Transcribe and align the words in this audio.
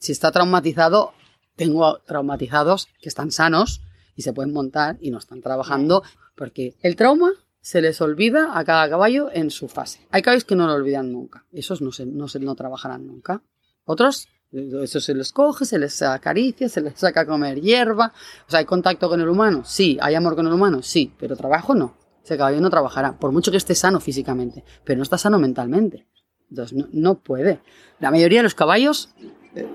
Si 0.00 0.12
está 0.12 0.32
traumatizado, 0.32 1.12
tengo 1.56 1.98
traumatizados 1.98 2.88
que 3.00 3.10
están 3.10 3.30
sanos 3.30 3.82
y 4.16 4.22
se 4.22 4.32
pueden 4.32 4.52
montar 4.52 4.96
y 5.00 5.10
no 5.10 5.18
están 5.18 5.42
trabajando 5.42 6.02
porque 6.34 6.74
el 6.80 6.96
trauma 6.96 7.32
se 7.60 7.82
les 7.82 8.00
olvida 8.00 8.58
a 8.58 8.64
cada 8.64 8.88
caballo 8.88 9.28
en 9.30 9.50
su 9.50 9.68
fase. 9.68 10.06
Hay 10.10 10.22
caballos 10.22 10.44
que 10.44 10.56
no 10.56 10.66
lo 10.66 10.72
olvidan 10.72 11.12
nunca. 11.12 11.44
Esos 11.52 11.82
no, 11.82 11.92
se, 11.92 12.06
no, 12.06 12.28
se, 12.28 12.40
no 12.40 12.54
trabajarán 12.54 13.06
nunca. 13.06 13.42
Otros, 13.84 14.28
eso 14.50 15.00
se 15.00 15.14
les 15.14 15.32
coge, 15.32 15.66
se 15.66 15.78
les 15.78 16.00
acaricia, 16.00 16.70
se 16.70 16.80
les 16.80 16.98
saca 16.98 17.20
a 17.20 17.26
comer 17.26 17.60
hierba. 17.60 18.14
O 18.48 18.50
sea, 18.50 18.60
¿hay 18.60 18.64
contacto 18.64 19.06
con 19.10 19.20
el 19.20 19.28
humano? 19.28 19.64
Sí. 19.66 19.98
¿Hay 20.00 20.14
amor 20.14 20.34
con 20.34 20.46
el 20.46 20.52
humano? 20.54 20.82
Sí. 20.82 21.12
Pero 21.18 21.36
trabajo 21.36 21.74
no. 21.74 21.98
Ese 22.24 22.38
caballo 22.38 22.62
no 22.62 22.70
trabajará. 22.70 23.18
Por 23.18 23.32
mucho 23.32 23.50
que 23.50 23.58
esté 23.58 23.74
sano 23.74 24.00
físicamente. 24.00 24.64
Pero 24.82 24.96
no 24.96 25.02
está 25.02 25.18
sano 25.18 25.38
mentalmente. 25.38 26.06
Entonces, 26.48 26.86
no, 26.92 27.20
puede. 27.20 27.60
La 28.00 28.10
mayoría 28.10 28.40
de 28.40 28.44
los 28.44 28.54
caballos, 28.54 29.10
eh, 29.54 29.68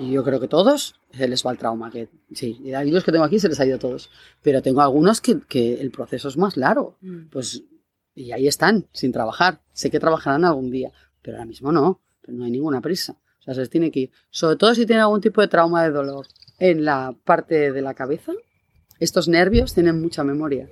y 0.00 0.12
yo 0.12 0.24
creo 0.24 0.40
que 0.40 0.48
todos, 0.48 0.94
se 1.12 1.28
les 1.28 1.44
va 1.44 1.52
el 1.52 1.58
trauma. 1.58 1.90
Que, 1.90 2.08
sí, 2.32 2.58
y 2.64 2.90
los 2.90 3.04
que 3.04 3.12
tengo 3.12 3.24
aquí 3.24 3.38
se 3.38 3.48
les 3.48 3.60
ha 3.60 3.66
ido 3.66 3.76
a 3.76 3.78
todos. 3.78 4.10
Pero 4.42 4.62
tengo 4.62 4.80
algunos 4.80 5.20
que, 5.20 5.40
que 5.40 5.80
el 5.80 5.90
proceso 5.90 6.28
es 6.28 6.36
más 6.36 6.56
largo. 6.56 6.96
Mm. 7.02 7.26
Pues, 7.30 7.62
y 8.14 8.32
ahí 8.32 8.48
están, 8.48 8.88
sin 8.92 9.12
trabajar. 9.12 9.60
Sé 9.72 9.90
que 9.90 10.00
trabajarán 10.00 10.44
algún 10.44 10.70
día, 10.70 10.90
pero 11.20 11.36
ahora 11.36 11.46
mismo 11.46 11.70
no. 11.70 12.00
Pero 12.22 12.38
no 12.38 12.44
hay 12.44 12.50
ninguna 12.50 12.80
prisa. 12.80 13.12
O 13.40 13.42
sea, 13.42 13.54
se 13.54 13.60
les 13.60 13.70
tiene 13.70 13.90
que 13.90 14.00
ir. 14.00 14.10
Sobre 14.30 14.56
todo 14.56 14.74
si 14.74 14.86
tienen 14.86 15.02
algún 15.02 15.20
tipo 15.20 15.42
de 15.42 15.48
trauma 15.48 15.84
de 15.84 15.90
dolor 15.90 16.26
en 16.58 16.84
la 16.84 17.14
parte 17.24 17.70
de 17.70 17.82
la 17.82 17.94
cabeza. 17.94 18.32
Estos 18.98 19.28
nervios 19.28 19.74
tienen 19.74 20.00
mucha 20.00 20.24
memoria 20.24 20.68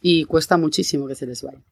y 0.00 0.24
cuesta 0.24 0.56
muchísimo 0.56 1.06
que 1.06 1.14
se 1.14 1.26
les 1.26 1.42
vaya. 1.42 1.62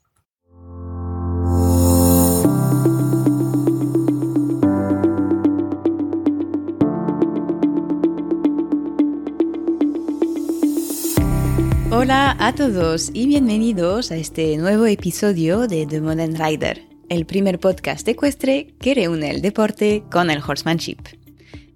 Hola 12.02 12.36
a 12.40 12.52
todos 12.52 13.12
y 13.14 13.28
bienvenidos 13.28 14.10
a 14.10 14.16
este 14.16 14.56
nuevo 14.56 14.86
episodio 14.86 15.68
de 15.68 15.86
The 15.86 16.00
Modern 16.00 16.34
Rider, 16.34 16.82
el 17.08 17.26
primer 17.26 17.60
podcast 17.60 18.08
ecuestre 18.08 18.74
que 18.80 18.94
reúne 18.94 19.30
el 19.30 19.40
deporte 19.40 20.02
con 20.10 20.28
el 20.28 20.42
horsemanship. 20.44 20.98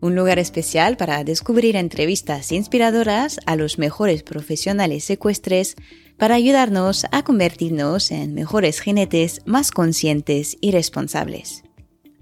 Un 0.00 0.16
lugar 0.16 0.40
especial 0.40 0.96
para 0.96 1.22
descubrir 1.22 1.76
entrevistas 1.76 2.50
inspiradoras 2.50 3.38
a 3.46 3.54
los 3.54 3.78
mejores 3.78 4.24
profesionales 4.24 5.08
ecuestres 5.10 5.76
para 6.16 6.34
ayudarnos 6.34 7.06
a 7.12 7.22
convertirnos 7.22 8.10
en 8.10 8.34
mejores 8.34 8.80
jinetes 8.80 9.42
más 9.46 9.70
conscientes 9.70 10.56
y 10.60 10.72
responsables. 10.72 11.62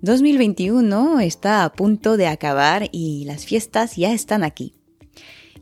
2021 0.02 1.20
está 1.20 1.64
a 1.64 1.72
punto 1.72 2.18
de 2.18 2.26
acabar 2.26 2.86
y 2.92 3.24
las 3.24 3.46
fiestas 3.46 3.96
ya 3.96 4.12
están 4.12 4.44
aquí. 4.44 4.74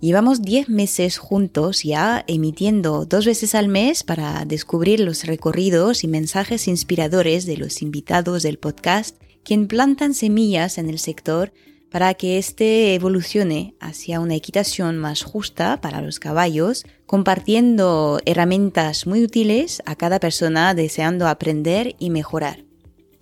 Llevamos 0.03 0.43
10 0.43 0.69
meses 0.69 1.17
juntos 1.17 1.85
ya 1.85 2.25
emitiendo 2.27 3.05
dos 3.05 3.25
veces 3.25 3.55
al 3.55 3.69
mes 3.69 4.03
para 4.03 4.45
descubrir 4.45 4.99
los 4.99 5.23
recorridos 5.27 6.03
y 6.03 6.09
mensajes 6.09 6.67
inspiradores 6.67 7.47
de 7.47 7.57
los 7.57 7.83
invitados 7.83 8.43
del 8.43 8.59
podcast, 8.59 9.17
quien 9.45 9.69
plantan 9.69 10.15
semillas 10.15 10.79
en 10.79 10.91
el 10.91 10.99
sector 10.99 11.53
para 11.89 12.15
que 12.15 12.37
éste 12.37 12.97
evolucione 12.97 13.77
hacia 13.79 14.19
una 14.19 14.35
equitación 14.35 14.99
más 14.99 15.23
justa 15.23 15.81
para 15.81 16.03
los 16.03 16.19
caballos, 16.19 16.85
compartiendo 17.07 18.19
herramientas 18.27 19.07
muy 19.07 19.23
útiles 19.23 19.85
a 19.87 19.95
cada 19.95 20.19
persona 20.19 20.75
deseando 20.75 21.29
aprender 21.29 21.95
y 22.01 22.11
mejorar. 22.11 22.72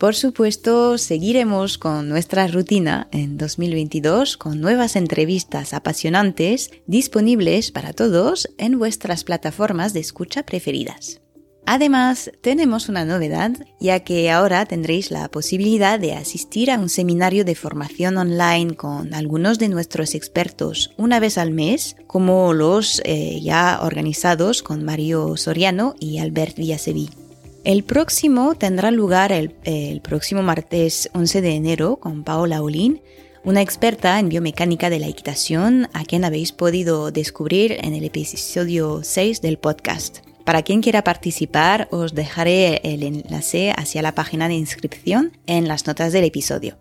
Por 0.01 0.15
supuesto, 0.15 0.97
seguiremos 0.97 1.77
con 1.77 2.09
nuestra 2.09 2.47
rutina 2.47 3.09
en 3.13 3.37
2022 3.37 4.39
con 4.39 4.59
nuevas 4.59 4.97
entrevistas 4.97 5.75
apasionantes 5.75 6.71
disponibles 6.87 7.71
para 7.71 7.93
todos 7.93 8.49
en 8.57 8.79
vuestras 8.79 9.25
plataformas 9.25 9.93
de 9.93 10.01
escucha 10.01 10.43
preferidas. 10.45 11.21
Además, 11.67 12.33
tenemos 12.41 12.89
una 12.89 13.05
novedad, 13.05 13.53
ya 13.79 14.01
que 14.01 14.31
ahora 14.31 14.65
tendréis 14.65 15.11
la 15.11 15.31
posibilidad 15.31 16.01
de 16.01 16.15
asistir 16.15 16.71
a 16.71 16.79
un 16.79 16.89
seminario 16.89 17.45
de 17.45 17.55
formación 17.55 18.17
online 18.17 18.77
con 18.77 19.13
algunos 19.13 19.59
de 19.59 19.69
nuestros 19.69 20.15
expertos 20.15 20.95
una 20.97 21.21
vez 21.21 21.37
al 21.37 21.51
mes, 21.51 21.97
como 22.07 22.55
los 22.55 23.03
eh, 23.05 23.39
ya 23.43 23.81
organizados 23.83 24.63
con 24.63 24.83
Mario 24.83 25.37
Soriano 25.37 25.95
y 26.01 26.21
Albert 26.21 26.57
Villasevi. 26.57 27.11
El 27.71 27.85
próximo 27.85 28.57
tendrá 28.57 28.91
lugar 28.91 29.31
el, 29.31 30.01
próximo 30.03 30.43
martes 30.43 31.09
11 31.15 31.41
de 31.41 31.51
enero 31.51 31.99
con 32.01 32.25
Paola 32.25 32.63
Olin, 32.63 33.01
una 33.45 33.63
experta 33.63 34.19
en 34.19 34.29
biomecánica 34.29 34.91
de 34.91 34.99
la 34.99 35.07
equitación 35.07 35.89
a 35.93 36.05
quien 36.05 36.25
habéis 36.25 36.51
podido 36.51 37.13
descubrir 37.13 37.77
en 37.81 37.95
el 37.95 38.03
episodio 38.03 39.03
6 39.05 39.41
del 39.41 39.59
podcast. 39.59 40.19
Para 40.45 40.65
quien 40.65 40.83
quiera 40.83 41.05
participar, 41.05 41.87
os 41.93 42.13
dejaré 42.13 42.81
el 42.83 43.05
enlace 43.05 43.71
hacia 43.71 44.03
la 44.03 44.17
página 44.17 44.49
de 44.49 44.55
inscripción 44.55 45.39
en 45.47 45.69
las 45.69 45.87
notas 45.87 46.13
del 46.13 46.25
episodio. 46.25 46.77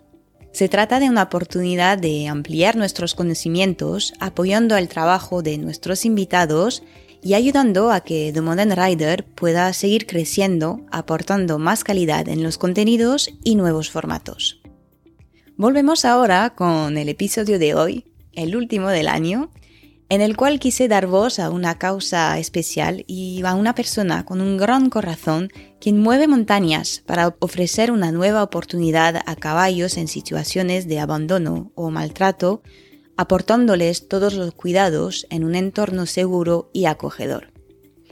Se 0.53 0.69
trata 0.69 0.99
de 0.99 1.07
una 1.07 1.21
oportunidad 1.21 1.99
de 1.99 2.27
ampliar 2.27 2.75
nuestros 2.75 3.13
conocimientos 3.13 4.15
apoyando 4.19 4.75
el 4.75 4.87
trabajo 4.87 5.43
de 5.43 5.59
nuestros 5.59 6.03
invitados 6.03 6.81
y 7.21 7.33
ayudando 7.33 7.91
a 7.91 8.01
que 8.01 8.31
The 8.33 8.41
Modern 8.41 8.75
Rider 8.75 9.25
pueda 9.25 9.71
seguir 9.73 10.05
creciendo, 10.07 10.85
aportando 10.91 11.59
más 11.59 11.83
calidad 11.83 12.27
en 12.29 12.43
los 12.43 12.57
contenidos 12.57 13.31
y 13.43 13.55
nuevos 13.55 13.89
formatos. 13.89 14.61
Volvemos 15.57 16.05
ahora 16.05 16.51
con 16.51 16.97
el 16.97 17.09
episodio 17.09 17.59
de 17.59 17.75
hoy, 17.75 18.05
el 18.33 18.55
último 18.55 18.89
del 18.89 19.09
año, 19.09 19.51
en 20.07 20.21
el 20.21 20.35
cual 20.35 20.59
quise 20.59 20.87
dar 20.87 21.05
voz 21.05 21.37
a 21.37 21.51
una 21.51 21.77
causa 21.77 22.39
especial 22.39 23.03
y 23.07 23.43
a 23.45 23.53
una 23.53 23.75
persona 23.75 24.25
con 24.25 24.41
un 24.41 24.57
gran 24.57 24.89
corazón 24.89 25.49
quien 25.79 25.99
mueve 25.99 26.27
montañas 26.27 27.03
para 27.05 27.35
ofrecer 27.39 27.91
una 27.91 28.11
nueva 28.11 28.41
oportunidad 28.41 29.21
a 29.25 29.35
caballos 29.35 29.97
en 29.97 30.07
situaciones 30.07 30.87
de 30.87 30.99
abandono 30.99 31.71
o 31.75 31.91
maltrato 31.91 32.63
aportándoles 33.19 34.07
todos 34.07 34.33
los 34.33 34.53
cuidados 34.53 35.27
en 35.29 35.43
un 35.43 35.55
entorno 35.55 36.05
seguro 36.05 36.69
y 36.71 36.85
acogedor. 36.85 37.51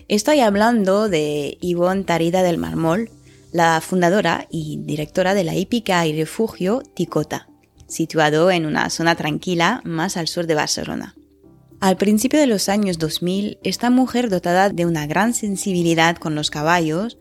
Estoy 0.10 0.42
hablando 0.42 1.08
de 1.08 1.58
Ivonne 1.62 2.04
Tarida 2.04 2.44
del 2.44 2.58
Marmol, 2.58 3.10
la 3.54 3.80
fundadora 3.80 4.48
y 4.52 4.82
directora 4.84 5.34
de 5.34 5.46
la 5.46 5.56
hípica 5.56 6.06
y 6.06 6.20
refugio 6.20 6.84
Ticota, 6.94 7.48
situado 7.88 8.52
en 8.52 8.66
una 8.66 8.90
zona 8.90 9.16
tranquila 9.16 9.80
más 9.86 10.18
al 10.18 10.28
sur 10.28 10.46
de 10.46 10.56
Barcelona. 10.56 11.16
Al 11.80 11.96
principio 11.96 12.42
de 12.42 12.48
los 12.48 12.68
años 12.68 13.00
2000, 13.00 13.60
esta 13.64 13.90
mujer 13.90 14.30
dotada 14.30 14.70
de 14.70 14.86
una 14.86 15.08
gran 15.08 15.34
sensibilidad 15.34 16.18
con 16.18 16.36
los 16.36 16.52
caballos, 16.52 17.18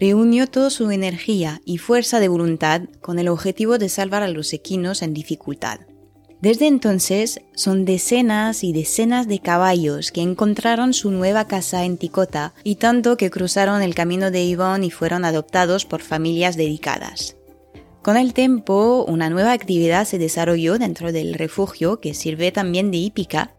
reunió 0.00 0.48
toda 0.48 0.70
su 0.70 0.90
energía 0.90 1.60
y 1.64 1.78
fuerza 1.78 2.18
de 2.18 2.26
voluntad 2.26 2.82
con 3.00 3.20
el 3.20 3.28
objetivo 3.28 3.78
de 3.78 3.88
salvar 3.88 4.24
a 4.24 4.28
los 4.28 4.52
equinos 4.52 5.02
en 5.02 5.14
dificultad. 5.14 5.78
Desde 6.40 6.68
entonces 6.68 7.40
son 7.54 7.84
decenas 7.84 8.62
y 8.62 8.72
decenas 8.72 9.26
de 9.26 9.40
caballos 9.40 10.12
que 10.12 10.22
encontraron 10.22 10.94
su 10.94 11.10
nueva 11.10 11.46
casa 11.48 11.84
en 11.84 11.98
Ticota 11.98 12.54
y 12.62 12.76
tanto 12.76 13.16
que 13.16 13.30
cruzaron 13.30 13.82
el 13.82 13.96
camino 13.96 14.30
de 14.30 14.48
Yvonne 14.48 14.86
y 14.86 14.90
fueron 14.90 15.24
adoptados 15.24 15.84
por 15.84 16.00
familias 16.00 16.56
dedicadas. 16.56 17.34
Con 18.02 18.16
el 18.16 18.34
tiempo, 18.34 19.04
una 19.08 19.30
nueva 19.30 19.52
actividad 19.52 20.06
se 20.06 20.18
desarrolló 20.18 20.78
dentro 20.78 21.10
del 21.10 21.34
refugio 21.34 21.98
que 21.98 22.14
sirve 22.14 22.52
también 22.52 22.92
de 22.92 22.98
hípica, 22.98 23.54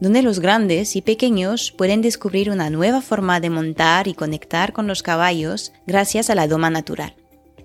donde 0.00 0.22
los 0.22 0.40
grandes 0.40 0.96
y 0.96 1.02
pequeños 1.02 1.70
pueden 1.70 2.00
descubrir 2.00 2.50
una 2.50 2.70
nueva 2.70 3.02
forma 3.02 3.40
de 3.40 3.50
montar 3.50 4.08
y 4.08 4.14
conectar 4.14 4.72
con 4.72 4.86
los 4.86 5.02
caballos 5.02 5.72
gracias 5.86 6.30
a 6.30 6.34
la 6.34 6.48
doma 6.48 6.70
natural. 6.70 7.14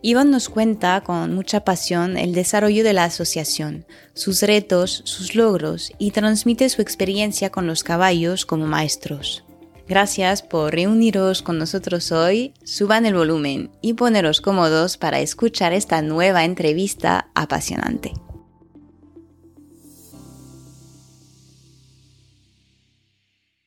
Iván 0.01 0.29
nos 0.29 0.47
cuenta 0.47 1.01
con 1.01 1.33
mucha 1.33 1.61
pasión 1.61 2.17
el 2.17 2.33
desarrollo 2.33 2.83
de 2.83 2.93
la 2.93 3.05
asociación, 3.05 3.85
sus 4.13 4.41
retos, 4.43 5.01
sus 5.05 5.33
logros 5.33 5.91
y 5.97 6.11
transmite 6.11 6.69
su 6.69 6.81
experiencia 6.81 7.49
con 7.49 7.65
los 7.65 7.83
caballos 7.83 8.45
como 8.45 8.67
maestros. 8.67 9.43
Gracias 9.87 10.43
por 10.43 10.73
reuniros 10.73 11.41
con 11.41 11.57
nosotros 11.57 12.11
hoy, 12.11 12.53
suban 12.63 13.05
el 13.05 13.15
volumen 13.15 13.71
y 13.81 13.93
poneros 13.93 14.41
cómodos 14.41 14.97
para 14.97 15.19
escuchar 15.19 15.73
esta 15.73 16.01
nueva 16.01 16.45
entrevista 16.45 17.31
apasionante. 17.33 18.13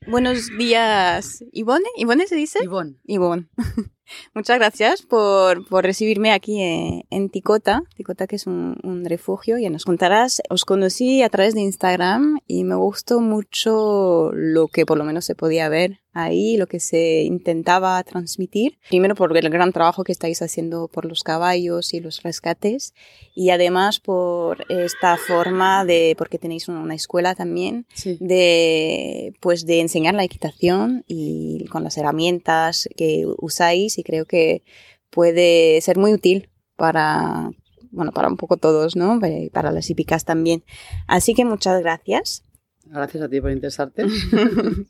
Buenos 0.06 0.48
días, 0.58 1.44
Ivone. 1.52 1.88
¿Ivone 1.96 2.26
se 2.26 2.34
dice? 2.34 2.58
Ivonne. 2.62 2.96
Ivonne. 3.04 3.48
Muchas 4.34 4.58
gracias 4.58 5.02
por, 5.02 5.66
por 5.66 5.84
recibirme 5.84 6.32
aquí 6.32 6.60
en, 6.60 7.04
en, 7.10 7.30
Ticota, 7.30 7.82
Ticota 7.96 8.26
que 8.26 8.36
es 8.36 8.46
un, 8.46 8.76
refugio, 9.04 9.58
ya 9.58 9.70
nos 9.70 9.84
contarás. 9.84 10.42
Os 10.50 10.64
conocí 10.64 11.22
a 11.22 11.28
través 11.28 11.54
de 11.54 11.60
Instagram 11.60 12.38
y 12.46 12.64
me 12.64 12.74
gustó 12.74 13.20
mucho 13.20 14.30
lo 14.32 14.68
que 14.68 14.86
por 14.86 14.98
lo 14.98 15.04
menos 15.04 15.24
se 15.24 15.34
podía 15.34 15.68
ver 15.68 16.00
ahí, 16.12 16.56
lo 16.56 16.66
que 16.66 16.80
se 16.80 17.22
intentaba 17.22 18.02
transmitir. 18.02 18.78
Primero 18.88 19.14
por 19.14 19.36
el 19.36 19.48
gran 19.50 19.72
trabajo 19.72 20.04
que 20.04 20.12
estáis 20.12 20.42
haciendo 20.42 20.88
por 20.88 21.04
los 21.04 21.22
caballos 21.22 21.94
y 21.94 22.00
los 22.00 22.22
rescates 22.22 22.94
y 23.34 23.50
además 23.50 24.00
por 24.00 24.64
esta 24.68 25.16
forma 25.16 25.84
de, 25.84 26.14
porque 26.18 26.38
tenéis 26.38 26.68
una 26.68 26.94
escuela 26.94 27.34
también, 27.34 27.86
Sí. 27.94 28.16
de, 28.20 29.34
pues 29.40 29.66
de 29.66 29.80
enseñar 29.80 30.14
la 30.14 30.24
equitación 30.24 31.04
y 31.06 31.64
con 31.66 31.84
las 31.84 31.96
herramientas 31.96 32.88
que 32.96 33.24
usáis 33.38 33.98
y 33.98 34.02
creo 34.02 34.24
que 34.26 34.62
puede 35.10 35.80
ser 35.80 35.98
muy 35.98 36.12
útil 36.12 36.48
para, 36.76 37.50
bueno, 37.90 38.12
para 38.12 38.28
un 38.28 38.36
poco 38.36 38.56
todos, 38.56 38.96
¿no? 38.96 39.20
Para 39.52 39.70
las 39.72 39.90
hípicas 39.90 40.24
también. 40.24 40.64
Así 41.06 41.34
que 41.34 41.44
muchas 41.44 41.80
gracias. 41.82 42.42
Gracias 42.92 43.22
a 43.22 43.28
ti 43.28 43.40
por 43.40 43.52
interesarte. 43.52 44.04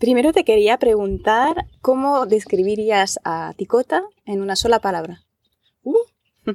Primero 0.00 0.32
te 0.32 0.44
quería 0.44 0.78
preguntar 0.78 1.66
cómo 1.82 2.24
describirías 2.24 3.20
a 3.24 3.52
Ticota 3.56 4.02
en 4.24 4.40
una 4.40 4.56
sola 4.56 4.80
palabra. 4.80 5.22
Uh. 5.82 5.96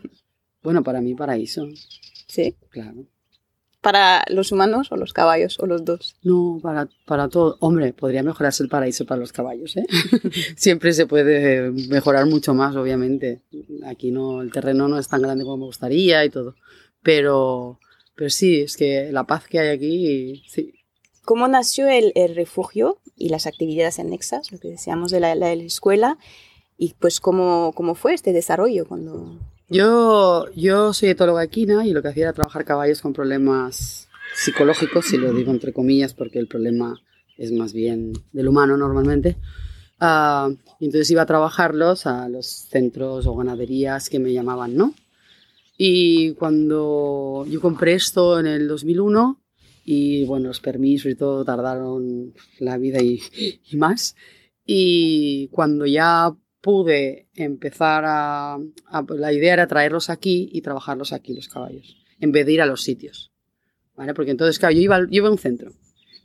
Bueno, 0.64 0.84
para 0.84 1.00
mí 1.00 1.16
paraíso, 1.16 1.66
¿Sí? 2.28 2.54
claro. 2.70 3.06
Para 3.80 4.26
los 4.28 4.52
humanos 4.52 4.92
o 4.92 4.98
los 4.98 5.14
caballos 5.14 5.58
o 5.60 5.66
los 5.66 5.86
dos. 5.86 6.18
No, 6.24 6.60
para, 6.62 6.90
para 7.06 7.30
todo. 7.30 7.56
Hombre, 7.62 7.94
podría 7.94 8.22
mejorarse 8.22 8.64
el 8.64 8.68
paraíso 8.68 9.06
para 9.06 9.22
los 9.22 9.32
caballos, 9.32 9.78
¿eh? 9.78 9.86
Siempre 10.58 10.92
se 10.92 11.06
puede 11.06 11.72
mejorar 11.88 12.26
mucho 12.26 12.54
más, 12.54 12.76
obviamente. 12.76 13.44
Aquí 13.86 14.12
no, 14.12 14.42
el 14.42 14.52
terreno 14.52 14.90
no 14.90 15.00
es 15.00 15.08
tan 15.08 15.22
grande 15.22 15.46
como 15.46 15.58
me 15.58 15.66
gustaría 15.68 16.26
y 16.26 16.30
todo. 16.30 16.56
Pero, 17.02 17.80
pero 18.14 18.30
sí, 18.30 18.62
es 18.62 18.76
que 18.76 19.10
la 19.14 19.24
paz 19.26 19.48
que 19.48 19.60
hay 19.60 19.70
aquí, 19.70 20.44
sí. 20.50 20.74
¿Cómo 21.28 21.50
nació 21.50 21.90
el, 21.90 22.14
el 22.16 22.38
refugio 22.38 23.00
y 23.18 23.28
las 23.28 23.48
actividades 23.48 24.00
anexas, 24.00 24.50
lo 24.54 24.60
que 24.60 24.70
decíamos 24.70 25.12
de 25.12 25.20
la, 25.20 25.36
la, 25.36 25.54
la 25.54 25.64
escuela? 25.64 26.18
Y 26.78 26.94
pues 26.98 27.20
cómo, 27.20 27.74
cómo 27.76 27.96
fue 27.96 28.14
este 28.14 28.32
desarrollo 28.32 28.88
cuando... 28.88 29.38
Yo, 29.68 30.46
yo 30.56 30.94
soy 30.94 31.10
etóloga 31.10 31.44
equina 31.44 31.86
y 31.86 31.92
lo 31.92 32.02
que 32.02 32.08
hacía 32.08 32.24
era 32.24 32.32
trabajar 32.32 32.64
caballos 32.64 33.02
con 33.02 33.12
problemas 33.12 34.08
psicológicos, 34.38 35.08
si 35.08 35.18
lo 35.18 35.34
digo 35.34 35.52
entre 35.52 35.74
comillas, 35.74 36.14
porque 36.14 36.40
el 36.40 36.48
problema 36.48 36.98
es 37.38 37.52
más 37.52 37.74
bien 37.74 38.14
del 38.32 38.48
humano 38.48 38.78
normalmente. 38.78 39.36
Uh, 40.00 40.56
entonces 40.80 41.12
iba 41.12 41.24
a 41.24 41.26
trabajarlos 41.26 42.06
a 42.06 42.30
los 42.30 42.48
centros 42.48 43.28
o 43.28 43.36
ganaderías 43.36 44.10
que 44.10 44.20
me 44.20 44.32
llamaban, 44.32 44.78
¿no? 44.78 44.94
Y 45.78 46.36
cuando 46.36 47.46
yo 47.50 47.60
compré 47.60 47.96
esto 47.96 48.40
en 48.40 48.48
el 48.48 48.70
2001, 48.70 49.42
y 49.90 50.26
bueno, 50.26 50.50
los 50.50 50.60
permisos 50.60 51.10
y 51.10 51.16
todo 51.16 51.46
tardaron 51.46 52.34
la 52.60 52.78
vida 52.78 53.02
y, 53.02 53.22
más. 53.78 54.18
Y 54.66 55.48
cuando 55.48 55.86
ya 55.86 56.36
pude 56.60 57.30
empezar 57.36 58.04
a, 58.06 58.56
a, 58.56 59.06
La 59.16 59.32
idea 59.32 59.54
era 59.54 59.66
traerlos 59.68 60.10
aquí 60.10 60.50
y 60.52 60.60
trabajarlos 60.60 61.14
aquí, 61.14 61.34
los 61.34 61.48
caballos, 61.48 61.96
en 62.20 62.34
vez 62.34 62.46
de 62.46 62.52
ir 62.52 62.62
a 62.62 62.66
los 62.66 62.84
sitios. 62.84 63.32
¿Vale? 63.96 64.14
Porque 64.14 64.32
entonces, 64.32 64.60
claro, 64.60 64.76
yo 64.76 64.82
iba, 64.82 65.00
yo 65.00 65.08
iba 65.10 65.30
a 65.30 65.32
un 65.32 65.38
centro, 65.38 65.72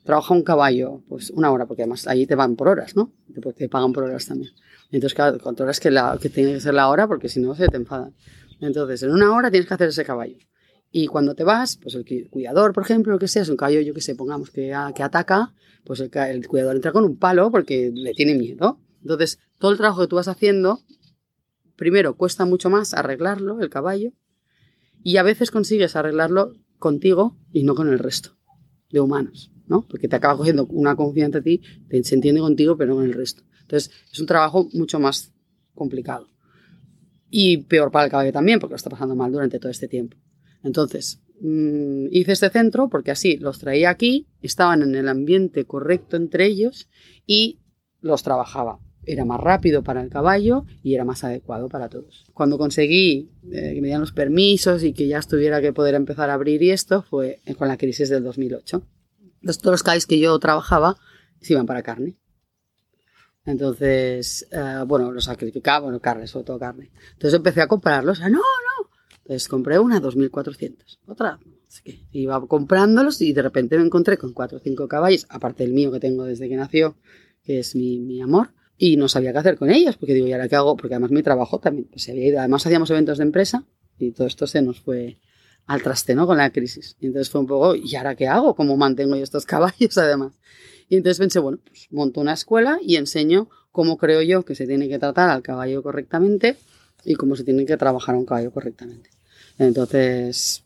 trabaja 0.03 0.35
un 0.35 0.43
caballo, 0.43 1.05
pues 1.09 1.31
una 1.31 1.53
hora, 1.53 1.65
porque 1.65 1.83
además 1.83 2.09
ahí 2.09 2.27
te 2.27 2.35
van 2.35 2.57
por 2.57 2.67
horas, 2.67 2.97
¿no? 2.97 3.13
Te, 3.33 3.53
te 3.53 3.69
pagan 3.69 3.93
por 3.93 4.03
horas 4.03 4.27
también. 4.27 4.51
Entonces, 4.91 5.15
claro, 5.15 5.39
controlas 5.39 5.79
que, 5.79 5.93
la, 5.93 6.19
que 6.21 6.31
tiene 6.31 6.55
que 6.55 6.61
ser 6.61 6.75
la 6.75 6.89
hora 6.89 7.07
porque 7.07 7.29
si 7.29 7.39
no 7.39 7.55
se 7.55 7.69
te 7.69 7.77
enfadan. 7.77 8.13
Entonces, 8.61 9.05
en 9.05 9.13
una 9.13 9.33
hora 9.33 9.53
tienes 9.53 9.69
que 9.69 9.75
hacer 9.75 9.91
ese 9.91 10.05
caballo. 10.05 10.37
Y 10.95 11.07
cuando 11.07 11.35
te 11.35 11.43
vas, 11.43 11.79
pues 11.79 11.95
el 11.95 12.29
cuidador, 12.29 12.75
por 12.75 12.85
ejemplo, 12.85 13.15
lo 13.15 13.19
que 13.19 13.27
sea, 13.27 13.41
es 13.41 13.49
un 13.49 13.57
caballo, 13.57 13.81
yo 13.81 13.95
que 13.95 14.03
sé, 14.03 14.15
pongamos 14.15 14.51
que, 14.51 14.75
que 14.95 15.03
ataca, 15.03 15.55
pues 15.85 16.01
el, 16.01 16.47
cuidador 16.47 16.77
entra 16.77 16.93
con 16.93 17.05
un 17.05 17.17
palo 17.17 17.51
porque 17.51 17.91
le 17.95 18.13
tiene 18.13 18.35
miedo. 18.35 18.79
Entonces, 19.01 19.39
todo 19.59 19.71
el 19.71 19.79
trabajo 19.79 20.03
que 20.03 20.07
tú 20.07 20.17
vas 20.17 20.29
haciendo, 20.29 20.81
primero 21.77 22.15
cuesta 22.19 22.45
mucho 22.45 22.69
más 22.69 22.93
arreglarlo, 22.93 23.61
el 23.63 23.71
caballo, 23.71 24.13
y 25.03 25.17
a 25.17 25.23
veces 25.23 25.51
consigues 25.51 25.97
arreglarlo 25.97 26.53
contigo 26.79 27.39
y 27.53 27.63
no 27.63 27.75
con 27.75 27.89
el 27.89 27.99
resto 27.99 28.37
de 28.91 29.01
humanos, 29.01 29.51
¿no? 29.67 29.87
Porque 29.89 30.09
te 30.09 30.17
acaba 30.17 30.37
cogiendo 30.37 30.67
una 30.67 30.95
confianza 30.95 31.39
a 31.39 31.43
ti, 31.43 31.63
se 32.03 32.15
entiende 32.15 32.43
contigo, 32.43 32.77
pero 32.77 32.91
no 32.91 32.97
con 32.97 33.07
el 33.07 33.15
resto. 33.15 33.45
Entonces, 33.63 33.91
es 34.13 34.21
un 34.21 34.27
trabajo 34.27 34.69
mucho 34.75 35.01
más 35.01 35.33
complicado. 35.75 36.29
Y 37.31 37.63
peor 37.63 37.91
para 37.91 38.05
el 38.05 38.11
caballo 38.11 38.31
también, 38.31 38.61
porque 38.61 38.73
lo 38.73 38.77
está 38.77 38.91
pasando 38.91 39.17
mal 39.17 39.33
durante 39.33 39.59
todo 39.59 39.71
este 39.71 39.89
tiempo. 39.89 40.19
Entonces, 40.63 41.21
mmm, 41.41 42.07
hice 42.11 42.33
este 42.33 42.51
centro 42.51 42.89
porque 42.89 43.11
así 43.11 43.37
los 43.37 43.59
traía 43.59 43.91
aquí, 43.91 44.29
estaban 44.41 44.83
en 44.83 44.95
el 44.95 45.09
ambiente 45.09 45.65
correcto 45.65 46.17
entre 46.17 46.47
ellos 46.47 46.89
y 47.27 47.61
los 48.01 48.23
trabajaba 48.23 48.81
era 49.05 49.25
más 49.25 49.41
rápido 49.41 49.83
para 49.83 50.03
el 50.03 50.11
caballo 50.11 50.65
y 50.83 50.95
era 50.95 51.05
más 51.05 51.25
adecuado 51.25 51.69
para 51.69 51.89
todos. 51.89 52.27
Cuando 52.33 52.59
conseguí 52.59 53.31
eh, 53.51 53.73
que 53.75 53.81
me 53.81 53.89
dieran 53.89 54.01
los 54.01 54.13
permisos 54.13 54.85
y 54.85 54.93
que 54.93 55.09
ya 55.09 55.19
estuviera 55.19 55.61
que 55.61 55.73
poder 55.73 55.95
empezar 55.95 56.31
a 56.31 56.35
abrir 56.35 56.63
y 56.63 56.71
esto 56.71 57.03
fue 57.03 57.41
con 57.59 57.69
la 57.69 57.77
crisis 57.77 58.09
del 58.09 58.23
2008. 58.23 58.83
Los, 59.41 59.59
todos 59.59 59.73
los 59.73 59.83
caballos 59.83 60.07
que 60.07 60.19
yo 60.19 60.39
trabajaba 60.39 60.97
se 61.41 61.55
iban 61.55 61.67
para 61.67 61.83
carne. 61.83 62.17
Entonces, 63.45 64.47
eh, 64.53 64.85
bueno, 64.87 65.11
los 65.11 65.25
sacrificaba, 65.25 65.81
bueno, 65.81 65.99
carne, 65.99 66.29
sobre 66.29 66.45
todo 66.45 66.61
carne. 66.61 66.93
Entonces 67.15 67.35
empecé 67.35 67.61
a 67.61 67.67
comprarlos. 67.67 68.21
No, 68.21 68.29
no. 68.29 68.39
Entonces 69.23 69.49
compré 69.49 69.79
una 69.79 70.01
2400, 70.01 71.01
otra. 71.07 71.39
Así 71.69 71.83
que 71.83 72.01
iba 72.13 72.45
comprándolos 72.47 73.21
y 73.23 73.33
de 73.33 73.43
repente 73.43 73.79
me 73.79 73.85
encontré 73.85 74.19
con 74.19 74.33
cuatro 74.33 74.59
o 74.59 74.61
cinco 74.61 74.89
caballos, 74.89 75.27
aparte 75.29 75.65
del 75.65 75.73
mío 75.73 75.91
que 75.91 76.01
tengo 76.01 76.25
desde 76.25 76.49
que 76.49 76.57
nació, 76.57 76.97
que 77.45 77.61
es 77.61 77.75
mi, 77.75 77.99
mi 77.99 78.21
amor 78.21 78.51
y 78.77 78.97
no 78.97 79.09
sabía 79.09 79.33
qué 79.33 79.39
hacer 79.39 79.57
con 79.57 79.71
ellos, 79.71 79.97
porque 79.97 80.13
digo, 80.13 80.27
¿y 80.27 80.33
ahora 80.33 80.49
qué 80.49 80.57
hago? 80.57 80.77
Porque 80.77 80.95
además 80.95 81.13
mi 81.13 81.23
trabajo 81.23 81.61
también 81.61 81.87
pues, 81.89 82.03
se 82.03 82.11
había 82.11 82.27
ido. 82.27 82.39
Además 82.41 82.67
hacíamos 82.67 82.91
eventos 82.91 83.19
de 83.19 83.25
empresa 83.25 83.65
y 83.97 84.11
todo 84.11 84.27
esto 84.27 84.47
se 84.49 84.61
nos 84.61 84.81
fue 84.81 85.19
al 85.67 85.83
traste, 85.83 86.15
¿no? 86.17 86.27
Con 86.27 86.39
la 86.39 86.51
crisis. 86.51 86.97
Y 86.99 87.07
entonces 87.07 87.31
fue 87.31 87.41
un 87.41 87.47
poco, 87.47 87.77
¿y 87.77 87.95
ahora 87.95 88.17
qué 88.17 88.27
hago? 88.27 88.57
¿Cómo 88.57 88.77
mantengo 88.77 89.15
yo 89.15 89.23
estos 89.23 89.47
caballos 89.47 89.97
además? 89.99 90.33
Y 90.89 90.97
entonces 90.97 91.19
pensé, 91.19 91.39
bueno, 91.39 91.59
pues 91.65 91.87
monto 91.91 92.21
una 92.21 92.33
escuela 92.33 92.79
y 92.83 92.97
enseño 92.97 93.49
cómo 93.71 93.97
creo 93.97 94.21
yo 94.21 94.45
que 94.45 94.55
se 94.55 94.67
tiene 94.67 94.89
que 94.89 94.99
tratar 94.99 95.31
al 95.31 95.43
caballo 95.43 95.83
correctamente 95.83 96.57
y 97.05 97.15
cómo 97.15 97.37
se 97.37 97.45
tiene 97.45 97.67
que 97.67 97.77
trabajar 97.77 98.15
un 98.15 98.25
caballo 98.25 98.51
correctamente. 98.53 99.11
Entonces, 99.59 100.65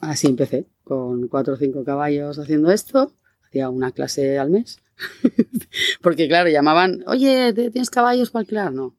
así 0.00 0.26
empecé, 0.26 0.66
con 0.84 1.28
cuatro 1.28 1.54
o 1.54 1.56
cinco 1.56 1.84
caballos 1.84 2.38
haciendo 2.38 2.70
esto, 2.70 3.12
hacía 3.46 3.68
una 3.68 3.92
clase 3.92 4.38
al 4.38 4.50
mes. 4.50 4.78
Porque, 6.02 6.28
claro, 6.28 6.48
llamaban, 6.48 7.04
oye, 7.06 7.52
¿tienes 7.52 7.90
caballos 7.90 8.30
para 8.30 8.40
alquilar? 8.40 8.72
No. 8.72 8.96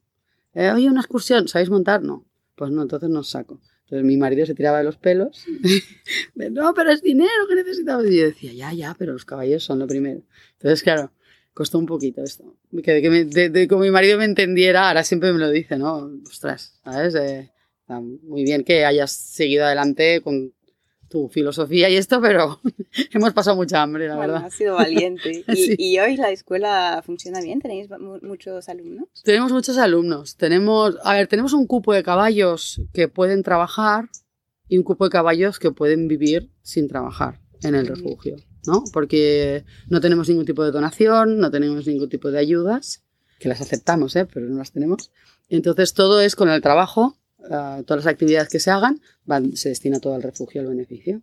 Eh, 0.53 0.71
oye, 0.71 0.89
una 0.89 1.01
excursión, 1.01 1.47
¿sabéis 1.47 1.69
montar? 1.69 2.01
No. 2.01 2.25
Pues 2.55 2.71
no, 2.71 2.81
entonces 2.81 3.09
no 3.09 3.23
saco. 3.23 3.61
Entonces 3.83 4.05
mi 4.05 4.17
marido 4.17 4.45
se 4.45 4.53
tiraba 4.53 4.79
de 4.79 4.83
los 4.83 4.97
pelos. 4.97 5.45
no, 6.35 6.73
pero 6.73 6.91
es 6.91 7.01
dinero 7.01 7.47
que 7.47 7.55
necesitamos. 7.55 8.05
Y 8.05 8.17
yo 8.17 8.25
decía, 8.25 8.53
ya, 8.53 8.73
ya, 8.73 8.95
pero 8.97 9.13
los 9.13 9.25
caballos 9.25 9.63
son 9.63 9.79
lo 9.79 9.87
primero. 9.87 10.21
Entonces, 10.53 10.83
claro, 10.83 11.11
costó 11.53 11.77
un 11.79 11.85
poquito 11.85 12.23
esto. 12.23 12.55
Que, 12.83 13.01
que 13.01 13.09
me, 13.09 13.25
de, 13.25 13.49
de, 13.49 13.67
como 13.67 13.81
mi 13.81 13.91
marido 13.91 14.17
me 14.17 14.25
entendiera, 14.25 14.87
ahora 14.87 15.03
siempre 15.03 15.33
me 15.33 15.39
lo 15.39 15.49
dice, 15.49 15.77
¿no? 15.77 16.09
Ostras, 16.27 16.79
¿sabes? 16.83 17.15
Eh, 17.15 17.49
muy 18.23 18.43
bien 18.43 18.63
que 18.63 18.85
hayas 18.85 19.11
seguido 19.11 19.65
adelante 19.65 20.21
con 20.21 20.53
tu 21.09 21.27
filosofía 21.27 21.89
y 21.89 21.95
esto, 21.95 22.21
pero 22.21 22.59
hemos 23.11 23.33
pasado 23.33 23.55
mucha 23.55 23.81
hambre, 23.81 24.07
la 24.07 24.15
bueno, 24.15 24.33
verdad. 24.33 24.47
Has 24.47 24.53
sido 24.53 24.75
valiente. 24.75 25.43
¿Y, 25.47 25.55
Sí. 25.55 25.75
y, 25.77 25.99
hoy 25.99 26.15
la 26.17 26.29
escuela 26.29 27.01
funciona 27.03 27.41
bien? 27.41 27.59
¿Tenéis 27.59 27.89
muchos 28.21 28.69
alumnos? 28.69 29.07
Tenemos 29.23 29.51
muchos 29.51 29.77
alumnos. 29.77 30.35
Tenemos, 30.37 30.97
a 31.03 31.15
ver, 31.15 31.27
tenemos 31.27 31.53
un 31.53 31.65
cupo 31.65 31.93
de 31.93 32.03
caballos 32.03 32.79
que 32.93 33.07
pueden 33.07 33.41
trabajar 33.41 34.07
y 34.67 34.77
un 34.77 34.83
cupo 34.83 35.05
de 35.05 35.09
caballos 35.09 35.57
que 35.57 35.71
pueden 35.71 36.07
vivir 36.07 36.51
sin 36.61 36.87
trabajar 36.87 37.39
en 37.63 37.73
el 37.73 37.87
refugio, 37.87 38.37
¿no? 38.65 38.83
Porque 38.93 39.65
no 39.87 40.01
tenemos 40.01 40.29
ningún 40.29 40.45
tipo 40.45 40.63
de 40.63 40.71
donación, 40.71 41.39
no 41.39 41.51
tenemos 41.51 41.87
ningún 41.87 42.09
tipo 42.09 42.31
de 42.31 42.39
ayudas, 42.39 43.03
que 43.39 43.49
las 43.49 43.61
aceptamos, 43.61 44.15
¿eh? 44.15 44.27
Pero 44.31 44.47
no 44.47 44.57
las 44.57 44.71
tenemos. 44.71 45.11
Entonces 45.49 45.93
todo 45.93 46.21
es 46.21 46.35
con 46.35 46.49
el 46.49 46.61
trabajo 46.61 47.19
Uh, 47.41 47.83
todas 47.83 48.03
las 48.03 48.13
actividades 48.13 48.49
que 48.49 48.59
se 48.59 48.69
hagan 48.69 48.99
van, 49.25 49.55
se 49.55 49.69
destina 49.69 49.99
todo 49.99 50.13
al 50.13 50.23
refugio, 50.23 50.61
al 50.61 50.67
beneficio. 50.67 51.21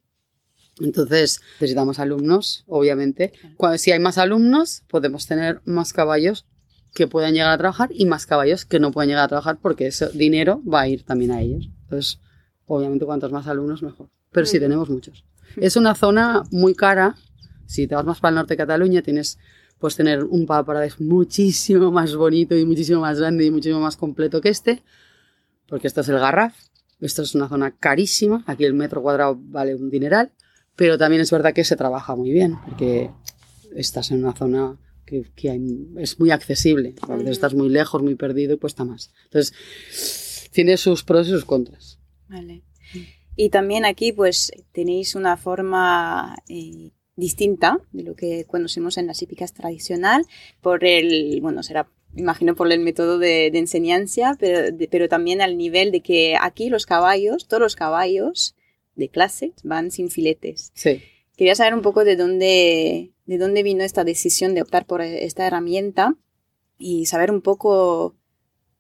Entonces, 0.81 1.41
necesitamos 1.61 1.99
alumnos, 1.99 2.65
obviamente. 2.67 3.33
Cuando, 3.57 3.79
si 3.79 3.93
hay 3.93 3.99
más 3.99 4.19
alumnos, 4.19 4.83
podemos 4.89 5.27
tener 5.27 5.61
más 5.65 5.93
caballos 5.93 6.47
que 6.95 7.07
puedan 7.07 7.35
llegar 7.35 7.51
a 7.51 7.59
trabajar 7.59 7.91
y 7.93 8.07
más 8.07 8.27
caballos 8.27 8.65
que 8.65 8.81
no 8.81 8.93
puedan 8.93 9.09
llegar 9.09 9.25
a 9.25 9.29
trabajar 9.29 9.59
porque 9.61 9.87
ese 9.87 10.09
dinero 10.11 10.63
va 10.65 10.83
a 10.83 10.89
ir 10.89 11.05
también 11.05 11.33
a 11.33 11.41
ellos. 11.41 11.69
Entonces, 11.83 12.21
obviamente, 12.67 13.05
cuantos 13.05 13.31
más 13.33 13.47
alumnos, 13.47 13.83
mejor. 13.83 14.09
Pero 14.33 14.47
sí, 14.47 14.59
tenemos 14.59 14.89
muchos. 14.89 15.25
Es 15.57 15.77
una 15.77 15.95
zona 15.95 16.45
muy 16.51 16.75
cara. 16.75 17.15
Si 17.67 17.87
te 17.87 17.95
vas 17.95 18.05
más 18.05 18.21
para 18.21 18.31
el 18.31 18.35
norte 18.37 18.55
de 18.55 18.59
Cataluña, 18.59 19.03
tienes 19.03 19.39
puedes 19.79 19.97
tener 19.97 20.25
un 20.25 20.47
paradise 20.47 21.03
muchísimo 21.03 21.91
más 21.91 22.15
bonito 22.15 22.57
y 22.57 22.65
muchísimo 22.65 23.01
más 23.01 23.19
grande 23.19 23.45
y 23.45 23.51
muchísimo 23.51 23.81
más 23.81 23.97
completo 23.97 24.41
que 24.41 24.49
este, 24.49 24.83
porque 25.69 25.87
esto 25.87 26.01
es 26.01 26.09
el 26.09 26.19
Garraf, 26.19 26.55
esto 27.01 27.23
es 27.23 27.35
una 27.35 27.49
zona 27.49 27.77
carísima, 27.77 28.43
aquí 28.47 28.65
el 28.65 28.75
metro 28.75 29.03
cuadrado 29.03 29.39
vale 29.39 29.75
un 29.75 29.91
dineral, 29.91 30.33
pero 30.77 30.97
también 30.99 31.23
es 31.23 31.31
verdad 31.31 31.53
que 31.53 31.65
se 31.65 31.77
trabaja 31.77 32.17
muy 32.17 32.31
bien, 32.31 32.57
porque 32.65 33.11
estás 33.75 34.11
en 34.11 34.25
una 34.25 34.35
zona 34.35 34.79
que, 35.05 35.27
es 35.99 36.19
muy 36.19 36.31
accesible, 36.31 36.95
a 37.03 37.17
veces 37.17 37.33
estás 37.33 37.55
muy 37.55 37.69
lejos, 37.69 38.03
muy 38.03 38.15
perdido 38.15 38.55
y 38.55 38.59
cuesta 38.59 38.85
más. 38.85 39.13
Entonces, 39.25 40.49
tiene 40.53 40.77
sus 40.77 41.05
pros 41.05 41.29
y 41.29 41.31
sus 41.31 41.45
contras. 41.45 41.99
Vale. 42.29 42.63
Y 43.37 43.51
también 43.51 43.85
aquí 43.85 44.13
pues 44.13 44.51
tenéis 44.73 45.15
una 45.15 45.37
forma 45.37 46.35
eh, 46.49 46.93
distinta 47.17 47.81
de 47.93 48.03
lo 48.03 48.15
que 48.15 48.45
conocemos 48.45 48.99
en 48.99 49.07
las 49.07 49.23
hípicas 49.23 49.53
tradicional 49.53 50.27
por 50.61 50.85
el, 50.85 51.41
bueno, 51.41 51.63
será 51.63 51.89
imagino 52.15 52.55
por 52.55 52.73
el 52.73 52.81
método 52.81 53.19
de, 53.19 53.47
enseñanza, 53.49 54.37
pero, 54.39 54.75
pero 54.91 55.09
también 55.09 55.41
al 55.41 55.57
nivel 55.57 55.93
de 55.93 56.01
que 56.01 56.37
aquí 56.41 56.69
los 56.69 56.87
caballos, 56.87 57.47
todos 57.47 57.61
los 57.61 57.77
caballos 57.77 58.57
de 58.95 59.09
clase 59.09 59.53
van 59.63 59.91
sin 59.91 60.11
filetes. 60.11 60.73
Sí. 60.75 61.03
Quería 61.37 61.55
saber 61.55 61.75
un 61.75 61.83
poco 61.83 62.05
de 62.05 62.17
dónde, 62.17 63.13
de 63.27 63.39
dónde 63.39 63.63
vino 63.63 63.85
esta 63.85 64.05
decisión 64.05 64.55
de 64.55 64.63
optar 64.63 64.87
por 64.87 65.03
esta 65.03 65.47
herramienta 65.47 66.17
y 66.79 67.07
saber 67.07 67.31
un 67.31 67.43
poco 67.43 68.17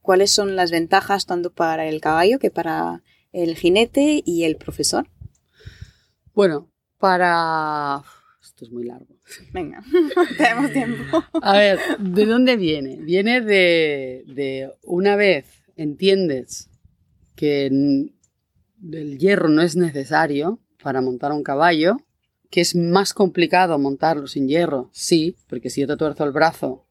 cuáles 0.00 0.30
son 0.30 0.56
las 0.56 0.70
ventajas 0.70 1.26
tanto 1.26 1.52
para 1.52 1.86
el 1.86 2.00
caballo 2.00 2.38
que 2.38 2.50
para 2.50 3.02
el 3.32 3.56
jinete 3.56 4.22
y 4.24 4.44
el 4.44 4.56
profesor. 4.56 5.08
Bueno, 6.32 6.70
para... 6.98 8.02
Esto 8.56 8.64
es 8.64 8.72
muy 8.72 8.84
largo. 8.84 9.14
Venga, 9.52 9.84
tenemos 10.38 10.72
tiempo. 10.72 11.22
A 11.42 11.58
ver, 11.58 11.78
¿de 11.98 12.24
dónde 12.24 12.56
viene? 12.56 12.96
Viene 12.96 13.42
de, 13.42 14.24
de 14.26 14.72
una 14.82 15.14
vez 15.14 15.44
entiendes 15.76 16.70
que 17.34 17.66
el 17.66 19.18
hierro 19.18 19.50
no 19.50 19.60
es 19.60 19.76
necesario 19.76 20.58
para 20.82 21.02
montar 21.02 21.32
un 21.32 21.42
caballo, 21.42 21.98
que 22.48 22.62
es 22.62 22.74
más 22.74 23.12
complicado 23.12 23.78
montarlo 23.78 24.26
sin 24.26 24.48
hierro, 24.48 24.88
sí, 24.90 25.36
porque 25.50 25.68
si 25.68 25.82
yo 25.82 25.86
te 25.86 25.98
tuerzo 25.98 26.24
el 26.24 26.32
brazo, 26.32 26.86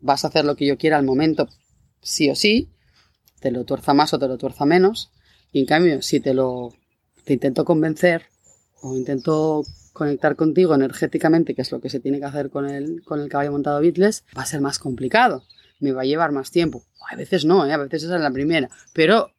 vas 0.00 0.22
a 0.26 0.28
hacer 0.28 0.44
lo 0.44 0.54
que 0.54 0.66
yo 0.66 0.76
quiera 0.76 0.98
al 0.98 1.06
momento, 1.06 1.48
sí 2.02 2.28
o 2.28 2.34
sí, 2.34 2.68
te 3.40 3.50
lo 3.50 3.64
tuerza 3.64 3.94
más 3.94 4.12
o 4.12 4.18
te 4.18 4.28
lo 4.28 4.36
tuerza 4.36 4.66
menos, 4.66 5.12
y 5.50 5.60
en 5.60 5.66
cambio, 5.66 6.02
si 6.02 6.20
te 6.20 6.34
lo 6.34 6.74
te 7.24 7.32
intento 7.32 7.64
convencer 7.64 8.26
o 8.82 8.94
intento 8.94 9.64
conectar 9.96 10.36
contigo 10.36 10.74
energéticamente, 10.74 11.54
que 11.54 11.62
es 11.62 11.72
lo 11.72 11.80
que 11.80 11.88
se 11.88 12.00
tiene 12.00 12.18
que 12.18 12.26
hacer 12.26 12.50
con 12.50 12.68
el, 12.68 13.02
con 13.02 13.18
el 13.18 13.30
caballo 13.30 13.52
montado 13.52 13.80
Beatles, 13.80 14.24
va 14.36 14.42
a 14.42 14.46
ser 14.46 14.60
más 14.60 14.78
complicado. 14.78 15.42
Me 15.80 15.92
va 15.92 16.02
a 16.02 16.04
llevar 16.04 16.32
más 16.32 16.50
tiempo. 16.50 16.84
A 17.10 17.16
veces 17.16 17.46
no, 17.46 17.64
¿eh? 17.64 17.72
a 17.72 17.78
veces 17.78 18.02
esa 18.02 18.16
es 18.16 18.20
la 18.20 18.30
primera. 18.30 18.68
Pero 18.92 19.32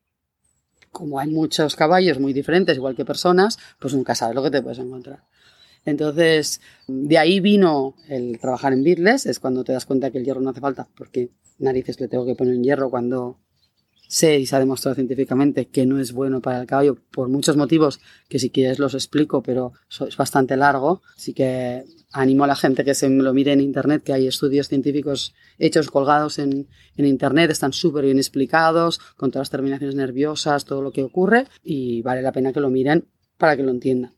como 0.92 1.20
hay 1.20 1.30
muchos 1.30 1.76
caballos 1.76 2.20
muy 2.20 2.34
diferentes, 2.34 2.76
igual 2.76 2.96
que 2.96 3.06
personas, 3.06 3.60
pues 3.80 3.94
nunca 3.94 4.16
sabes 4.16 4.36
lo 4.36 4.42
que 4.42 4.50
te 4.50 4.64
puedes 4.64 4.80
encontrar. 4.80 5.24
Entonces, 5.86 6.60
de 6.88 7.18
ahí 7.20 7.40
vino 7.40 7.94
el 8.10 8.40
trabajar 8.40 8.74
en 8.74 8.84
Beatles, 8.84 9.28
es 9.28 9.40
cuando 9.40 9.64
te 9.64 9.74
das 9.74 9.86
cuenta 9.86 10.10
que 10.10 10.18
el 10.18 10.26
hierro 10.26 10.42
no 10.42 10.50
hace 10.50 10.60
falta, 10.60 10.88
porque 10.98 11.30
narices 11.60 12.02
le 12.02 12.08
tengo 12.08 12.26
que 12.26 12.34
poner 12.34 12.56
en 12.56 12.64
hierro 12.64 12.90
cuando 12.90 13.38
sé 14.08 14.40
y 14.40 14.46
se 14.46 14.56
ha 14.56 14.60
demostrado 14.60 14.96
científicamente 14.96 15.68
que 15.68 15.86
no 15.86 16.00
es 16.00 16.12
bueno 16.14 16.42
para 16.42 16.62
el 16.62 16.68
caballo 16.68 16.98
por 17.12 17.30
muchos 17.30 17.58
motivos 17.58 18.00
que 18.30 18.40
si 18.40 18.50
quieres 18.50 18.80
los 18.80 18.94
explico, 18.94 19.42
pero 19.44 19.74
es 20.08 20.18
bastante 20.18 20.58
largo. 20.58 21.02
Así 21.16 21.34
que 21.34 21.84
animo 22.12 22.44
a 22.44 22.48
la 22.48 22.56
gente 22.56 22.84
que 22.84 22.96
se 22.96 23.10
lo 23.10 23.34
mire 23.34 23.54
en 23.54 23.62
internet, 23.62 24.04
que 24.04 24.14
hay 24.14 24.28
estudios 24.28 24.68
científicos 24.68 25.34
hechos 25.60 25.92
colgados 25.92 26.40
en, 26.40 26.68
en 26.96 27.06
internet, 27.06 27.52
están 27.52 27.74
súper 27.74 28.06
bien 28.06 28.18
explicados, 28.18 29.00
con 29.16 29.32
todas 29.32 29.48
las 29.48 29.52
terminaciones 29.52 29.96
nerviosas, 29.96 30.66
todo 30.66 30.82
lo 30.82 30.92
que 30.92 31.04
ocurre, 31.04 31.46
y 31.64 32.02
vale 32.02 32.22
la 32.22 32.32
pena 32.32 32.54
que 32.54 32.60
lo 32.60 32.70
miren 32.70 33.08
para 33.38 33.56
que 33.56 33.64
lo 33.64 33.72
entiendan. 33.72 34.17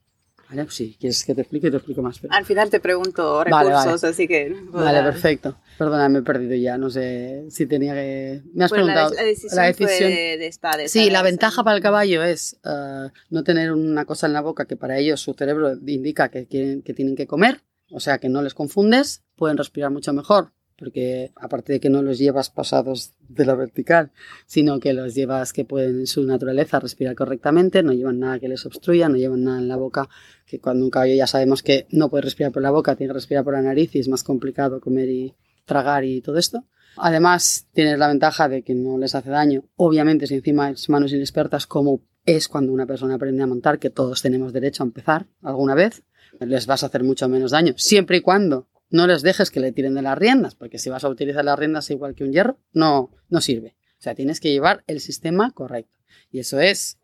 ¿Vale? 0.50 0.66
Si 0.70 0.96
quieres 1.00 1.24
que 1.24 1.36
te 1.36 1.42
explique, 1.42 1.70
te 1.70 1.78
explico 1.78 2.02
más. 2.02 2.20
Al 2.30 2.44
final 2.44 2.70
te 2.72 2.80
pregunto 2.80 3.44
recursos, 3.44 4.04
así 4.04 4.28
que... 4.28 4.56
Vale, 4.72 5.04
perfecto. 5.04 5.58
Perdona, 5.78 6.10
me 6.10 6.20
he 6.20 6.22
perdido 6.24 6.56
ya, 6.56 6.78
no 6.78 6.90
sé 6.90 7.46
si 7.52 7.68
tenía 7.68 7.94
que... 7.94 8.42
Me 8.54 8.64
has 8.64 8.72
pues 8.72 8.80
preguntado... 8.80 9.14
La, 9.14 9.24
decisión, 9.24 9.56
la 9.56 9.64
decisión... 9.66 10.10
de, 10.10 10.48
estar, 10.48 10.90
sí, 10.90 11.12
la 11.12 11.22
ventaja 11.22 11.64
para 11.64 11.76
el 11.76 11.84
caballo 11.84 12.24
es 12.24 12.58
eh, 12.66 13.10
no 13.30 13.44
tener 13.44 13.72
una 13.72 14.06
cosa 14.06 14.26
en 14.26 14.34
la 14.34 14.42
boca 14.42 14.66
que 14.66 14.76
para 14.76 14.98
ellos 14.98 15.22
su 15.22 15.34
cerebro 15.34 15.74
indica 15.86 16.30
que, 16.30 16.48
quieren, 16.48 16.82
que 16.82 16.96
tienen 16.96 17.16
que 17.16 17.28
comer, 17.28 17.62
o 17.92 18.00
sea 18.00 18.18
que 18.18 18.30
no 18.30 18.42
les 18.42 18.56
confundes, 18.56 19.24
pueden 19.36 19.56
respirar 19.56 19.92
mucho 19.92 20.14
mejor 20.14 20.52
porque 20.80 21.32
aparte 21.36 21.74
de 21.74 21.80
que 21.80 21.90
no 21.90 22.02
los 22.02 22.18
llevas 22.18 22.50
pasados 22.50 23.14
de 23.28 23.46
la 23.46 23.56
vertical, 23.56 24.12
sino 24.46 24.80
que 24.80 24.94
los 24.94 25.14
llevas 25.14 25.52
que 25.52 25.66
pueden 25.66 26.00
en 26.00 26.08
su 26.08 26.24
naturaleza 26.24 26.80
respirar 26.80 27.16
correctamente, 27.16 27.84
no 27.84 27.92
llevan 27.92 28.20
nada 28.20 28.40
que 28.40 28.48
les 28.48 28.66
obstruya, 28.66 29.10
no 29.10 29.18
llevan 29.18 29.44
nada 29.44 29.60
en 29.60 29.68
la 29.68 29.76
boca, 29.76 30.10
que 30.46 30.60
cuando 30.60 30.86
un 30.86 30.92
caballo 30.92 31.14
ya 31.14 31.28
sabemos 31.28 31.62
que 31.62 31.86
no 31.92 32.10
puede 32.10 32.24
respirar 32.24 32.52
por 32.52 32.64
la 32.64 32.72
boca, 32.72 32.96
tiene 32.96 33.10
que 33.10 33.16
respirar 33.16 33.44
por 33.44 33.54
la 33.54 33.62
nariz 33.62 33.94
y 33.96 34.00
es 34.00 34.08
más 34.08 34.24
complicado 34.24 34.80
comer 34.80 35.10
y 35.10 35.36
tragar 35.66 36.06
y 36.06 36.22
todo 36.22 36.38
esto. 36.38 36.64
Además, 36.98 37.68
tienes 37.74 38.00
la 38.00 38.08
ventaja 38.08 38.50
de 38.50 38.64
que 38.64 38.74
no 38.74 38.98
les 38.98 39.16
hace 39.16 39.30
daño. 39.30 39.64
Obviamente, 39.76 40.28
si 40.28 40.36
encima 40.36 40.72
es 40.72 40.90
manos 40.90 41.14
inexpertas, 41.14 41.68
como 41.68 42.02
es 42.26 42.48
cuando 42.48 42.74
una 42.74 42.86
persona 42.86 43.16
aprende 43.16 43.44
a 43.44 43.48
montar, 43.48 43.80
que 43.80 43.90
todos 43.90 44.22
tenemos 44.22 44.54
derecho 44.54 44.84
a 44.84 44.88
empezar 44.88 45.28
alguna 45.42 45.76
vez, 45.76 46.04
les 46.40 46.66
vas 46.66 46.84
a 46.84 46.88
hacer 46.88 47.04
mucho 47.04 47.28
menos 47.28 47.52
daño, 47.52 47.74
siempre 47.78 48.18
y 48.18 48.22
cuando 48.22 48.68
no 48.90 49.08
les 49.08 49.22
dejes 49.22 49.52
que 49.52 49.60
le 49.60 49.72
tiren 49.72 49.94
de 49.94 50.02
las 50.02 50.18
riendas, 50.18 50.56
porque 50.56 50.80
si 50.80 50.90
vas 50.90 51.04
a 51.04 51.10
utilizar 51.10 51.46
las 51.46 51.58
riendas 51.58 51.90
igual 51.92 52.16
que 52.16 52.24
un 52.24 52.32
hierro, 52.32 52.60
no, 52.74 53.12
no 53.30 53.42
sirve. 53.42 53.76
O 54.00 54.02
sea, 54.02 54.16
tienes 54.16 54.40
que 54.40 54.52
llevar 54.52 54.84
el 54.88 55.00
sistema 55.00 55.52
correcto. 55.52 55.94
Y 56.32 56.40
eso 56.40 56.60
es 56.60 56.98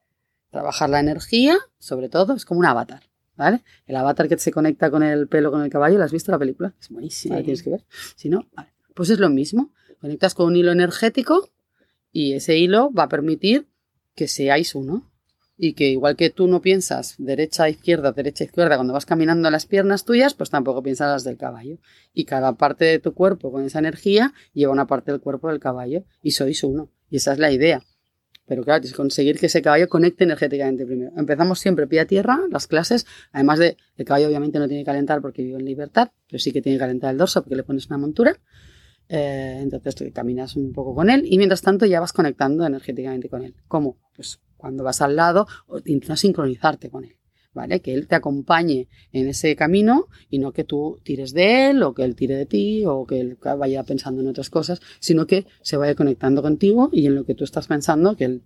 trabajar 0.49 0.89
la 0.89 0.99
energía, 0.99 1.57
sobre 1.77 2.09
todo, 2.09 2.33
es 2.33 2.45
como 2.45 2.59
un 2.59 2.65
avatar. 2.65 3.03
¿Vale? 3.37 3.63
El 3.85 3.97
avatar 3.97 4.29
que 4.29 4.37
se 4.37 4.49
conecta 4.49 4.89
con 4.89 5.03
el 5.03 5.27
pelo, 5.27 5.51
con 5.51 5.61
el 5.61 5.69
caballo, 5.69 5.97
¿lo 5.97 6.05
has 6.05 6.11
visto 6.13 6.31
la 6.31 6.39
película? 6.39 6.73
Es 6.79 6.87
buenísima, 6.87 7.35
la 7.35 7.43
tienes 7.43 7.63
que 7.63 7.69
ver. 7.69 7.85
Si 8.15 8.29
no, 8.29 8.47
vale. 8.53 8.73
Pues 8.93 9.09
es 9.09 9.19
lo 9.19 9.29
mismo. 9.29 9.73
Conectas 9.99 10.33
con 10.33 10.47
un 10.47 10.55
hilo 10.55 10.71
energético 10.71 11.49
y 12.13 12.31
ese 12.31 12.57
hilo 12.57 12.93
va 12.93 13.03
a 13.03 13.09
permitir 13.09 13.67
que 14.15 14.29
seáis 14.29 14.73
uno 14.73 15.11
y 15.57 15.73
que 15.73 15.87
igual 15.87 16.15
que 16.15 16.29
tú 16.29 16.47
no 16.47 16.61
piensas 16.61 17.15
derecha, 17.17 17.69
izquierda, 17.69 18.11
derecha, 18.11 18.43
izquierda 18.43 18.75
cuando 18.75 18.93
vas 18.93 19.05
caminando 19.05 19.49
las 19.49 19.65
piernas 19.65 20.03
tuyas, 20.03 20.33
pues 20.33 20.49
tampoco 20.49 20.83
piensas 20.83 21.09
las 21.09 21.23
del 21.23 21.37
caballo. 21.37 21.77
Y 22.13 22.25
cada 22.25 22.53
parte 22.53 22.85
de 22.85 22.99
tu 22.99 23.13
cuerpo 23.13 23.51
con 23.51 23.63
esa 23.63 23.79
energía 23.79 24.33
lleva 24.53 24.73
una 24.73 24.87
parte 24.87 25.11
del 25.11 25.21
cuerpo 25.21 25.49
del 25.49 25.59
caballo 25.59 26.03
y 26.21 26.31
sois 26.31 26.63
uno. 26.63 26.91
Y 27.09 27.17
esa 27.17 27.33
es 27.33 27.39
la 27.39 27.51
idea. 27.51 27.83
Pero 28.47 28.63
claro, 28.63 28.83
que 28.83 28.91
conseguir 28.91 29.39
que 29.39 29.47
ese 29.47 29.61
caballo 29.61 29.89
conecte 29.89 30.23
energéticamente 30.23 30.85
primero. 30.85 31.11
Empezamos 31.17 31.59
siempre 31.59 31.87
pie 31.87 32.01
a 32.01 32.05
tierra, 32.05 32.41
las 32.51 32.67
clases, 32.67 33.07
además 33.31 33.57
de, 33.57 33.77
el 33.97 34.05
caballo 34.05 34.27
obviamente 34.27 34.59
no 34.59 34.67
tiene 34.67 34.83
que 34.83 34.85
calentar 34.85 35.21
porque 35.21 35.41
vive 35.41 35.57
en 35.57 35.65
libertad, 35.65 36.11
pero 36.29 36.39
sí 36.39 36.51
que 36.51 36.61
tiene 36.61 36.77
que 36.77 36.81
calentar 36.81 37.11
el 37.11 37.17
dorso 37.17 37.41
porque 37.41 37.55
le 37.55 37.63
pones 37.63 37.87
una 37.87 37.97
montura. 37.97 38.37
Eh, 39.07 39.59
entonces 39.61 39.95
tú 39.95 40.05
caminas 40.13 40.55
un 40.55 40.73
poco 40.73 40.93
con 40.93 41.09
él 41.09 41.23
y 41.25 41.37
mientras 41.37 41.61
tanto 41.61 41.85
ya 41.85 41.99
vas 41.99 42.13
conectando 42.13 42.65
energéticamente 42.65 43.29
con 43.29 43.43
él. 43.43 43.55
¿Cómo? 43.67 43.97
Pues 44.15 44.39
cuando 44.57 44.83
vas 44.83 45.01
al 45.01 45.15
lado, 45.15 45.47
intentas 45.85 46.19
sincronizarte 46.19 46.89
con 46.89 47.05
él. 47.05 47.15
¿Vale? 47.53 47.79
Que 47.79 47.93
él 47.93 48.05
te 48.09 48.15
acompañe 48.15 48.89
en 49.13 49.29
ese 49.29 49.55
camino 49.55 50.07
y 50.29 50.39
no 50.39 50.51
que 50.51 50.65
tú 50.65 50.99
tires 51.03 51.31
de 51.31 51.69
él 51.69 51.83
o 51.83 51.93
que 51.93 52.03
él 52.03 52.13
tire 52.13 52.35
de 52.35 52.45
ti 52.45 52.83
o 52.85 53.05
que 53.05 53.21
él 53.21 53.37
vaya 53.41 53.83
pensando 53.83 54.21
en 54.21 54.27
otras 54.27 54.49
cosas, 54.49 54.81
sino 54.99 55.25
que 55.25 55.47
se 55.61 55.77
vaya 55.77 55.95
conectando 55.95 56.41
contigo 56.41 56.89
y 56.91 57.05
en 57.05 57.15
lo 57.15 57.23
que 57.23 57.33
tú 57.33 57.45
estás 57.45 57.67
pensando 57.67 58.17
que 58.17 58.25
él 58.25 58.43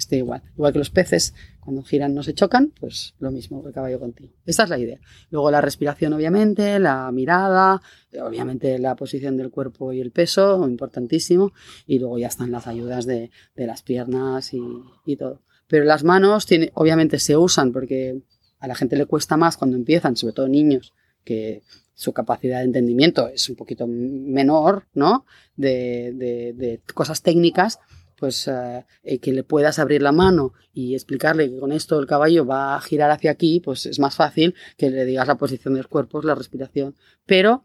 esté 0.00 0.16
igual. 0.16 0.42
Igual 0.54 0.72
que 0.72 0.78
los 0.78 0.90
peces, 0.90 1.34
cuando 1.60 1.82
giran 1.82 2.14
no 2.14 2.22
se 2.22 2.34
chocan, 2.34 2.72
pues 2.78 3.14
lo 3.18 3.30
mismo 3.30 3.62
el 3.66 3.72
caballo 3.72 4.00
contigo. 4.00 4.32
Esa 4.44 4.64
es 4.64 4.70
la 4.70 4.78
idea. 4.78 5.00
Luego 5.30 5.50
la 5.50 5.60
respiración, 5.60 6.12
obviamente, 6.12 6.78
la 6.78 7.10
mirada, 7.12 7.80
obviamente 8.20 8.78
la 8.78 8.96
posición 8.96 9.36
del 9.36 9.50
cuerpo 9.50 9.92
y 9.92 10.00
el 10.00 10.10
peso, 10.10 10.66
importantísimo. 10.66 11.52
Y 11.86 11.98
luego 11.98 12.18
ya 12.18 12.28
están 12.28 12.50
las 12.50 12.66
ayudas 12.66 13.06
de, 13.06 13.30
las 13.54 13.82
piernas 13.82 14.52
y 14.52 15.16
todo. 15.16 15.42
Pero 15.70 15.84
las 15.84 16.02
manos 16.02 16.46
tiene, 16.46 16.72
obviamente 16.74 17.20
se 17.20 17.36
usan 17.36 17.72
porque 17.72 18.20
a 18.58 18.66
la 18.66 18.74
gente 18.74 18.96
le 18.96 19.06
cuesta 19.06 19.36
más 19.36 19.56
cuando 19.56 19.76
empiezan, 19.76 20.16
sobre 20.16 20.34
todo 20.34 20.48
niños, 20.48 20.92
que 21.24 21.62
su 21.94 22.12
capacidad 22.12 22.58
de 22.58 22.64
entendimiento 22.64 23.28
es 23.28 23.48
un 23.48 23.54
poquito 23.54 23.86
menor, 23.86 24.88
¿no? 24.94 25.24
De, 25.56 26.80
cosas 26.92 27.22
técnicas, 27.22 27.78
pues 28.16 28.48
eh, 28.48 29.18
que 29.20 29.32
le 29.32 29.44
puedas 29.44 29.78
abrir 29.78 30.02
la 30.02 30.10
mano 30.10 30.54
y 30.74 30.94
explicarle 30.94 31.48
que 31.48 31.60
con 31.60 31.70
esto 31.70 32.00
el 32.00 32.06
caballo 32.06 32.44
va 32.44 32.74
a 32.74 32.80
girar 32.80 33.12
hacia 33.12 33.30
aquí, 33.30 33.60
pues 33.60 33.86
es 33.86 34.00
más 34.00 34.16
fácil 34.16 34.56
que 34.76 34.90
le 34.90 35.04
digas 35.04 35.28
la 35.28 35.36
posición 35.36 35.74
de 35.74 35.80
los 35.80 35.88
cuerpos, 35.88 36.24
la 36.24 36.34
respiración, 36.34 36.96
pero 37.26 37.64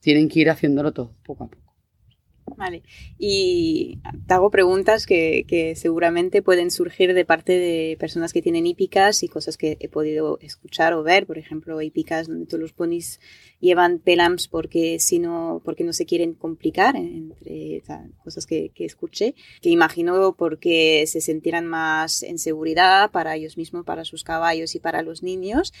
tienen 0.00 0.28
que 0.28 0.40
ir 0.40 0.50
haciéndolo 0.50 0.92
todo, 0.92 1.14
poco 1.24 1.44
a 1.44 1.48
poco. 1.48 1.65
Vale. 2.56 2.82
Y 3.18 3.98
te 4.26 4.34
hago 4.34 4.50
preguntas 4.50 5.04
que, 5.04 5.44
que, 5.48 5.74
seguramente 5.74 6.42
pueden 6.42 6.70
surgir 6.70 7.12
de 7.12 7.24
parte 7.24 7.52
de 7.52 7.96
personas 7.98 8.32
que 8.32 8.40
tienen 8.40 8.66
hípicas 8.66 9.22
y 9.22 9.28
cosas 9.28 9.56
que 9.56 9.76
he 9.80 9.88
podido 9.88 10.38
escuchar 10.40 10.94
o 10.94 11.02
ver. 11.02 11.26
Por 11.26 11.38
ejemplo, 11.38 11.82
hípicas 11.82 12.28
donde 12.28 12.46
todos 12.46 12.60
los 12.60 12.72
ponis 12.72 13.20
llevan 13.60 13.98
pelams 13.98 14.48
porque, 14.48 14.98
si 15.00 15.18
no, 15.18 15.60
porque 15.64 15.84
no 15.84 15.92
se 15.92 16.06
quieren 16.06 16.34
complicar, 16.34 16.96
entre 16.96 17.82
cosas 18.22 18.46
que, 18.46 18.70
que 18.70 18.84
escuché, 18.84 19.34
que 19.60 19.70
imagino 19.70 20.34
porque 20.38 21.04
se 21.06 21.20
sentirán 21.20 21.66
más 21.66 22.22
en 22.22 22.38
seguridad 22.38 23.10
para 23.10 23.34
ellos 23.36 23.56
mismos, 23.56 23.84
para 23.84 24.04
sus 24.04 24.24
caballos 24.24 24.74
y 24.74 24.78
para 24.78 25.02
los 25.02 25.22
niños 25.22 25.72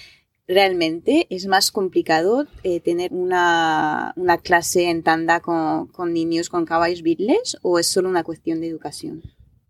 realmente 0.48 1.26
es 1.30 1.46
más 1.46 1.70
complicado 1.70 2.46
eh, 2.62 2.80
tener 2.80 3.12
una, 3.12 4.12
una, 4.16 4.38
clase 4.38 4.90
en 4.90 5.02
tanda 5.02 5.40
con, 5.40 5.88
con, 5.88 6.12
niños 6.12 6.48
con 6.48 6.64
caballos 6.64 7.02
beatles 7.02 7.58
o 7.62 7.78
es 7.78 7.86
solo 7.86 8.08
una 8.08 8.22
cuestión 8.22 8.60
de 8.60 8.68
educación? 8.68 9.22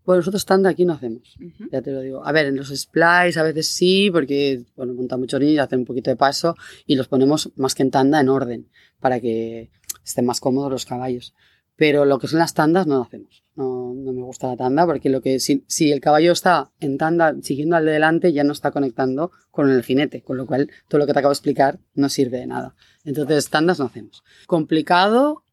Bueno, 0.05 0.19
nosotros 0.19 0.45
tanda 0.45 0.69
aquí 0.69 0.85
no 0.85 0.93
hacemos, 0.93 1.35
ya 1.69 1.81
te 1.81 1.91
lo 1.91 1.99
digo. 1.99 2.25
A 2.25 2.31
ver, 2.31 2.45
en 2.45 2.55
los 2.55 2.69
splice 2.69 3.37
a 3.37 3.43
veces 3.43 3.67
sí, 3.67 4.09
porque, 4.09 4.63
bueno, 4.77 4.93
montan 4.93 5.19
muchos 5.19 5.37
niños, 5.41 5.65
hacen 5.65 5.79
un 5.79 5.85
poquito 5.85 6.09
de 6.09 6.15
paso 6.15 6.55
y 6.85 6.95
los 6.95 7.09
ponemos 7.09 7.51
más 7.57 7.75
que 7.75 7.83
en 7.83 7.91
tanda 7.91 8.21
en 8.21 8.29
orden, 8.29 8.69
para 9.01 9.19
que 9.19 9.69
estén 10.05 10.25
más 10.25 10.39
cómodos 10.39 10.71
los 10.71 10.85
caballos. 10.85 11.33
Pero 11.77 12.05
lo 12.05 12.19
que 12.19 12.27
son 12.27 12.39
las 12.39 12.53
tandas 12.53 12.87
no 12.87 12.97
lo 12.97 13.03
hacemos. 13.03 13.43
No, 13.55 13.93
no 13.95 14.11
me 14.11 14.23
gusta 14.23 14.47
la 14.47 14.57
tanda 14.57 14.85
porque 14.85 15.09
lo 15.09 15.21
que 15.21 15.39
si, 15.39 15.63
si, 15.67 15.91
el 15.91 16.01
caballo 16.01 16.31
está 16.31 16.71
en 16.79 16.97
tanda 16.97 17.35
siguiendo 17.41 17.75
al 17.75 17.85
de 17.85 17.91
delante 17.91 18.33
ya 18.33 18.43
no 18.43 18.51
está 18.51 18.71
conectando 18.71 19.31
con 19.51 19.69
el 19.69 19.83
jinete, 19.83 20.21
con 20.21 20.37
lo 20.37 20.45
cual 20.45 20.69
todo 20.87 20.99
lo 20.99 21.07
que 21.07 21.13
te 21.13 21.19
acabo 21.19 21.31
de 21.31 21.37
explicar 21.37 21.79
no 21.93 22.09
sirve 22.09 22.39
de 22.39 22.47
nada. 22.47 22.75
Entonces 23.05 23.49
tandas 23.49 23.79
no 23.79 23.85
hacemos. 23.85 24.23
Complicado 24.47 25.43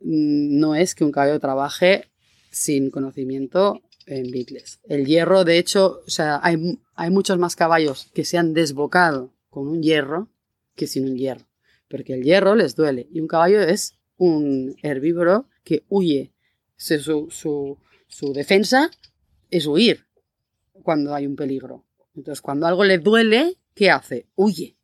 mm, 0.00 0.58
no 0.58 0.74
es 0.74 0.94
que 0.94 1.04
un 1.04 1.12
caballo 1.12 1.38
trabaje 1.38 2.06
sin 2.50 2.90
conocimiento 2.90 3.82
en 4.06 4.30
Beatles. 4.30 4.80
El 4.84 5.06
hierro, 5.06 5.44
de 5.44 5.58
hecho, 5.58 6.00
o 6.06 6.10
sea, 6.10 6.40
hay, 6.42 6.80
hay 6.94 7.10
muchos 7.10 7.38
más 7.38 7.56
caballos 7.56 8.10
que 8.14 8.24
se 8.24 8.38
han 8.38 8.54
desbocado 8.54 9.32
con 9.50 9.68
un 9.68 9.82
hierro 9.82 10.28
que 10.74 10.86
sin 10.86 11.04
un 11.08 11.16
hierro. 11.16 11.46
Porque 11.88 12.14
el 12.14 12.22
hierro 12.22 12.54
les 12.54 12.74
duele 12.74 13.08
y 13.12 13.20
un 13.20 13.28
caballo 13.28 13.60
es 13.60 13.98
un 14.16 14.76
herbívoro 14.82 15.46
que 15.64 15.84
huye. 15.88 16.32
Su, 16.76 17.28
su, 17.30 17.78
su 18.06 18.32
defensa 18.32 18.90
es 19.50 19.66
huir 19.66 20.06
cuando 20.82 21.14
hay 21.14 21.26
un 21.26 21.36
peligro. 21.36 21.84
Entonces, 22.14 22.42
cuando 22.42 22.66
algo 22.66 22.84
le 22.84 22.98
duele, 22.98 23.56
¿qué 23.74 23.90
hace? 23.90 24.28
Huye. 24.36 24.76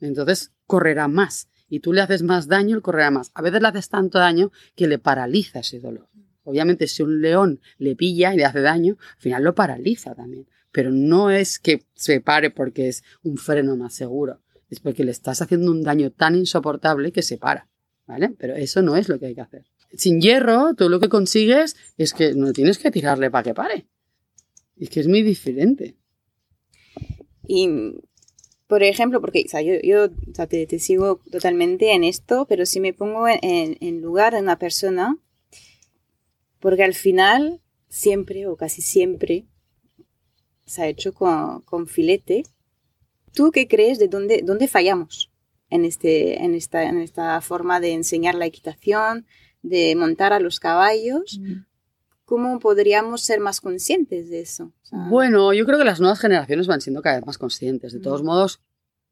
Entonces, 0.00 0.52
correrá 0.66 1.08
más. 1.08 1.48
Y 1.68 1.80
tú 1.80 1.92
le 1.92 2.00
haces 2.00 2.22
más 2.22 2.48
daño, 2.48 2.76
él 2.76 2.82
correrá 2.82 3.10
más. 3.10 3.30
A 3.34 3.42
veces 3.42 3.62
le 3.62 3.68
haces 3.68 3.88
tanto 3.88 4.18
daño 4.18 4.50
que 4.74 4.88
le 4.88 4.98
paraliza 4.98 5.60
ese 5.60 5.78
dolor. 5.78 6.08
Obviamente, 6.42 6.88
si 6.88 7.02
un 7.02 7.20
león 7.22 7.60
le 7.78 7.94
pilla 7.94 8.34
y 8.34 8.38
le 8.38 8.44
hace 8.44 8.60
daño, 8.60 8.96
al 9.16 9.22
final 9.22 9.44
lo 9.44 9.54
paraliza 9.54 10.14
también. 10.14 10.48
Pero 10.72 10.90
no 10.90 11.30
es 11.30 11.58
que 11.58 11.84
se 11.94 12.20
pare 12.20 12.50
porque 12.50 12.88
es 12.88 13.04
un 13.22 13.36
freno 13.36 13.76
más 13.76 13.94
seguro. 13.94 14.40
Es 14.68 14.80
porque 14.80 15.04
le 15.04 15.10
estás 15.10 15.42
haciendo 15.42 15.70
un 15.70 15.82
daño 15.82 16.10
tan 16.10 16.34
insoportable 16.34 17.12
que 17.12 17.22
se 17.22 17.38
para. 17.38 17.68
¿Vale? 18.10 18.34
Pero 18.38 18.56
eso 18.56 18.82
no 18.82 18.96
es 18.96 19.08
lo 19.08 19.18
que 19.18 19.26
hay 19.26 19.34
que 19.34 19.40
hacer 19.40 19.64
sin 19.92 20.20
hierro, 20.20 20.74
tú 20.74 20.88
lo 20.88 21.00
que 21.00 21.08
consigues 21.08 21.76
es 21.96 22.14
que 22.14 22.34
no 22.34 22.52
tienes 22.52 22.78
que 22.78 22.90
tirarle 22.90 23.30
para 23.30 23.44
que 23.44 23.54
pare. 23.54 23.86
Es 24.78 24.90
que 24.90 25.00
es 25.00 25.08
muy 25.08 25.22
diferente. 25.22 25.96
Y, 27.46 27.68
por 28.66 28.82
ejemplo, 28.82 29.20
porque 29.20 29.44
yo, 29.82 30.10
te, 30.46 30.78
sigo 30.78 31.20
totalmente 31.30 31.92
en 31.92 32.04
esto, 32.04 32.46
pero 32.48 32.66
si 32.66 32.80
me 32.80 32.94
pongo 32.94 33.26
en, 33.28 34.00
lugar 34.00 34.34
de 34.34 34.40
una 34.40 34.58
persona, 34.58 35.18
porque 36.60 36.84
al 36.84 36.94
final, 36.94 37.60
siempre 37.88 38.46
o 38.46 38.56
casi 38.56 38.82
siempre, 38.82 39.46
se 40.66 40.82
ha 40.82 40.88
hecho 40.88 41.12
con, 41.12 41.86
filete. 41.88 42.44
¿Tú 43.32 43.50
qué 43.50 43.66
crees 43.66 43.98
de 43.98 44.08
dónde, 44.08 44.42
dónde 44.44 44.68
fallamos 44.68 45.29
en, 45.70 45.84
este, 45.84 46.42
en, 46.44 46.54
esta, 46.54 46.84
en 46.84 47.00
esta 47.00 47.40
forma 47.40 47.80
de 47.80 47.92
enseñar 47.92 48.34
la 48.34 48.46
equitación, 48.46 49.26
de 49.62 49.94
montar 49.96 50.32
a 50.32 50.40
los 50.40 50.60
caballos. 50.60 51.40
¿Cómo 52.24 52.60
podríamos 52.60 53.22
ser 53.22 53.40
más 53.40 53.60
conscientes 53.60 54.30
de 54.30 54.40
eso? 54.40 54.72
bueno, 54.92 55.52
yo 55.52 55.64
creo 55.64 55.78
que 55.78 55.84
las 55.84 56.00
nuevas 56.00 56.20
generaciones 56.20 56.66
van 56.66 56.80
siendo 56.80 57.02
cada 57.02 57.16
vez 57.16 57.26
más 57.26 57.38
conscientes. 57.38 57.92
De 57.92 58.00
todos 58.00 58.22
modos, 58.22 58.60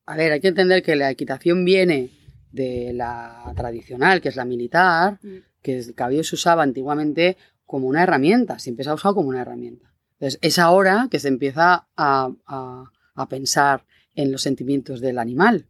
a 0.07 0.17
ver, 0.17 0.33
hay 0.33 0.41
que 0.41 0.49
entender 0.49 0.83
que 0.83 0.97
la 0.97 1.11
equitación 1.11 1.65
viene 1.65 2.11
de 2.53 2.93
la 2.93 3.53
tradicional, 3.57 4.21
que 4.21 4.29
es 4.29 4.37
la 4.37 4.45
militar, 4.45 5.21
que 5.63 5.79
el 5.79 5.95
caballo 5.95 6.25
se 6.25 6.35
usaba 6.35 6.63
antiguamente 6.63 7.37
como 7.67 7.87
una 7.87 8.03
herramienta, 8.03 8.59
siempre 8.59 8.85
se 8.85 8.91
ha 8.91 8.95
usado 8.95 9.15
como 9.17 9.29
una 9.29 9.43
herramienta. 9.43 9.93
Entonces, 10.15 10.39
es 10.43 10.59
ahora 10.59 11.09
que 11.11 11.21
se 11.21 11.29
empieza 11.29 11.87
a, 11.97 12.31
a 13.15 13.29
pensar 13.29 13.85
en 14.15 14.33
los 14.33 14.43
sentimientos 14.43 15.01
del 15.01 15.19
animal, 15.19 15.67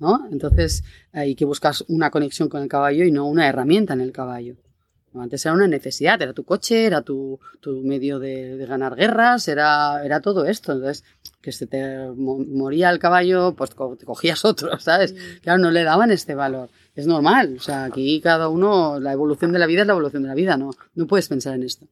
¿no? 0.00 0.26
Entonces 0.32 0.82
hay 1.12 1.34
que 1.34 1.44
buscar 1.44 1.74
una 1.88 2.10
conexión 2.10 2.48
con 2.48 2.62
el 2.62 2.68
caballo 2.68 3.04
y 3.04 3.12
no 3.12 3.26
una 3.26 3.46
herramienta 3.46 3.94
en 3.94 4.00
el 4.00 4.12
caballo. 4.12 4.56
Antes 5.14 5.44
era 5.44 5.54
una 5.54 5.66
necesidad, 5.66 6.22
era 6.22 6.32
tu 6.32 6.44
coche, 6.44 6.86
era 6.86 7.02
tu, 7.02 7.40
tu 7.58 7.82
medio 7.82 8.20
de, 8.20 8.64
ganar 8.68 8.94
guerras, 8.94 9.48
era, 9.48 10.04
era 10.04 10.20
todo 10.20 10.44
esto. 10.44 10.72
Entonces, 10.72 11.04
que 11.40 11.50
se 11.50 11.66
te 11.66 12.08
moría 12.16 12.90
el 12.90 13.00
caballo, 13.00 13.54
pues 13.56 13.70
te 13.70 14.06
cogías 14.06 14.44
otro, 14.44 14.78
¿sabes? 14.78 15.12
Mm. 15.12 15.40
Claro, 15.42 15.58
no 15.58 15.70
le 15.72 15.82
daban 15.82 16.12
este 16.12 16.34
valor. 16.36 16.70
Es 16.94 17.06
normal, 17.06 17.56
o 17.58 17.62
sea, 17.62 17.84
aquí 17.84 18.20
cada 18.20 18.48
uno, 18.48 19.00
la 19.00 19.12
evolución 19.12 19.52
de 19.52 19.58
la 19.58 19.66
vida 19.66 19.82
es 19.82 19.86
la 19.86 19.94
evolución 19.94 20.22
de 20.22 20.28
la 20.28 20.34
vida, 20.34 20.56
no, 20.56 20.70
no 20.94 21.06
puedes 21.06 21.28
pensar 21.28 21.54
en 21.54 21.62
esto. 21.62 21.86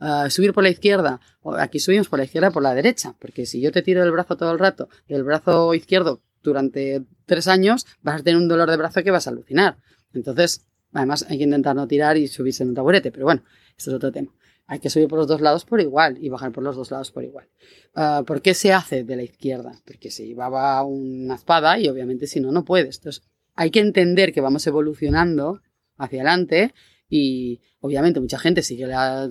Ah, 0.00 0.28
subir 0.30 0.52
por 0.52 0.62
la 0.62 0.70
izquierda, 0.70 1.20
aquí 1.58 1.78
subimos 1.78 2.08
por 2.08 2.18
la 2.18 2.24
izquierda 2.24 2.50
por 2.50 2.62
la 2.62 2.74
derecha, 2.74 3.14
porque 3.18 3.46
si 3.46 3.60
yo 3.60 3.72
te 3.72 3.82
tiro 3.82 4.02
el 4.02 4.10
brazo 4.10 4.36
todo 4.36 4.52
el 4.52 4.58
rato, 4.58 4.88
del 5.08 5.22
brazo 5.22 5.74
izquierdo 5.74 6.20
durante 6.44 7.02
tres 7.26 7.48
años 7.48 7.86
vas 8.02 8.20
a 8.20 8.24
tener 8.24 8.40
un 8.40 8.46
dolor 8.46 8.70
de 8.70 8.76
brazo 8.76 9.02
que 9.02 9.10
vas 9.10 9.26
a 9.26 9.30
alucinar. 9.30 9.78
Entonces, 10.12 10.64
además 10.92 11.26
hay 11.28 11.38
que 11.38 11.44
intentar 11.44 11.74
no 11.74 11.88
tirar 11.88 12.16
y 12.16 12.28
subirse 12.28 12.62
en 12.62 12.68
un 12.68 12.74
taburete, 12.76 13.10
pero 13.10 13.24
bueno, 13.24 13.42
esto 13.76 13.90
es 13.90 13.96
otro 13.96 14.12
tema. 14.12 14.32
Hay 14.66 14.78
que 14.78 14.88
subir 14.88 15.08
por 15.08 15.18
los 15.18 15.26
dos 15.26 15.40
lados 15.40 15.64
por 15.64 15.80
igual 15.80 16.16
y 16.20 16.28
bajar 16.28 16.52
por 16.52 16.62
los 16.62 16.76
dos 16.76 16.90
lados 16.90 17.10
por 17.10 17.24
igual. 17.24 17.48
Ah, 17.94 18.22
¿Por 18.26 18.40
qué 18.40 18.54
se 18.54 18.72
hace 18.72 19.04
de 19.04 19.16
la 19.16 19.22
izquierda? 19.22 19.82
Porque 19.84 20.10
se 20.10 20.26
llevaba 20.26 20.82
una 20.84 21.34
espada 21.34 21.78
y 21.78 21.88
obviamente 21.88 22.26
si 22.26 22.40
no, 22.40 22.52
no 22.52 22.64
puedes. 22.64 22.98
Entonces, 22.98 23.22
hay 23.56 23.70
que 23.70 23.80
entender 23.80 24.32
que 24.32 24.40
vamos 24.40 24.66
evolucionando 24.66 25.60
hacia 25.96 26.20
adelante 26.20 26.72
y 27.08 27.60
obviamente 27.80 28.20
mucha 28.20 28.38
gente 28.38 28.62
sigue 28.62 28.86
la, 28.86 29.26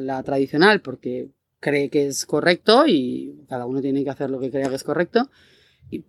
la 0.00 0.22
tradicional 0.22 0.80
porque 0.80 1.30
cree 1.60 1.90
que 1.90 2.06
es 2.06 2.24
correcto 2.24 2.84
y 2.86 3.44
cada 3.48 3.66
uno 3.66 3.80
tiene 3.82 4.04
que 4.04 4.10
hacer 4.10 4.30
lo 4.30 4.40
que 4.40 4.50
crea 4.50 4.68
que 4.68 4.76
es 4.76 4.84
correcto 4.84 5.30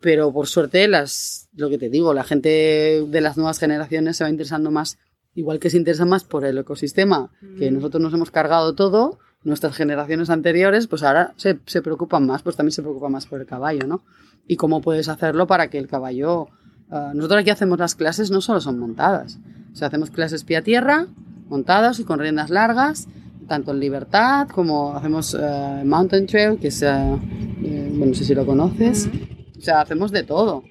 pero 0.02 0.32
por 0.34 0.48
suerte, 0.48 0.88
las, 0.88 1.50
lo 1.56 1.70
que 1.70 1.78
te 1.78 1.90
digo, 1.90 2.14
la 2.14 2.24
gente 2.24 3.06
de 3.08 3.22
las 3.22 3.38
nuevas 3.38 3.60
generaciones 3.60 4.18
se 4.18 4.24
va 4.24 4.30
interesando 4.30 4.72
más, 4.72 4.98
igual 5.36 5.60
que 5.60 5.70
se 5.70 5.78
interesa 5.78 6.06
más 6.06 6.24
por 6.24 6.46
el 6.46 6.58
ecosistema, 6.58 7.32
que 7.58 7.72
mm. 7.72 7.76
nosotros 7.76 8.02
nos 8.02 8.14
hemos 8.14 8.32
cargado 8.32 8.76
todo, 8.76 9.20
nuestras 9.44 9.76
generaciones 9.76 10.30
anteriores, 10.30 10.88
pues 10.88 11.04
ahora 11.04 11.34
se, 11.38 11.60
se 11.66 11.82
preocupan 11.82 12.26
más, 12.26 12.42
pues 12.44 12.58
también 12.58 12.74
se 12.74 12.82
preocupan 12.82 13.12
más 13.12 13.26
por 13.26 13.40
el 13.40 13.48
caballo, 13.48 13.88
¿no? 13.88 14.04
Y 14.48 14.58
cómo 14.58 14.82
puedes 14.82 15.08
hacerlo 15.08 15.48
para 15.48 15.70
que 15.70 15.78
el 15.78 15.88
caballo... 15.88 16.48
Ah, 16.92 17.12
nosotros 17.14 17.42
aquí 17.42 17.52
hacemos 17.52 17.78
las 17.78 17.96
clases, 17.96 18.32
no 18.32 18.42
solo 18.42 18.60
son 18.60 18.80
montadas, 18.80 19.38
o 19.72 19.76
sea, 19.76 19.88
hacemos 19.88 20.10
clases 20.10 20.44
pie 20.44 20.58
a 20.58 20.64
tierra, 20.64 21.08
montadas 21.48 22.00
y 22.00 22.04
con 22.04 22.20
riendas 22.20 22.50
largas, 22.50 23.08
tanto 23.48 23.72
en 23.72 23.80
libertad 23.80 24.48
como 24.50 24.96
hacemos 24.96 25.34
uh, 25.36 25.86
mountain 25.86 26.26
trail, 26.26 26.58
que 26.60 26.68
es, 26.70 26.82
uh, 26.82 26.86
bueno, 26.88 28.06
no 28.08 28.14
sé 28.14 28.26
si 28.26 28.36
lo 28.36 28.46
conoces. 28.46 29.08
Mm. 29.08 29.39
O 29.60 29.62
sea, 29.62 29.82
hacemos 29.82 30.12
de 30.12 30.24
todo. 30.24 30.64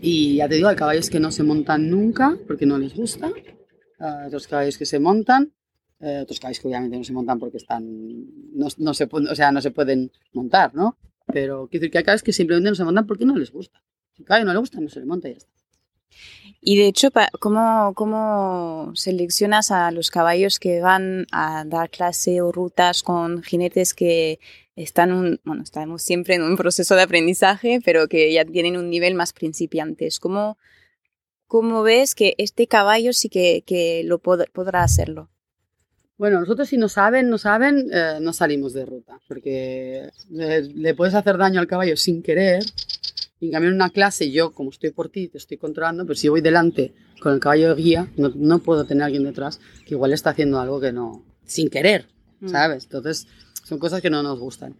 Y 0.00 0.36
ya 0.36 0.48
te 0.48 0.56
digo, 0.56 0.68
hay 0.68 0.76
caballos 0.76 1.10
que 1.10 1.18
no 1.18 1.32
se 1.32 1.42
montan 1.42 1.90
nunca 1.90 2.36
porque 2.46 2.66
no 2.66 2.78
les 2.78 2.94
gusta. 2.94 3.28
Uh, 3.98 4.26
otros 4.26 4.46
caballos 4.46 4.78
que 4.78 4.86
se 4.86 5.00
montan. 5.00 5.52
Uh, 6.00 6.22
otros 6.22 6.38
caballos 6.38 6.60
que 6.60 6.68
obviamente 6.68 6.98
no 6.98 7.04
se 7.04 7.12
montan 7.12 7.38
porque 7.38 7.56
están. 7.56 7.84
No, 8.54 8.68
no, 8.76 8.94
se, 8.94 9.08
o 9.10 9.34
sea, 9.34 9.50
no 9.52 9.60
se 9.60 9.70
pueden 9.70 10.12
montar, 10.32 10.74
¿no? 10.74 10.96
Pero 11.26 11.68
quiero 11.68 11.82
decir 11.82 11.90
que 11.90 11.98
hay 11.98 12.04
caballos 12.04 12.22
que 12.22 12.32
simplemente 12.32 12.70
no 12.70 12.76
se 12.76 12.84
montan 12.84 13.06
porque 13.06 13.24
no 13.24 13.36
les 13.36 13.50
gusta. 13.50 13.82
Si 14.14 14.22
al 14.22 14.26
caballo 14.26 14.44
no 14.46 14.52
le 14.52 14.58
gusta, 14.58 14.80
no 14.80 14.88
se 14.88 15.00
le 15.00 15.06
monta 15.06 15.28
y 15.28 15.32
ya 15.32 15.38
está. 15.38 15.52
Y 16.62 16.76
de 16.76 16.88
hecho, 16.88 17.08
¿cómo, 17.38 17.94
¿cómo 17.94 18.92
seleccionas 18.94 19.70
a 19.70 19.90
los 19.92 20.10
caballos 20.10 20.58
que 20.58 20.80
van 20.80 21.26
a 21.32 21.64
dar 21.64 21.88
clase 21.88 22.42
o 22.42 22.52
rutas 22.52 23.02
con 23.02 23.42
jinetes 23.42 23.94
que 23.94 24.38
están 24.76 25.12
un, 25.12 25.40
bueno, 25.44 25.62
estamos 25.62 26.02
siempre 26.02 26.34
en 26.34 26.42
un 26.42 26.56
proceso 26.56 26.94
de 26.94 27.02
aprendizaje, 27.02 27.80
pero 27.84 28.08
que 28.08 28.32
ya 28.32 28.44
tienen 28.44 28.76
un 28.76 28.90
nivel 28.90 29.14
más 29.14 29.32
principiantes. 29.32 30.20
¿Cómo, 30.20 30.58
cómo 31.46 31.82
ves 31.82 32.14
que 32.14 32.34
este 32.38 32.66
caballo 32.66 33.12
sí 33.12 33.28
que, 33.28 33.62
que 33.66 34.02
lo 34.04 34.18
podrá 34.18 34.82
hacerlo? 34.82 35.30
Bueno, 36.16 36.40
nosotros 36.40 36.68
si 36.68 36.76
no 36.76 36.88
saben, 36.88 37.30
no 37.30 37.38
saben, 37.38 37.88
eh, 37.92 38.18
no 38.20 38.32
salimos 38.32 38.74
de 38.74 38.84
ruta, 38.84 39.18
porque 39.26 40.10
le, 40.28 40.94
puedes 40.94 41.14
hacer 41.14 41.38
daño 41.38 41.60
al 41.60 41.66
caballo 41.66 41.96
sin 41.96 42.22
querer 42.22 42.62
Y 43.40 43.46
en 43.46 43.52
cambio 43.52 43.70
en 43.70 43.76
una 43.76 43.88
clase 43.88 44.30
yo, 44.30 44.52
como 44.52 44.68
estoy 44.68 44.90
por 44.90 45.08
ti, 45.08 45.28
te 45.28 45.38
estoy 45.38 45.56
controlando, 45.56 46.04
pero 46.04 46.14
si 46.14 46.26
yo 46.26 46.32
voy 46.32 46.42
delante 46.42 46.92
con 47.22 47.32
el 47.32 47.40
caballo 47.40 47.74
de 47.74 47.82
guía, 47.82 48.12
no, 48.18 48.30
no 48.34 48.58
puedo 48.58 48.84
tener 48.84 49.02
a 49.02 49.06
alguien 49.06 49.24
detrás 49.24 49.60
que 49.86 49.94
igual 49.94 50.12
está 50.12 50.30
haciendo 50.30 50.60
algo 50.60 50.78
que 50.78 50.92
no, 50.92 51.24
sin 51.46 51.70
querer, 51.70 52.06
Mm. 52.40 52.48
¿sabes? 52.48 52.84
Entonces 52.84 53.26
son 53.70 53.78
cosas 53.78 54.02
que 54.02 54.10
no 54.10 54.22
nos 54.22 54.38
gustan. 54.38 54.74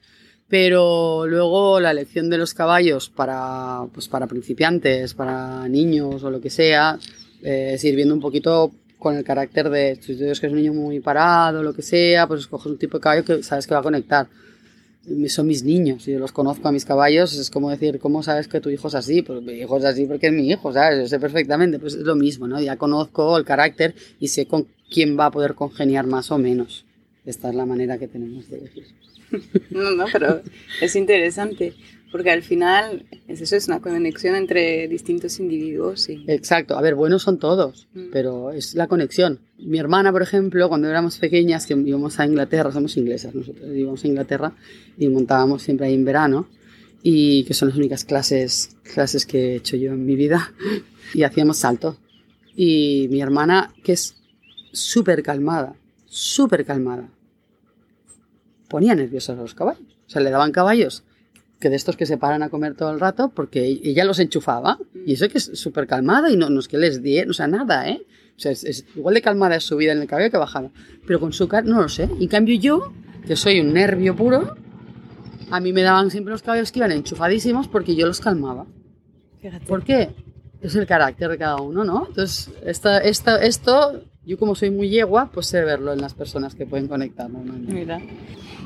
Pero 0.48 1.26
luego 1.28 1.78
la 1.78 1.92
elección 1.92 2.28
de 2.28 2.38
los 2.38 2.54
caballos 2.54 3.08
para, 3.08 3.86
pues 3.94 4.08
para 4.08 4.26
principiantes, 4.26 5.14
para 5.14 5.68
niños 5.68 6.24
o 6.24 6.30
lo 6.30 6.40
que 6.40 6.50
sea, 6.50 6.98
eh, 7.40 7.76
sirviendo 7.78 8.12
un 8.12 8.20
poquito 8.20 8.72
con 8.98 9.16
el 9.16 9.22
carácter 9.22 9.70
de, 9.70 9.96
si 10.02 10.14
tú 10.14 10.24
que 10.24 10.32
es 10.32 10.42
un 10.42 10.56
niño 10.56 10.74
muy 10.74 10.98
parado, 10.98 11.62
lo 11.62 11.72
que 11.72 11.82
sea, 11.82 12.26
pues 12.26 12.40
escoges 12.40 12.66
un 12.66 12.78
tipo 12.78 12.98
de 12.98 13.02
caballo 13.02 13.24
que 13.24 13.42
sabes 13.44 13.68
que 13.68 13.74
va 13.74 13.80
a 13.80 13.84
conectar. 13.84 14.26
Son 15.28 15.46
mis 15.46 15.62
niños, 15.62 16.04
yo 16.04 16.18
los 16.18 16.32
conozco 16.32 16.66
a 16.66 16.72
mis 16.72 16.84
caballos, 16.84 17.32
es 17.34 17.48
como 17.48 17.70
decir, 17.70 18.00
¿cómo 18.00 18.24
sabes 18.24 18.48
que 18.48 18.60
tu 18.60 18.70
hijo 18.70 18.88
es 18.88 18.94
así? 18.96 19.22
Pues 19.22 19.40
mi 19.40 19.52
hijo 19.52 19.78
es 19.78 19.84
así 19.84 20.04
porque 20.04 20.26
es 20.26 20.32
mi 20.32 20.50
hijo, 20.50 20.72
¿sabes? 20.72 20.98
Yo 20.98 21.08
sé 21.08 21.20
perfectamente, 21.20 21.78
pues 21.78 21.94
es 21.94 22.02
lo 22.02 22.16
mismo, 22.16 22.48
¿no? 22.48 22.60
Ya 22.60 22.76
conozco 22.76 23.38
el 23.38 23.44
carácter 23.44 23.94
y 24.18 24.28
sé 24.28 24.46
con 24.46 24.66
quién 24.90 25.16
va 25.18 25.26
a 25.26 25.30
poder 25.30 25.54
congeniar 25.54 26.06
más 26.06 26.30
o 26.32 26.38
menos. 26.38 26.84
Esta 27.30 27.48
es 27.48 27.54
la 27.54 27.64
manera 27.66 27.96
que 27.98 28.08
tenemos 28.08 28.48
de 28.50 28.58
elegir. 28.58 28.86
No, 29.70 29.92
no, 29.92 30.06
pero 30.12 30.42
es 30.80 30.96
interesante, 30.96 31.72
porque 32.10 32.30
al 32.32 32.42
final 32.42 33.04
es 33.28 33.40
eso, 33.40 33.54
es 33.54 33.68
una 33.68 33.78
conexión 33.80 34.34
entre 34.34 34.88
distintos 34.88 35.38
individuos. 35.38 36.08
Y... 36.08 36.24
Exacto, 36.26 36.76
a 36.76 36.82
ver, 36.82 36.96
buenos 36.96 37.22
son 37.22 37.38
todos, 37.38 37.86
Mm. 37.94 38.06
pero 38.12 38.50
es 38.50 38.74
la 38.74 38.88
conexión. 38.88 39.38
Mi 39.58 39.78
hermana, 39.78 40.10
por 40.10 40.22
ejemplo, 40.22 40.68
cuando 40.68 40.88
éramos 40.88 41.18
pequeñas, 41.18 41.66
que 41.66 41.74
íbamos 41.74 42.18
a 42.18 42.26
Inglaterra, 42.26 42.72
somos 42.72 42.96
inglesas 42.96 43.32
nosotros, 43.32 43.64
íbamos 43.72 44.02
a 44.04 44.08
Inglaterra 44.08 44.52
y 44.98 45.06
montábamos 45.08 45.62
siempre 45.62 45.86
ahí 45.86 45.94
en 45.94 46.04
verano, 46.04 46.48
y 47.04 47.44
que 47.44 47.54
son 47.54 47.68
las 47.68 47.78
únicas 47.78 48.04
clases, 48.04 48.76
clases 48.82 49.24
que 49.26 49.52
he 49.52 49.56
hecho 49.56 49.76
yo 49.76 49.92
en 49.92 50.04
mi 50.04 50.16
vida, 50.16 50.52
y 51.14 51.22
hacíamos 51.22 51.58
salto. 51.58 51.96
Y 52.56 53.06
mi 53.10 53.20
hermana, 53.22 53.72
que 53.84 53.92
es 53.92 54.16
súper 54.72 55.22
calmada, 55.22 55.76
súper 56.06 56.64
calmada, 56.64 57.08
ponía 58.70 58.94
nerviosos 58.94 59.36
a 59.36 59.42
los 59.42 59.54
caballos. 59.54 59.98
O 60.06 60.10
sea, 60.10 60.22
le 60.22 60.30
daban 60.30 60.52
caballos 60.52 61.04
que 61.58 61.68
de 61.68 61.76
estos 61.76 61.96
que 61.96 62.06
se 62.06 62.16
paran 62.16 62.42
a 62.42 62.48
comer 62.48 62.74
todo 62.74 62.90
el 62.90 63.00
rato 63.00 63.30
porque 63.34 63.66
ella 63.66 64.04
los 64.04 64.18
enchufaba 64.18 64.78
y 65.04 65.12
eso 65.12 65.28
que 65.28 65.36
es 65.36 65.50
súper 65.54 65.86
calmada 65.86 66.30
y 66.30 66.36
no, 66.36 66.48
no 66.48 66.60
es 66.60 66.68
que 66.68 66.78
les 66.78 67.02
die, 67.02 67.26
o 67.28 67.34
sea, 67.34 67.48
nada, 67.48 67.86
¿eh? 67.88 68.00
O 68.34 68.40
sea, 68.40 68.52
es, 68.52 68.64
es 68.64 68.86
igual 68.96 69.14
de 69.14 69.20
calmada 69.20 69.56
es 69.56 69.64
su 69.64 69.76
vida 69.76 69.92
en 69.92 70.00
el 70.00 70.06
caballo 70.06 70.30
que 70.30 70.38
bajada. 70.38 70.70
Pero 71.06 71.20
con 71.20 71.34
su 71.34 71.46
cara, 71.46 71.66
no 71.66 71.82
lo 71.82 71.88
sé. 71.90 72.04
En 72.04 72.28
cambio 72.28 72.58
yo, 72.58 72.92
que 73.26 73.36
soy 73.36 73.60
un 73.60 73.74
nervio 73.74 74.16
puro, 74.16 74.56
a 75.50 75.60
mí 75.60 75.72
me 75.74 75.82
daban 75.82 76.10
siempre 76.10 76.32
los 76.32 76.42
caballos 76.42 76.72
que 76.72 76.78
iban 76.78 76.92
enchufadísimos 76.92 77.68
porque 77.68 77.94
yo 77.94 78.06
los 78.06 78.20
calmaba. 78.20 78.66
Fíjate. 79.42 79.66
¿Por 79.66 79.84
qué? 79.84 80.14
Es 80.62 80.74
el 80.76 80.86
carácter 80.86 81.28
de 81.28 81.38
cada 81.38 81.56
uno, 81.56 81.84
¿no? 81.84 82.06
Entonces, 82.08 82.50
esta, 82.64 82.98
esta, 82.98 83.42
esto, 83.42 84.04
yo 84.24 84.38
como 84.38 84.54
soy 84.54 84.70
muy 84.70 84.88
yegua, 84.90 85.30
pues 85.32 85.46
sé 85.46 85.62
verlo 85.64 85.92
en 85.92 86.00
las 86.00 86.14
personas 86.14 86.54
que 86.54 86.66
pueden 86.66 86.88
conectar 86.88 87.28
normalmente. 87.30 87.72
Mira. 87.72 88.00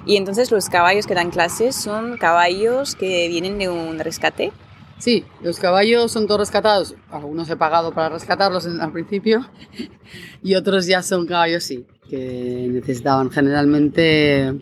Y 0.06 0.16
entonces 0.16 0.50
los 0.50 0.68
caballos 0.68 1.06
que 1.06 1.14
dan 1.14 1.30
clases 1.30 1.74
son 1.76 2.16
caballos 2.18 2.94
que 2.94 3.28
vienen 3.28 3.58
de 3.58 3.68
un 3.68 3.98
rescate. 3.98 4.52
Sí, 4.98 5.24
los 5.42 5.58
caballos 5.58 6.12
son 6.12 6.26
todos 6.26 6.40
rescatados. 6.40 6.94
Algunos 7.10 7.48
he 7.50 7.56
pagado 7.56 7.92
para 7.92 8.10
rescatarlos 8.10 8.66
en- 8.66 8.80
al 8.80 8.92
principio 8.92 9.46
y 10.42 10.54
otros 10.54 10.86
ya 10.86 11.02
son 11.02 11.26
caballos, 11.26 11.64
sí, 11.64 11.86
que 12.08 12.68
necesitaban 12.70 13.30
generalmente... 13.30 14.52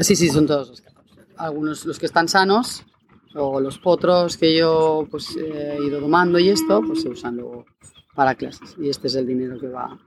Sí, 0.00 0.16
sí, 0.16 0.28
son 0.28 0.46
todos 0.46 0.70
rescatados. 0.70 1.10
Algunos, 1.36 1.84
los 1.86 1.98
que 1.98 2.06
están 2.06 2.28
sanos 2.28 2.84
o 3.34 3.60
los 3.60 3.78
potros 3.78 4.36
que 4.36 4.56
yo 4.56 5.06
pues, 5.10 5.36
he 5.36 5.78
ido 5.86 6.00
domando 6.00 6.38
y 6.38 6.48
esto, 6.50 6.80
pues 6.86 7.02
se 7.02 7.08
usan 7.08 7.36
luego 7.36 7.64
para 8.14 8.34
clases. 8.34 8.76
Y 8.78 8.88
este 8.88 9.06
es 9.08 9.14
el 9.14 9.26
dinero 9.26 9.58
que 9.58 9.68
va 9.68 9.98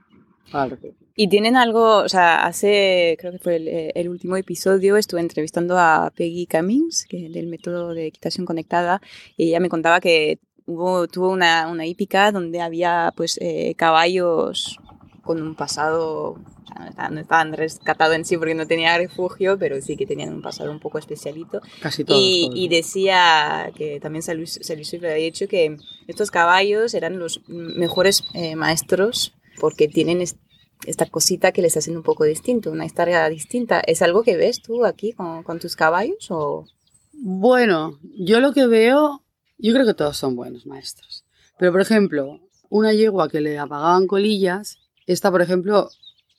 refugio. 0.52 1.04
Y 1.16 1.28
tienen 1.28 1.56
algo, 1.56 1.98
o 1.98 2.08
sea, 2.08 2.44
hace, 2.44 3.16
creo 3.20 3.32
que 3.32 3.38
fue 3.38 3.56
el, 3.56 3.68
eh, 3.68 3.92
el 3.94 4.08
último 4.08 4.36
episodio, 4.36 4.96
estuve 4.96 5.20
entrevistando 5.20 5.78
a 5.78 6.12
Peggy 6.14 6.46
Cummings, 6.46 7.06
que 7.08 7.28
del 7.28 7.46
método 7.46 7.94
de 7.94 8.06
equitación 8.06 8.46
conectada, 8.46 9.00
y 9.36 9.48
ella 9.48 9.60
me 9.60 9.68
contaba 9.68 10.00
que 10.00 10.40
hubo, 10.66 11.06
tuvo 11.06 11.30
una, 11.30 11.68
una 11.68 11.86
hípica 11.86 12.32
donde 12.32 12.60
había 12.60 13.12
pues 13.16 13.38
eh, 13.40 13.74
caballos 13.76 14.78
con 15.22 15.40
un 15.40 15.54
pasado, 15.54 16.32
o 16.32 16.66
sea, 16.66 16.80
no 16.80 16.90
estaban, 16.90 17.14
no 17.14 17.20
estaban 17.20 17.52
rescatados 17.52 18.16
en 18.16 18.24
sí 18.24 18.36
porque 18.36 18.54
no 18.54 18.66
tenía 18.66 18.96
refugio, 18.98 19.58
pero 19.58 19.80
sí 19.80 19.96
que 19.96 20.06
tenían 20.06 20.34
un 20.34 20.42
pasado 20.42 20.70
un 20.70 20.80
poco 20.80 20.98
especialito. 20.98 21.60
Casi 21.80 22.04
todos. 22.04 22.20
Y, 22.20 22.46
todos. 22.46 22.58
y 22.58 22.68
decía 22.68 23.70
que 23.76 24.00
también 24.00 24.24
Luis 24.36 24.60
le 25.00 25.12
había 25.12 25.24
dicho 25.24 25.48
que 25.48 25.76
estos 26.08 26.30
caballos 26.30 26.92
eran 26.94 27.18
los 27.18 27.40
mejores 27.48 28.24
eh, 28.34 28.56
maestros 28.56 29.32
porque 29.60 29.88
tienen 29.88 30.20
est- 30.20 30.38
esta 30.86 31.06
cosita 31.06 31.52
que 31.52 31.62
les 31.62 31.76
hacen 31.76 31.96
un 31.96 32.02
poco 32.02 32.24
distinto, 32.24 32.70
una 32.70 32.86
historia 32.86 33.28
distinta. 33.28 33.80
¿Es 33.80 34.02
algo 34.02 34.22
que 34.22 34.36
ves 34.36 34.62
tú 34.62 34.84
aquí 34.84 35.12
con, 35.12 35.58
tus 35.58 35.76
caballos? 35.76 36.30
O... 36.30 36.66
Bueno, 37.12 37.98
yo 38.16 38.40
lo 38.40 38.52
que 38.52 38.66
veo, 38.66 39.22
yo 39.58 39.72
creo 39.72 39.86
que 39.86 39.94
todos 39.94 40.16
son 40.16 40.36
buenos 40.36 40.66
maestros. 40.66 41.24
Pero, 41.58 41.72
por 41.72 41.80
ejemplo, 41.80 42.40
una 42.68 42.92
yegua 42.92 43.28
que 43.28 43.40
le 43.40 43.58
apagaban 43.58 44.06
colillas, 44.06 44.78
esta, 45.06 45.30
por 45.30 45.42
ejemplo, 45.42 45.88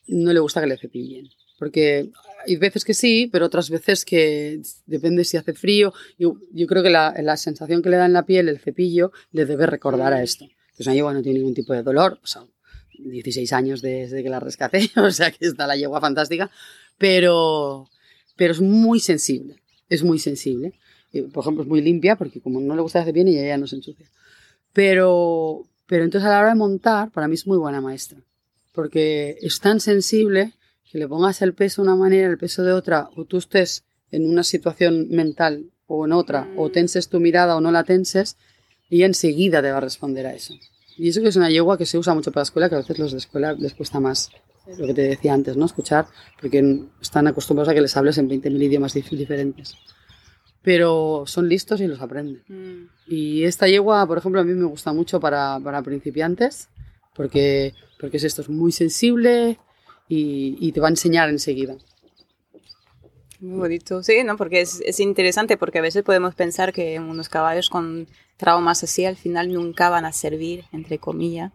no 0.07 0.33
le 0.33 0.39
gusta 0.39 0.61
que 0.61 0.67
le 0.67 0.77
cepillen. 0.77 1.29
Porque 1.57 2.11
hay 2.45 2.55
veces 2.57 2.83
que 2.83 2.93
sí, 2.93 3.29
pero 3.31 3.45
otras 3.45 3.69
veces 3.69 4.03
que 4.03 4.61
depende 4.85 5.23
si 5.23 5.37
hace 5.37 5.53
frío. 5.53 5.93
Yo, 6.17 6.35
creo 6.67 6.83
que 6.83 6.89
la, 6.89 7.37
sensación 7.37 7.81
que 7.81 7.89
le 7.89 7.97
da 7.97 8.05
en 8.05 8.13
la 8.13 8.25
piel 8.25 8.49
el 8.49 8.59
cepillo 8.59 9.11
le 9.31 9.45
debe 9.45 9.65
recordar 9.65 10.13
a 10.13 10.21
esto. 10.21 10.45
Pues 10.75 10.87
una 10.87 10.95
yegua 10.95 11.13
no 11.13 11.21
tiene 11.21 11.39
ningún 11.39 11.53
tipo 11.53 11.73
de 11.73 11.83
dolor. 11.83 12.19
O 12.21 12.27
sea, 12.27 12.43
16 12.99 13.53
años 13.53 13.81
desde 13.81 14.23
que 14.23 14.29
la 14.29 14.39
rescaté, 14.39 14.89
o 14.97 15.11
sea 15.11 15.31
que 15.31 15.45
está 15.45 15.67
la 15.67 15.75
yegua 15.75 16.01
fantástica. 16.01 16.49
Pero, 16.97 17.89
pero 18.35 18.53
es 18.53 18.61
muy 18.61 18.99
sensible 18.99 19.61
es 19.89 20.03
muy 20.03 20.19
sensible. 20.19 20.73
Eh, 21.11 21.23
Por 21.23 21.43
ejemplo, 21.43 21.63
es 21.63 21.69
muy 21.69 21.81
limpia 21.81 22.15
porque 22.15 22.41
como 22.41 22.61
no 22.61 22.75
le 22.75 22.81
gusta 22.81 23.01
hacer 23.01 23.13
bien, 23.13 23.27
ella 23.27 23.47
ya 23.47 23.57
no 23.57 23.67
se 23.67 23.77
ensucia. 23.77 24.09
Pero, 24.73 25.63
pero 25.85 26.03
entonces 26.03 26.27
a 26.27 26.31
la 26.31 26.39
hora 26.39 26.49
de 26.49 26.55
montar, 26.55 27.11
para 27.11 27.27
mí 27.27 27.35
es 27.35 27.47
muy 27.47 27.57
buena 27.57 27.81
maestra. 27.81 28.19
Porque 28.73 29.37
es 29.41 29.59
tan 29.59 29.79
sensible 29.79 30.53
que 30.89 30.97
le 30.97 31.07
pongas 31.07 31.41
el 31.41 31.53
peso 31.53 31.81
de 31.81 31.89
una 31.89 31.97
manera, 31.97 32.27
el 32.27 32.37
peso 32.37 32.63
de 32.63 32.73
otra, 32.73 33.09
o 33.15 33.25
tú 33.25 33.37
estés 33.37 33.85
en 34.11 34.29
una 34.29 34.43
situación 34.43 35.09
mental 35.09 35.71
o 35.87 36.05
en 36.05 36.13
otra, 36.13 36.49
o 36.57 36.69
tenses 36.71 37.09
tu 37.09 37.19
mirada 37.19 37.55
o 37.55 37.61
no 37.61 37.71
la 37.71 37.83
tenses, 37.83 38.37
y 38.89 39.03
enseguida 39.03 39.61
te 39.61 39.71
va 39.71 39.77
a 39.77 39.81
responder 39.81 40.25
a 40.25 40.33
eso. 40.33 40.55
Y 40.97 41.09
eso 41.09 41.21
que 41.21 41.27
es 41.29 41.35
una 41.35 41.49
yegua 41.49 41.77
que 41.77 41.85
se 41.85 41.97
usa 41.97 42.13
mucho 42.13 42.31
para 42.31 42.41
la 42.41 42.43
escuela, 42.45 42.69
que 42.69 42.75
a 42.75 42.79
veces 42.79 42.97
los 42.99 43.11
de 43.11 43.17
escuela 43.17 43.53
les 43.53 43.73
cuesta 43.73 43.99
más 43.99 44.29
lo 44.77 44.87
que 44.87 44.93
te 44.93 45.01
decía 45.03 45.33
antes, 45.33 45.55
¿no? 45.57 45.65
Escuchar, 45.65 46.07
porque 46.41 46.79
están 47.01 47.27
acostumbrados 47.27 47.69
a 47.69 47.73
que 47.75 47.81
les 47.81 47.95
hables 47.97 48.17
en 48.17 48.29
20.000 48.29 48.63
idiomas 48.63 48.95
dif- 48.95 49.09
diferentes. 49.15 49.75
Pero 50.61 51.23
son 51.27 51.47
listos 51.47 51.79
y 51.81 51.87
los 51.87 52.01
aprenden. 52.01 52.41
Y 53.07 53.43
esta 53.43 53.67
yegua, 53.67 54.07
por 54.07 54.17
ejemplo, 54.17 54.41
a 54.41 54.43
mí 54.43 54.53
me 54.53 54.65
gusta 54.65 54.93
mucho 54.93 55.19
para, 55.19 55.59
para 55.63 55.83
principiantes, 55.83 56.69
porque, 57.13 57.73
porque 57.99 58.17
es 58.17 58.23
esto, 58.23 58.41
es 58.41 58.49
muy 58.49 58.71
sensible 58.71 59.59
y, 60.09 60.57
y 60.59 60.71
te 60.71 60.79
va 60.79 60.87
a 60.87 60.89
enseñar 60.91 61.29
enseguida. 61.29 61.75
Muy 63.45 63.59
bonito, 63.59 64.01
sí, 64.03 64.23
¿no? 64.23 64.37
Porque 64.37 64.61
es, 64.61 64.81
es 64.85 64.99
interesante, 64.99 65.57
porque 65.57 65.79
a 65.79 65.81
veces 65.81 66.03
podemos 66.03 66.35
pensar 66.35 66.73
que 66.73 66.99
unos 66.99 67.29
caballos 67.29 67.69
con 67.69 68.07
traumas 68.37 68.83
así 68.83 69.05
al 69.05 69.15
final 69.17 69.51
nunca 69.53 69.89
van 69.89 70.05
a 70.05 70.11
servir, 70.11 70.65
entre 70.71 70.97
comillas. 70.99 71.51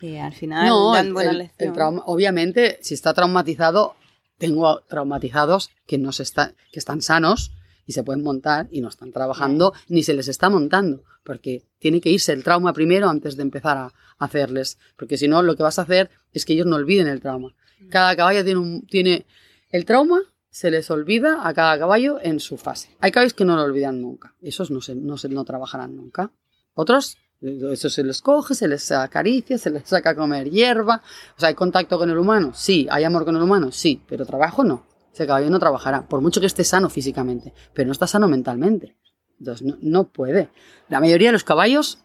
Y 0.00 0.16
al 0.16 0.32
final 0.34 0.68
No, 0.68 0.92
dan 0.92 1.12
buena 1.14 1.30
el- 1.32 1.38
lección. 1.38 1.68
el 1.68 1.74
trauma, 1.74 2.02
obviamente, 2.06 2.78
si 2.82 2.94
está 2.94 3.14
traumatizado, 3.14 3.96
tengo 4.38 4.80
traumatizados 4.88 5.70
que, 5.86 5.98
no 5.98 6.12
se 6.12 6.22
está, 6.24 6.52
que 6.72 6.78
están 6.78 7.02
sanos 7.02 7.52
y 7.86 7.92
se 7.92 8.02
pueden 8.02 8.22
montar 8.22 8.66
y 8.70 8.80
no 8.80 8.88
están 8.88 9.12
trabajando 9.12 9.72
ni 9.88 10.02
se 10.02 10.14
les 10.14 10.28
está 10.28 10.50
montando, 10.50 11.02
porque 11.22 11.62
tiene 11.78 12.00
que 12.00 12.10
irse 12.10 12.32
el 12.32 12.42
trauma 12.44 12.72
primero 12.72 13.08
antes 13.08 13.36
de 13.36 13.42
empezar 13.42 13.76
a 13.76 13.92
hacerles, 14.18 14.78
porque 14.96 15.16
si 15.18 15.28
no, 15.28 15.42
lo 15.42 15.56
que 15.56 15.62
vas 15.62 15.78
a 15.78 15.82
hacer 15.82 16.10
es 16.32 16.44
que 16.44 16.52
ellos 16.54 16.66
no 16.66 16.76
olviden 16.76 17.08
el 17.08 17.20
trauma. 17.20 17.54
Cada 17.90 18.16
caballo 18.16 18.44
tiene, 18.44 18.60
un, 18.60 18.86
tiene 18.86 19.26
el 19.70 19.84
trauma, 19.84 20.20
se 20.54 20.70
les 20.70 20.88
olvida 20.88 21.48
a 21.48 21.52
cada 21.52 21.76
caballo 21.76 22.20
en 22.22 22.38
su 22.38 22.56
fase. 22.56 22.96
Hay 23.00 23.10
caballos 23.10 23.34
que 23.34 23.44
no 23.44 23.56
lo 23.56 23.62
olvidan 23.62 24.00
nunca, 24.00 24.36
esos 24.40 24.70
no, 24.70 24.80
se, 24.80 24.94
no, 24.94 25.16
se, 25.18 25.28
no 25.28 25.44
trabajarán 25.44 25.96
nunca. 25.96 26.30
Otros 26.74 27.18
eso 27.42 27.90
se 27.90 28.04
les 28.04 28.22
coge, 28.22 28.54
se 28.54 28.68
les 28.68 28.92
acaricia, 28.92 29.58
se 29.58 29.70
les 29.70 29.82
saca 29.82 30.10
a 30.10 30.14
comer 30.14 30.48
hierba. 30.48 31.02
O 31.36 31.40
sea, 31.40 31.48
¿hay 31.48 31.56
contacto 31.56 31.98
con 31.98 32.08
el 32.08 32.16
humano? 32.16 32.52
Sí. 32.54 32.86
¿Hay 32.88 33.02
amor 33.02 33.24
con 33.24 33.34
el 33.34 33.42
humano? 33.42 33.72
Sí. 33.72 34.00
Pero 34.08 34.24
trabajo 34.24 34.62
no. 34.62 34.86
Ese 35.12 35.26
caballo 35.26 35.50
no 35.50 35.58
trabajará, 35.58 36.08
por 36.08 36.20
mucho 36.20 36.40
que 36.40 36.46
esté 36.46 36.62
sano 36.62 36.88
físicamente, 36.88 37.52
pero 37.72 37.86
no 37.86 37.92
está 37.92 38.06
sano 38.06 38.28
mentalmente. 38.28 38.96
Entonces, 39.40 39.66
no, 39.66 39.76
no 39.80 40.04
puede. 40.04 40.50
La 40.88 41.00
mayoría 41.00 41.28
de 41.28 41.32
los 41.32 41.44
caballos, 41.44 41.98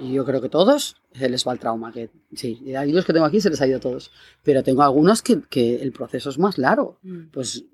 yo 0.00 0.24
creo 0.24 0.40
que 0.40 0.48
todos, 0.48 0.96
se 1.12 1.28
les 1.28 1.46
va 1.46 1.52
el 1.52 1.58
trauma. 1.58 1.92
Que, 1.92 2.10
sí, 2.34 2.60
y 2.64 2.92
los 2.92 3.04
que 3.04 3.12
tengo 3.12 3.26
aquí 3.26 3.40
se 3.40 3.50
les 3.50 3.60
ha 3.60 3.66
ido 3.66 3.80
todos. 3.80 4.10
Pero 4.42 4.62
tengo 4.62 4.82
algunos 4.82 5.22
que, 5.22 5.40
que 5.48 5.82
el 5.82 5.92
proceso 5.92 6.30
es 6.30 6.38
más 6.38 6.58
largo. 6.58 6.98
Mm. 7.02 7.28
Pues, 7.32 7.64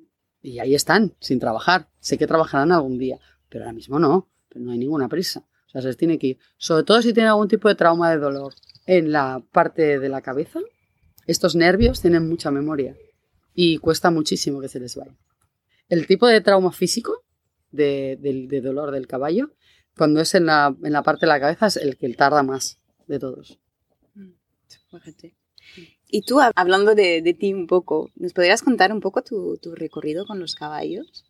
y 0.43 0.59
ahí 0.59 0.75
están, 0.75 1.15
sin 1.21 1.39
trabajar. 1.39 1.89
Sé 2.01 2.19
que 2.19 2.27
trabajarán 2.27 2.73
algún 2.73 2.99
día, 2.99 3.19
pero 3.49 3.65
ahora 3.65 3.75
mismo 3.75 3.99
no. 3.99 4.29
pero 4.49 4.65
no 4.65 4.73
hay 4.73 4.79
ninguna 4.79 5.09
prisa. 5.09 5.45
O 5.67 5.71
sea, 5.71 5.83
se 5.83 5.89
les 5.89 5.97
tiene 5.97 6.19
que 6.19 6.27
ir. 6.29 6.39
Sobre 6.57 6.85
todo 6.85 7.01
si 7.01 7.13
tienen 7.13 7.31
algún 7.31 7.49
tipo 7.49 7.69
de 7.69 7.75
trauma 7.75 8.11
de 8.11 8.19
dolor 8.19 8.55
en 8.87 9.13
la 9.13 9.43
parte 9.53 9.99
de 9.99 10.09
la 10.09 10.21
cabeza, 10.21 10.61
estos 11.27 11.55
nervios 11.55 12.01
tienen 12.01 12.29
mucha 12.29 12.51
memoria 12.51 12.97
y 13.55 13.79
cuesta 13.79 14.11
muchísimo 14.11 14.61
que 14.61 14.69
se 14.69 14.81
les 14.81 14.97
vaya. 14.97 15.17
El 15.89 16.07
tipo 16.07 16.27
de 16.27 16.41
trauma 16.41 16.73
físico 16.73 17.25
de, 17.71 18.19
de 18.21 18.61
dolor 18.61 18.91
del 18.91 19.07
caballo, 19.07 19.53
cuando 19.97 20.21
es 20.21 20.35
en 20.35 20.47
la, 20.47 20.75
en 20.83 20.93
la 20.93 21.03
parte 21.03 21.27
de 21.27 21.29
la 21.29 21.41
cabeza, 21.41 21.67
es 21.67 21.77
el 21.77 21.97
que 21.97 22.13
tarda 22.15 22.43
más 22.43 22.79
de 23.07 23.19
todos. 23.19 23.59
Y 26.09 26.23
tú, 26.23 26.41
hablando 26.55 26.95
de, 26.95 27.23
de, 27.23 27.35
ti 27.35 27.55
un 27.55 27.67
poco, 27.67 28.11
¿nos 28.17 28.33
podrías 28.33 28.63
contar 28.63 28.93
un 28.93 29.01
poco 29.01 29.23
tu, 29.23 29.57
tu, 29.57 29.75
recorrido 29.75 30.27
con 30.27 30.39
los 30.41 30.55
caballos? 30.55 31.25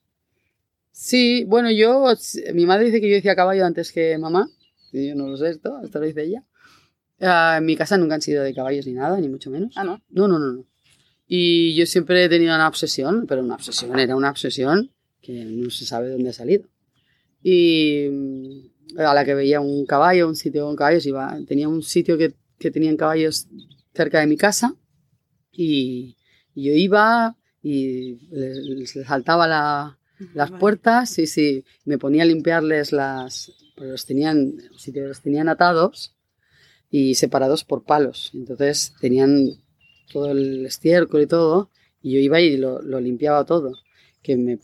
Sí, 0.90 1.44
bueno, 1.44 1.70
yo, 1.70 2.12
mi 2.52 2.66
madre 2.66 2.86
dice 2.86 3.00
que 3.00 3.08
yo 3.08 3.14
decía 3.14 3.36
caballo 3.36 3.64
antes 3.64 3.92
que 3.92 4.18
mamá, 4.18 4.48
y 4.92 5.08
yo 5.08 5.14
no 5.14 5.28
lo 5.28 5.36
sé 5.36 5.50
esto, 5.50 5.80
esto 5.82 6.00
lo 6.00 6.06
dice 6.06 6.24
ella. 6.24 6.44
Uh, 7.20 7.58
en 7.58 7.64
mi 7.64 7.76
casa 7.76 7.96
nunca 7.96 8.16
han 8.16 8.22
sido 8.22 8.42
de 8.42 8.52
caballos 8.52 8.86
ni 8.86 8.94
nada, 8.94 9.20
ni 9.20 9.28
mucho 9.28 9.50
menos. 9.50 9.72
Ah, 9.76 9.84
¿no? 9.84 10.02
No, 10.10 10.26
no, 10.26 10.38
no, 10.40 10.52
no. 10.52 10.66
Y 11.26 11.74
yo 11.76 11.86
siempre 11.86 12.24
he 12.24 12.28
tenido 12.28 12.54
una 12.54 12.66
obsesión, 12.66 13.26
pero 13.28 13.42
una 13.42 13.54
obsesión, 13.54 13.98
era 13.98 14.16
una 14.16 14.30
obsesión 14.30 14.90
que 15.20 15.44
no 15.44 15.70
se 15.70 15.86
sabe 15.86 16.10
dónde 16.10 16.30
ha 16.30 16.32
salido. 16.32 16.68
Y 17.42 18.70
a 18.96 19.14
la 19.14 19.24
que 19.24 19.34
veía 19.34 19.60
un 19.60 19.86
caballo, 19.86 20.28
un 20.28 20.36
sitio 20.36 20.66
con 20.66 20.76
caballos, 20.76 21.06
iba, 21.06 21.36
tenía 21.46 21.68
un 21.68 21.82
sitio 21.82 22.18
que, 22.18 22.34
que 22.58 22.70
tenían 22.70 22.96
caballos 22.96 23.48
cerca 23.94 24.20
de 24.20 24.26
mi 24.26 24.36
casa 24.36 24.74
y, 25.50 26.16
y 26.54 26.64
yo 26.64 26.72
iba 26.74 27.36
y 27.62 28.28
les, 28.30 28.58
les 28.58 29.06
saltaba 29.06 29.46
la, 29.46 29.98
las 30.34 30.50
puertas 30.50 31.18
y 31.18 31.26
sí, 31.26 31.64
me 31.84 31.98
ponía 31.98 32.22
a 32.22 32.26
limpiarles 32.26 32.92
las, 32.92 33.52
pues 33.76 33.90
los 33.90 34.06
tenían, 34.06 34.54
si 34.76 34.92
los 34.92 35.20
tenían 35.20 35.48
atados 35.48 36.14
y 36.90 37.14
separados 37.14 37.64
por 37.64 37.84
palos. 37.84 38.30
Entonces 38.34 38.94
tenían 39.00 39.62
todo 40.12 40.30
el 40.32 40.66
estiércol 40.66 41.22
y 41.22 41.26
todo, 41.26 41.70
y 42.02 42.14
yo 42.14 42.20
iba 42.20 42.40
y 42.40 42.56
lo, 42.56 42.82
lo 42.82 43.00
limpiaba 43.00 43.44
todo. 43.44 43.72
Que 44.22 44.36
me, 44.36 44.58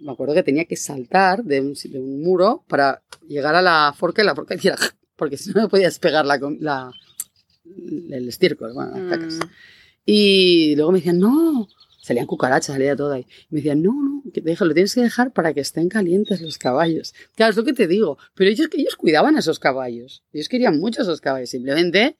me, 0.00 0.12
acuerdo 0.12 0.34
que 0.34 0.42
tenía 0.42 0.64
que 0.64 0.76
saltar 0.76 1.44
de 1.44 1.60
un, 1.60 1.74
de 1.74 1.98
un, 1.98 2.22
muro 2.22 2.64
para 2.68 3.02
llegar 3.26 3.54
a 3.54 3.62
la 3.62 3.94
forca 3.96 4.22
y 4.22 4.26
la 4.26 4.34
forca 4.34 4.54
hiciera, 4.54 4.76
porque 5.16 5.36
si 5.36 5.50
no 5.50 5.62
me 5.62 5.68
podía 5.68 5.86
despegar 5.86 6.24
la, 6.24 6.38
la, 6.60 6.92
el 7.64 8.28
estiércol, 8.28 8.72
bueno, 8.74 8.96
las 8.96 9.10
cacas. 9.10 9.34
Mm. 9.36 9.50
Y 10.04 10.76
luego 10.76 10.92
me 10.92 10.98
decían, 10.98 11.18
no, 11.18 11.68
salían 12.02 12.26
cucarachas, 12.26 12.74
salía 12.74 12.96
todo 12.96 13.12
ahí. 13.12 13.26
Y 13.50 13.54
me 13.54 13.60
decían, 13.60 13.82
no, 13.82 13.92
no, 13.92 14.22
que 14.32 14.40
déjalo, 14.40 14.74
tienes 14.74 14.94
que 14.94 15.02
dejar 15.02 15.32
para 15.32 15.54
que 15.54 15.60
estén 15.60 15.88
calientes 15.88 16.40
los 16.42 16.58
caballos. 16.58 17.14
Claro, 17.36 17.50
es 17.50 17.56
lo 17.56 17.64
que 17.64 17.72
te 17.72 17.86
digo. 17.86 18.18
Pero 18.34 18.50
ellos, 18.50 18.68
ellos 18.72 18.96
cuidaban 18.96 19.36
a 19.36 19.38
esos 19.38 19.58
caballos. 19.60 20.24
Ellos 20.32 20.48
querían 20.48 20.80
mucho 20.80 21.00
a 21.00 21.04
esos 21.04 21.20
caballos. 21.20 21.50
Simplemente 21.50 22.16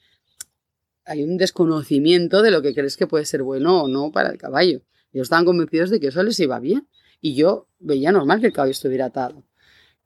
hay 1.04 1.24
un 1.24 1.36
desconocimiento 1.36 2.42
de 2.42 2.52
lo 2.52 2.62
que 2.62 2.74
crees 2.74 2.96
que 2.96 3.08
puede 3.08 3.24
ser 3.24 3.42
bueno 3.42 3.82
o 3.82 3.88
no 3.88 4.12
para 4.12 4.30
el 4.30 4.38
caballo. 4.38 4.82
Ellos 5.12 5.26
estaban 5.26 5.44
convencidos 5.44 5.90
de 5.90 5.98
que 5.98 6.06
eso 6.08 6.22
les 6.22 6.38
iba 6.40 6.58
bien. 6.60 6.86
Y 7.22 7.34
yo 7.36 7.68
veía 7.78 8.12
normal 8.12 8.40
que 8.40 8.48
el 8.48 8.52
caballo 8.52 8.72
estuviera 8.72 9.06
atado. 9.06 9.44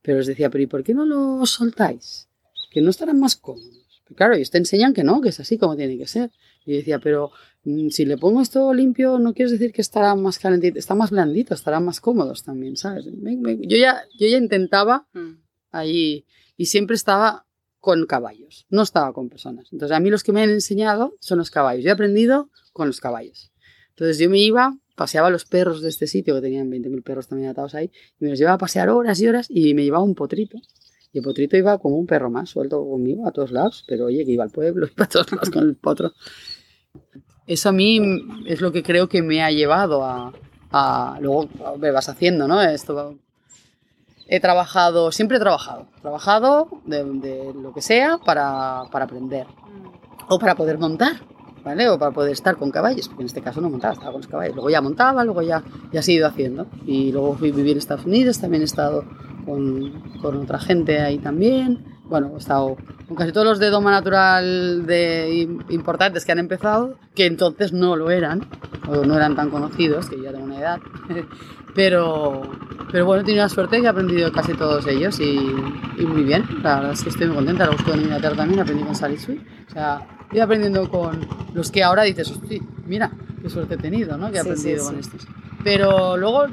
Pero 0.02 0.18
les 0.18 0.26
decía, 0.28 0.50
pero 0.50 0.62
¿y 0.62 0.66
por 0.68 0.84
qué 0.84 0.94
no 0.94 1.06
lo 1.06 1.44
soltáis? 1.46 2.28
Que 2.70 2.82
no 2.82 2.90
estarán 2.90 3.18
más 3.18 3.34
cómodos. 3.34 4.02
Pero 4.04 4.16
claro, 4.16 4.34
ellos 4.34 4.50
te 4.50 4.58
enseñan 4.58 4.92
que 4.92 5.02
no, 5.02 5.20
que 5.20 5.30
es 5.30 5.40
así 5.40 5.58
como 5.58 5.74
tiene 5.74 5.98
que 5.98 6.06
ser. 6.06 6.30
Y 6.66 6.72
yo 6.72 6.76
decía, 6.76 6.98
pero 7.00 7.32
mm, 7.64 7.88
si 7.88 8.04
le 8.04 8.18
pongo 8.18 8.42
esto 8.42 8.72
limpio, 8.74 9.18
no 9.18 9.32
quieres 9.32 9.50
decir 9.50 9.72
que 9.72 9.80
estará 9.80 10.14
más 10.14 10.38
calentito, 10.38 10.78
está 10.78 10.94
más 10.94 11.10
blandito, 11.10 11.54
estarán 11.54 11.86
más 11.86 12.00
cómodos 12.00 12.44
también, 12.44 12.76
¿sabes? 12.76 13.06
Yo, 13.06 13.76
ya, 13.78 14.02
yo 14.16 14.28
ya 14.28 14.36
intentaba 14.36 15.08
mm. 15.14 15.32
ahí 15.72 16.26
y 16.56 16.66
siempre 16.66 16.96
estaba 16.96 17.46
con 17.80 18.04
caballos, 18.06 18.66
no 18.68 18.82
estaba 18.82 19.12
con 19.14 19.30
personas. 19.30 19.72
Entonces 19.72 19.96
a 19.96 20.00
mí 20.00 20.10
los 20.10 20.22
que 20.22 20.32
me 20.32 20.42
han 20.42 20.50
enseñado 20.50 21.16
son 21.20 21.38
los 21.38 21.50
caballos. 21.50 21.82
Yo 21.82 21.90
he 21.90 21.92
aprendido 21.92 22.50
con 22.72 22.88
los 22.88 23.00
caballos. 23.00 23.52
Entonces 23.96 24.18
yo 24.18 24.28
me 24.28 24.38
iba, 24.38 24.76
paseaba 24.94 25.28
a 25.28 25.30
los 25.30 25.46
perros 25.46 25.80
de 25.80 25.88
este 25.88 26.06
sitio, 26.06 26.34
que 26.34 26.42
tenían 26.42 26.70
20.000 26.70 27.02
perros 27.02 27.28
también 27.28 27.48
atados 27.48 27.74
ahí, 27.74 27.90
y 28.20 28.24
me 28.24 28.30
los 28.30 28.38
llevaba 28.38 28.56
a 28.56 28.58
pasear 28.58 28.90
horas 28.90 29.18
y 29.20 29.26
horas 29.26 29.46
y 29.48 29.72
me 29.72 29.84
llevaba 29.84 30.04
un 30.04 30.14
potrito. 30.14 30.58
Y 31.12 31.18
el 31.18 31.24
potrito 31.24 31.56
iba 31.56 31.78
como 31.78 31.96
un 31.96 32.06
perro 32.06 32.30
más, 32.30 32.50
suelto 32.50 32.84
conmigo 32.86 33.26
a 33.26 33.32
todos 33.32 33.52
lados, 33.52 33.84
pero 33.88 34.04
oye, 34.04 34.26
que 34.26 34.32
iba 34.32 34.44
al 34.44 34.50
pueblo, 34.50 34.86
iba 34.94 35.06
a 35.06 35.08
todos 35.08 35.32
lados 35.32 35.48
con 35.48 35.62
el 35.62 35.76
potro. 35.76 36.12
Eso 37.46 37.70
a 37.70 37.72
mí 37.72 38.00
es 38.46 38.60
lo 38.60 38.70
que 38.70 38.82
creo 38.82 39.08
que 39.08 39.22
me 39.22 39.42
ha 39.42 39.50
llevado 39.50 40.04
a, 40.04 40.34
a 40.72 41.18
luego 41.22 41.48
me 41.78 41.90
vas 41.90 42.10
haciendo, 42.10 42.46
¿no? 42.46 42.60
Esto 42.60 43.18
he 44.28 44.40
trabajado, 44.40 45.12
siempre 45.12 45.36
he 45.38 45.40
trabajado, 45.40 45.86
trabajado 46.02 46.68
de, 46.84 47.04
de 47.04 47.54
lo 47.54 47.72
que 47.72 47.80
sea 47.80 48.18
para, 48.18 48.82
para, 48.90 49.04
aprender 49.04 49.46
o 50.28 50.38
para 50.38 50.54
poder 50.54 50.78
montar, 50.78 51.20
¿vale? 51.66 51.88
O 51.90 51.98
para 51.98 52.12
poder 52.12 52.32
estar 52.32 52.56
con 52.56 52.70
caballos, 52.70 53.08
porque 53.08 53.24
en 53.24 53.26
este 53.26 53.42
caso 53.42 53.60
no 53.60 53.68
montaba, 53.68 53.92
estaba 53.92 54.12
con 54.12 54.20
los 54.20 54.28
caballos. 54.28 54.54
Luego 54.54 54.70
ya 54.70 54.80
montaba, 54.80 55.24
luego 55.24 55.42
ya, 55.42 55.64
ya 55.92 56.00
se 56.00 56.12
ha 56.12 56.14
ido 56.14 56.26
haciendo. 56.28 56.68
Y 56.86 57.10
luego 57.10 57.34
fui 57.34 57.50
vivir 57.50 57.72
en 57.72 57.78
Estados 57.78 58.06
Unidos, 58.06 58.38
también 58.38 58.62
he 58.62 58.66
estado 58.66 59.04
con, 59.44 59.90
con 60.22 60.36
otra 60.36 60.60
gente 60.60 61.00
ahí 61.00 61.18
también. 61.18 61.84
Bueno, 62.04 62.30
he 62.34 62.38
estado 62.38 62.76
con 63.08 63.16
casi 63.16 63.32
todos 63.32 63.46
los 63.46 63.58
de 63.58 63.70
Doma 63.70 63.90
Natural 63.90 64.86
de 64.86 65.48
importantes 65.70 66.24
que 66.24 66.30
han 66.30 66.38
empezado, 66.38 66.98
que 67.16 67.26
entonces 67.26 67.72
no 67.72 67.96
lo 67.96 68.10
eran, 68.10 68.46
o 68.88 69.04
no 69.04 69.16
eran 69.16 69.34
tan 69.34 69.50
conocidos, 69.50 70.08
que 70.08 70.22
ya 70.22 70.30
tengo 70.30 70.44
una 70.44 70.60
edad. 70.60 70.78
Pero, 71.74 72.40
pero 72.90 73.04
bueno, 73.04 73.20
he 73.20 73.24
tenido 73.26 73.44
la 73.44 73.50
suerte 73.50 73.80
que 73.80 73.84
he 73.84 73.88
aprendido 73.88 74.32
casi 74.32 74.54
todos 74.54 74.86
ellos 74.86 75.20
y, 75.20 75.36
muy 76.06 76.22
bien. 76.22 76.42
La 76.62 76.76
verdad 76.76 76.92
es 76.92 77.02
que 77.02 77.10
estoy 77.10 77.26
muy 77.26 77.36
contenta. 77.36 77.66
Luego 77.66 77.78
estuve 77.78 77.96
en 77.96 78.04
Inglaterra 78.04 78.34
también, 78.34 78.60
aprendí 78.60 78.82
con 78.82 78.94
Sally 78.94 79.18
Sweet. 79.18 79.42
O 79.68 79.70
sea, 79.70 80.15
estoy 80.26 80.40
aprendiendo 80.40 80.88
con 80.90 81.26
los 81.54 81.70
que 81.70 81.82
ahora 81.82 82.02
dices, 82.02 82.30
hostia, 82.30 82.60
mira, 82.86 83.10
qué 83.42 83.48
suerte 83.48 83.74
he 83.74 83.78
tenido, 83.78 84.16
¿no? 84.16 84.30
Que 84.30 84.38
he 84.38 84.42
sí, 84.42 84.48
aprendido 84.48 84.78
sí, 84.78 84.84
con 84.84 84.94
sí. 84.94 85.00
estos. 85.00 85.28
Pero 85.64 86.16
luego, 86.16 86.46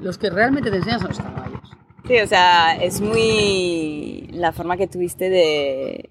los 0.00 0.16
que 0.16 0.30
realmente 0.30 0.70
te 0.70 0.76
enseñan 0.76 1.00
son 1.00 1.08
los 1.08 1.18
caballos. 1.18 1.60
Sí, 2.06 2.18
o 2.18 2.26
sea, 2.26 2.76
es 2.76 3.00
muy... 3.00 4.28
La 4.32 4.52
forma 4.52 4.76
que 4.76 4.86
tuviste 4.86 5.30
de, 5.30 6.10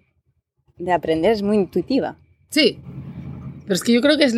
de 0.78 0.92
aprender 0.92 1.32
es 1.32 1.42
muy 1.42 1.56
intuitiva. 1.56 2.18
Sí, 2.50 2.80
pero 3.62 3.76
es 3.76 3.84
que 3.84 3.94
yo 3.94 4.02
creo 4.02 4.18
que 4.18 4.26
es... 4.26 4.36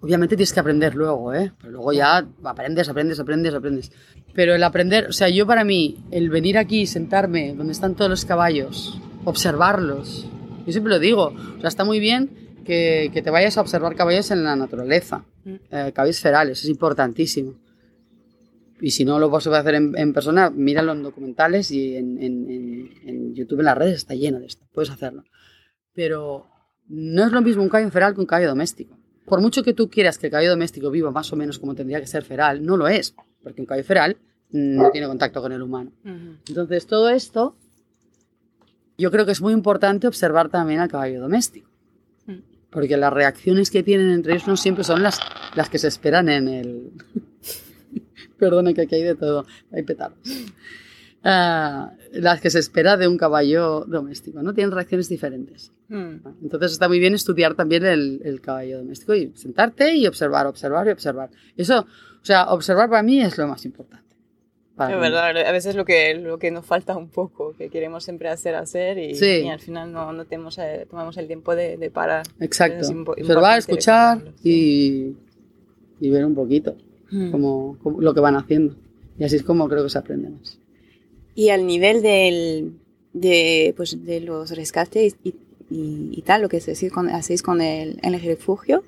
Obviamente 0.00 0.36
tienes 0.36 0.52
que 0.52 0.60
aprender 0.60 0.94
luego, 0.94 1.32
¿eh? 1.32 1.52
Pero 1.58 1.72
luego 1.72 1.92
ya 1.94 2.26
aprendes, 2.42 2.88
aprendes, 2.90 3.18
aprendes, 3.18 3.54
aprendes. 3.54 3.92
Pero 4.34 4.54
el 4.54 4.62
aprender, 4.62 5.06
o 5.08 5.12
sea, 5.12 5.30
yo 5.30 5.46
para 5.46 5.64
mí, 5.64 6.04
el 6.10 6.28
venir 6.28 6.58
aquí, 6.58 6.86
sentarme 6.86 7.54
donde 7.54 7.72
están 7.72 7.94
todos 7.94 8.10
los 8.10 8.26
caballos, 8.26 9.00
observarlos, 9.24 10.28
yo 10.66 10.72
siempre 10.72 10.92
lo 10.92 10.98
digo, 10.98 11.34
o 11.56 11.60
sea, 11.60 11.68
está 11.68 11.84
muy 11.84 12.00
bien 12.00 12.30
que, 12.64 13.10
que 13.12 13.22
te 13.22 13.30
vayas 13.30 13.56
a 13.58 13.60
observar 13.60 13.94
caballos 13.94 14.30
en 14.30 14.44
la 14.44 14.56
naturaleza, 14.56 15.24
eh, 15.46 15.92
caballos 15.94 16.20
ferales, 16.20 16.62
es 16.62 16.70
importantísimo. 16.70 17.54
Y 18.80 18.90
si 18.90 19.04
no 19.04 19.18
lo 19.18 19.30
vas 19.30 19.46
a 19.46 19.58
hacer 19.58 19.76
en, 19.76 19.96
en 19.96 20.12
persona, 20.12 20.50
míralo 20.50 20.92
en 20.92 21.02
documentales 21.02 21.70
y 21.70 21.96
en, 21.96 22.22
en, 22.22 22.90
en, 23.06 23.34
YouTube, 23.34 23.60
en 23.60 23.66
las 23.66 23.78
redes, 23.78 23.96
está 23.96 24.14
lleno 24.14 24.40
de 24.40 24.46
esto. 24.46 24.66
Puedes 24.72 24.90
hacerlo. 24.90 25.24
Pero 25.94 26.46
no 26.88 27.24
es 27.24 27.32
lo 27.32 27.40
mismo 27.40 27.62
un 27.62 27.68
caballo 27.68 27.90
feral 27.90 28.14
que 28.14 28.20
un 28.20 28.26
caballo 28.26 28.48
doméstico. 28.48 28.98
Por 29.24 29.40
mucho 29.40 29.62
que 29.62 29.72
tú 29.72 29.88
quieras 29.88 30.18
que 30.18 30.26
el 30.26 30.32
caballo 30.32 30.50
doméstico 30.50 30.90
viva 30.90 31.10
más 31.10 31.32
o 31.32 31.36
menos 31.36 31.58
como 31.58 31.74
tendría 31.74 32.00
que 32.00 32.06
ser 32.06 32.24
feral, 32.24 32.64
no 32.64 32.76
lo 32.76 32.88
es. 32.88 33.14
Porque 33.42 33.62
un 33.62 33.66
caballo 33.66 33.84
feral 33.84 34.16
no 34.50 34.90
tiene 34.90 35.06
contacto 35.06 35.40
con 35.40 35.52
el 35.52 35.62
humano. 35.62 35.92
Entonces, 36.48 36.86
todo 36.86 37.08
esto, 37.08 37.56
yo 38.96 39.10
creo 39.10 39.26
que 39.26 39.32
es 39.32 39.40
muy 39.40 39.52
importante 39.52 40.06
observar 40.06 40.48
también 40.48 40.80
al 40.80 40.88
caballo 40.88 41.20
doméstico. 41.20 41.68
-huh. 42.26 42.42
Porque 42.70 42.96
las 42.96 43.12
reacciones 43.12 43.70
que 43.70 43.82
tienen 43.82 44.10
entre 44.10 44.34
ellos 44.34 44.46
no 44.46 44.56
siempre 44.56 44.84
son 44.84 45.02
las, 45.02 45.20
las 45.54 45.68
que 45.68 45.78
se 45.78 45.88
esperan 45.88 46.28
en 46.28 46.48
el, 46.48 46.90
Perdona 48.38 48.72
que 48.72 48.82
aquí 48.82 48.96
hay 48.96 49.02
de 49.02 49.14
todo, 49.14 49.46
hay 49.72 49.82
petardos. 49.82 50.18
Uh, 51.24 51.88
las 52.12 52.40
que 52.42 52.50
se 52.50 52.58
espera 52.58 52.98
de 52.98 53.08
un 53.08 53.16
caballo 53.16 53.86
doméstico, 53.86 54.42
¿no? 54.42 54.52
Tienen 54.52 54.72
reacciones 54.72 55.08
diferentes. 55.08 55.72
Mm. 55.88 56.16
Entonces 56.42 56.72
está 56.72 56.86
muy 56.86 56.98
bien 56.98 57.14
estudiar 57.14 57.54
también 57.54 57.86
el, 57.86 58.20
el, 58.24 58.42
caballo 58.42 58.78
doméstico 58.78 59.14
y 59.14 59.32
sentarte 59.34 59.96
y 59.96 60.06
observar, 60.06 60.46
observar 60.46 60.86
y 60.86 60.90
observar. 60.90 61.30
Eso, 61.56 61.80
o 61.80 62.24
sea, 62.24 62.50
observar 62.50 62.90
para 62.90 63.02
mí 63.02 63.22
es 63.22 63.38
lo 63.38 63.48
más 63.48 63.64
importante. 63.64 64.03
Es 64.76 65.00
verdad, 65.00 65.36
a 65.36 65.52
veces 65.52 65.76
lo 65.76 65.84
que, 65.84 66.14
lo 66.14 66.38
que 66.38 66.50
nos 66.50 66.66
falta 66.66 66.96
un 66.96 67.08
poco, 67.08 67.54
que 67.56 67.68
queremos 67.68 68.02
siempre 68.02 68.28
hacer, 68.28 68.56
hacer 68.56 68.98
y, 68.98 69.14
sí. 69.14 69.42
y 69.44 69.48
al 69.48 69.60
final 69.60 69.92
no, 69.92 70.12
no 70.12 70.24
tenemos, 70.24 70.58
eh, 70.58 70.86
tomamos 70.90 71.16
el 71.16 71.28
tiempo 71.28 71.54
de, 71.54 71.76
de 71.76 71.90
parar. 71.90 72.26
Exacto. 72.40 72.84
Observar, 73.06 73.58
escuchar 73.58 74.32
y, 74.42 75.12
y 76.00 76.10
ver 76.10 76.24
un 76.24 76.34
poquito 76.34 76.76
mm. 77.12 77.30
como, 77.30 77.78
como, 77.84 78.00
lo 78.00 78.14
que 78.14 78.20
van 78.20 78.34
haciendo. 78.34 78.74
Y 79.16 79.22
así 79.22 79.36
es 79.36 79.44
como 79.44 79.68
creo 79.68 79.84
que 79.84 79.90
se 79.90 79.98
aprende 79.98 80.30
más. 80.30 80.58
Y 81.36 81.50
al 81.50 81.68
nivel 81.68 82.02
del, 82.02 82.72
de, 83.12 83.74
pues, 83.76 84.04
de 84.04 84.20
los 84.20 84.56
rescates 84.56 85.16
y, 85.22 85.36
y, 85.70 86.10
y 86.10 86.22
tal, 86.22 86.42
lo 86.42 86.48
que 86.48 86.56
hacéis 86.56 86.92
con, 86.92 87.08
hacéis 87.10 87.44
con 87.44 87.60
el, 87.60 88.00
el 88.02 88.20
refugio, 88.20 88.82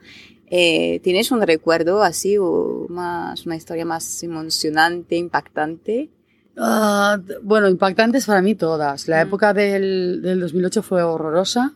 eh, 0.47 1.01
¿tienes 1.03 1.31
un 1.31 1.43
recuerdo 1.43 2.03
así 2.03 2.37
o 2.39 2.87
más, 2.89 3.47
una 3.47 3.57
historia 3.57 3.85
más 3.85 4.23
emocionante, 4.23 5.17
impactante 5.17 6.11
Ah, 6.59 7.21
bueno, 7.43 7.69
impactantes 7.69 8.25
para 8.25 8.41
mí 8.41 8.55
todas. 8.55 9.09
La 9.09 9.21
época 9.21 9.53
del, 9.53 10.23
del 10.23 10.41
2008 10.41 10.83
fue 10.83 11.03
horrorosa, 11.03 11.75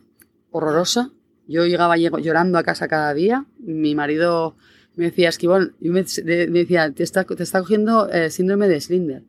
horrorosa. 0.49 1.11
Yo 1.47 1.65
llegaba 1.67 1.97
llorando 1.97 2.57
a 2.57 2.63
casa 2.63 2.87
cada 2.87 3.13
día. 3.13 3.45
Mi 3.59 3.93
marido 3.93 4.55
me 4.95 5.05
decía, 5.05 5.29
Esquibón, 5.29 5.75
y 5.79 5.89
me, 5.89 6.03
me 6.25 6.47
decía, 6.47 6.91
te 6.91 7.03
está, 7.03 7.25
te 7.25 7.43
está 7.43 7.59
cogiendo 7.59 8.09
eh, 8.09 8.31
síndrome 8.31 8.67
de 8.67 8.81
Slinder. 8.81 9.23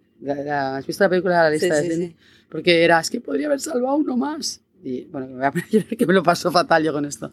¿Has 0.51 0.87
visto 0.87 1.05
la 1.05 1.11
película 1.11 1.43
La 1.43 1.51
lista 1.51 1.67
Sí, 1.67 1.71
de 1.75 1.81
sí, 1.83 1.87
Slinder? 1.89 2.09
sí. 2.09 2.17
Porque 2.49 2.83
era, 2.85 3.01
es 3.01 3.11
que 3.11 3.21
podría 3.21 3.49
haber 3.49 3.61
salvado 3.61 3.97
uno 3.97 4.17
más. 4.17 4.63
Y 4.83 5.05
bueno, 5.05 5.27
me 5.27 5.35
voy 5.35 5.45
a 5.45 5.53
que 5.99 6.07
me 6.07 6.15
lo 6.15 6.23
pasó 6.23 6.51
fatal 6.51 6.83
yo 6.83 6.95
con 6.95 7.05
esto. 7.05 7.31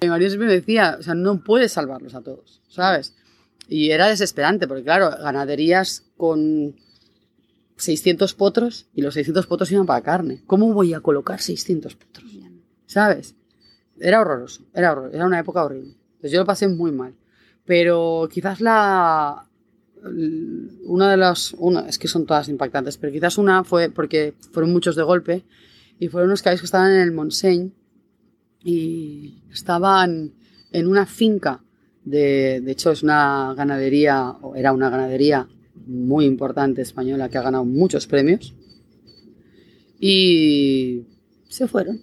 Mi 0.00 0.08
marido 0.08 0.30
siempre 0.30 0.46
me 0.48 0.54
decía, 0.54 0.96
o 0.98 1.02
sea, 1.02 1.14
no 1.14 1.42
puedes 1.42 1.72
salvarlos 1.72 2.14
a 2.14 2.20
todos, 2.22 2.60
¿sabes? 2.68 3.14
Y 3.68 3.90
era 3.90 4.06
desesperante, 4.08 4.68
porque 4.68 4.84
claro, 4.84 5.10
ganaderías 5.10 6.04
con 6.16 6.76
600 7.76 8.34
potros 8.34 8.86
y 8.94 9.02
los 9.02 9.14
600 9.14 9.46
potros 9.46 9.70
iban 9.72 9.86
para 9.86 10.02
carne. 10.02 10.42
¿Cómo 10.46 10.72
voy 10.72 10.94
a 10.94 11.00
colocar 11.00 11.40
600 11.40 11.96
potros? 11.96 12.26
¿Sabes? 12.86 13.34
Era 14.00 14.20
horroroso, 14.20 14.62
era, 14.72 14.92
horror- 14.92 15.10
era 15.14 15.26
una 15.26 15.40
época 15.40 15.64
horrible. 15.64 15.94
Entonces 16.10 16.32
yo 16.32 16.38
lo 16.40 16.46
pasé 16.46 16.68
muy 16.68 16.92
mal. 16.92 17.14
Pero 17.64 18.28
quizás 18.32 18.60
la... 18.60 19.44
Una 20.84 21.10
de 21.10 21.16
las... 21.16 21.52
Una, 21.58 21.80
es 21.88 21.98
que 21.98 22.08
son 22.08 22.24
todas 22.24 22.48
impactantes, 22.48 22.96
pero 22.96 23.12
quizás 23.12 23.36
una 23.36 23.64
fue 23.64 23.90
porque 23.90 24.34
fueron 24.52 24.72
muchos 24.72 24.94
de 24.96 25.02
golpe 25.02 25.44
y 25.98 26.08
fueron 26.08 26.30
unos 26.30 26.40
caballos 26.42 26.60
que 26.60 26.66
estaban 26.66 26.92
en 26.92 27.00
el 27.00 27.12
Montseny 27.12 27.72
y 28.62 29.42
estaban 29.50 30.34
en 30.72 30.86
una 30.86 31.06
finca 31.06 31.64
de, 32.04 32.60
de 32.62 32.72
hecho 32.72 32.90
es 32.90 33.02
una 33.02 33.54
ganadería, 33.56 34.30
o 34.42 34.54
era 34.56 34.72
una 34.72 34.90
ganadería 34.90 35.48
muy 35.86 36.24
importante 36.24 36.82
española 36.82 37.28
que 37.28 37.38
ha 37.38 37.42
ganado 37.42 37.64
muchos 37.64 38.06
premios 38.06 38.54
y 40.00 41.06
se 41.48 41.66
fueron 41.66 42.02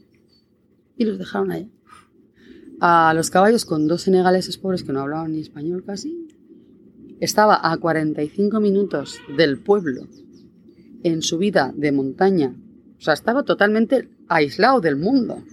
y 0.97 1.05
los 1.05 1.17
dejaron 1.17 1.51
allá. 1.51 1.67
A 2.79 3.13
los 3.13 3.29
caballos 3.29 3.65
con 3.65 3.87
dos 3.87 4.01
senegaleses 4.01 4.57
pobres 4.57 4.83
que 4.83 4.91
no 4.91 5.01
hablaban 5.01 5.31
ni 5.31 5.39
español 5.39 5.83
casi, 5.85 6.27
estaba 7.19 7.71
a 7.71 7.77
45 7.77 8.59
minutos 8.59 9.19
del 9.37 9.57
pueblo 9.59 10.07
en 11.03 11.21
subida 11.21 11.73
de 11.75 11.91
montaña, 11.91 12.55
o 12.97 13.01
sea, 13.01 13.13
estaba 13.13 13.43
totalmente 13.43 14.09
aislado 14.27 14.81
del 14.81 14.97
mundo. 14.97 15.43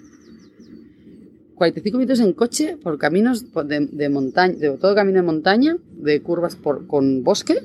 45 1.55 1.99
minutos 1.99 2.21
en 2.21 2.33
coche 2.33 2.77
por 2.83 2.99
caminos 2.99 3.47
de, 3.67 3.87
de 3.87 4.09
montaña, 4.09 4.55
de 4.55 4.71
todo 4.79 4.95
camino 4.95 5.19
de 5.19 5.27
montaña, 5.27 5.77
de 5.97 6.21
curvas 6.21 6.57
por, 6.57 6.87
con 6.87 7.23
bosque, 7.23 7.59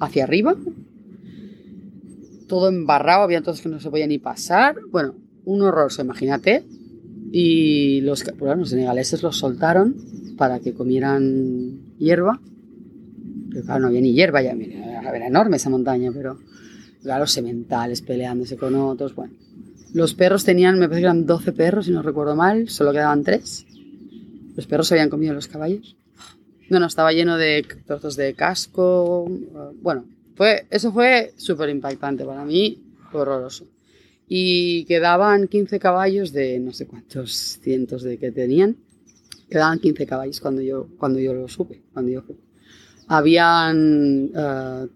hacia 0.00 0.24
arriba. 0.24 0.56
Todo 2.46 2.68
embarrado, 2.68 3.22
había 3.22 3.42
todos 3.42 3.60
que 3.60 3.68
no 3.68 3.80
se 3.80 3.90
podía 3.90 4.06
ni 4.06 4.18
pasar. 4.18 4.76
Bueno, 4.90 5.14
un 5.44 5.62
horror, 5.62 5.90
imagínate. 5.98 6.64
Y 7.32 8.00
los, 8.02 8.24
bueno, 8.38 8.56
los 8.56 8.70
senegaleses 8.70 9.22
los 9.22 9.36
soltaron 9.36 9.96
para 10.36 10.60
que 10.60 10.74
comieran 10.74 11.96
hierba. 11.98 12.40
Pero 13.50 13.64
claro, 13.64 13.80
no 13.80 13.86
había 13.88 14.00
ni 14.00 14.12
hierba, 14.12 14.42
ya 14.42 14.52
era, 14.52 15.16
era 15.16 15.26
enorme 15.26 15.56
esa 15.56 15.70
montaña, 15.70 16.12
pero 16.14 16.38
claro, 17.02 17.26
sementales 17.26 18.02
peleándose 18.02 18.56
con 18.56 18.74
otros, 18.74 19.14
bueno. 19.14 19.34
Los 19.96 20.12
perros 20.12 20.44
tenían, 20.44 20.78
me 20.78 20.88
parece 20.88 21.00
que 21.00 21.06
eran 21.06 21.24
12 21.24 21.52
perros, 21.52 21.86
si 21.86 21.90
no 21.90 22.02
recuerdo 22.02 22.36
mal, 22.36 22.68
solo 22.68 22.92
quedaban 22.92 23.24
3. 23.24 23.66
Los 24.54 24.66
perros 24.66 24.88
se 24.88 24.94
habían 24.94 25.08
comido 25.08 25.32
los 25.32 25.48
caballos. 25.48 25.96
No, 26.68 26.78
no, 26.78 26.84
estaba 26.84 27.14
lleno 27.14 27.38
de 27.38 27.64
trozos 27.86 28.14
de 28.14 28.34
casco. 28.34 29.26
Bueno, 29.80 30.04
fue, 30.34 30.66
eso 30.68 30.92
fue 30.92 31.32
súper 31.38 31.70
impactante 31.70 32.26
para 32.26 32.44
mí, 32.44 32.78
horroroso. 33.10 33.68
Y 34.28 34.84
quedaban 34.84 35.48
15 35.48 35.78
caballos 35.78 36.30
de 36.30 36.58
no 36.58 36.74
sé 36.74 36.86
cuántos 36.86 37.58
cientos 37.62 38.02
de 38.02 38.18
que 38.18 38.30
tenían. 38.30 38.76
Quedaban 39.48 39.78
15 39.78 40.06
caballos 40.06 40.40
cuando 40.40 40.60
yo, 40.60 40.88
cuando 40.98 41.20
yo 41.20 41.32
lo 41.32 41.48
supe, 41.48 41.80
cuando 41.94 42.12
yo. 42.12 42.22
Habían 43.08 44.30
eh, 44.36 44.88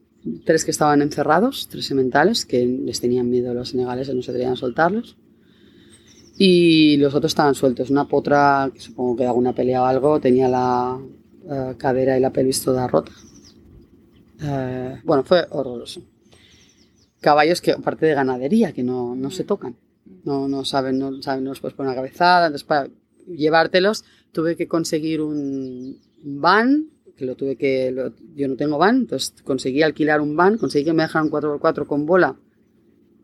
tres 0.44 0.64
que 0.64 0.70
estaban 0.70 1.02
encerrados, 1.02 1.68
tres 1.68 1.86
sementales, 1.86 2.44
que 2.44 2.64
les 2.66 3.00
tenían 3.00 3.30
miedo 3.30 3.54
los 3.54 3.70
senegaleses, 3.70 4.14
no 4.14 4.22
se 4.22 4.30
atrevían 4.30 4.54
a 4.54 4.56
soltarlos. 4.56 5.16
Y 6.36 6.96
los 6.96 7.14
otros 7.14 7.32
estaban 7.32 7.54
sueltos. 7.54 7.90
Una 7.90 8.08
potra, 8.08 8.70
que 8.72 8.80
supongo 8.80 9.16
que 9.16 9.26
alguna 9.26 9.54
pelea 9.54 9.82
o 9.82 9.86
algo, 9.86 10.20
tenía 10.20 10.48
la 10.48 10.98
eh, 11.50 11.74
cadera 11.76 12.16
y 12.16 12.20
la 12.20 12.32
pelvis 12.32 12.62
toda 12.62 12.86
rota. 12.86 13.12
Eh, 14.42 15.00
bueno, 15.04 15.22
fue 15.22 15.46
horroroso. 15.50 16.02
Caballos 17.20 17.60
que, 17.60 17.72
aparte 17.72 18.06
de 18.06 18.14
ganadería, 18.14 18.72
que 18.72 18.82
no, 18.82 19.14
no 19.14 19.30
se 19.30 19.44
tocan. 19.44 19.76
No, 20.24 20.48
no 20.48 20.64
saben, 20.64 20.98
no 20.98 21.22
saben, 21.22 21.44
no 21.44 21.50
los 21.50 21.60
puedes 21.60 21.76
poner 21.76 21.90
una 21.90 21.96
cabezada. 21.96 22.46
Entonces, 22.46 22.66
para 22.66 22.88
llevártelos, 23.26 24.04
tuve 24.32 24.56
que 24.56 24.66
conseguir 24.66 25.20
un 25.20 25.98
van, 26.22 26.88
que 27.20 27.26
lo 27.26 27.36
tuve 27.36 27.54
que. 27.56 27.92
lo- 27.92 28.12
yo 28.34 28.48
no 28.48 28.56
tengo 28.56 28.78
van, 28.78 28.96
entonces 28.96 29.34
conseguí 29.44 29.82
alquilar 29.82 30.20
un 30.20 30.34
van, 30.34 30.56
conseguí 30.58 30.84
que 30.86 30.92
me 30.92 31.02
dejaran 31.04 31.26
un 31.26 31.30
4x4 31.32 31.86
con 31.86 32.06
bola, 32.06 32.34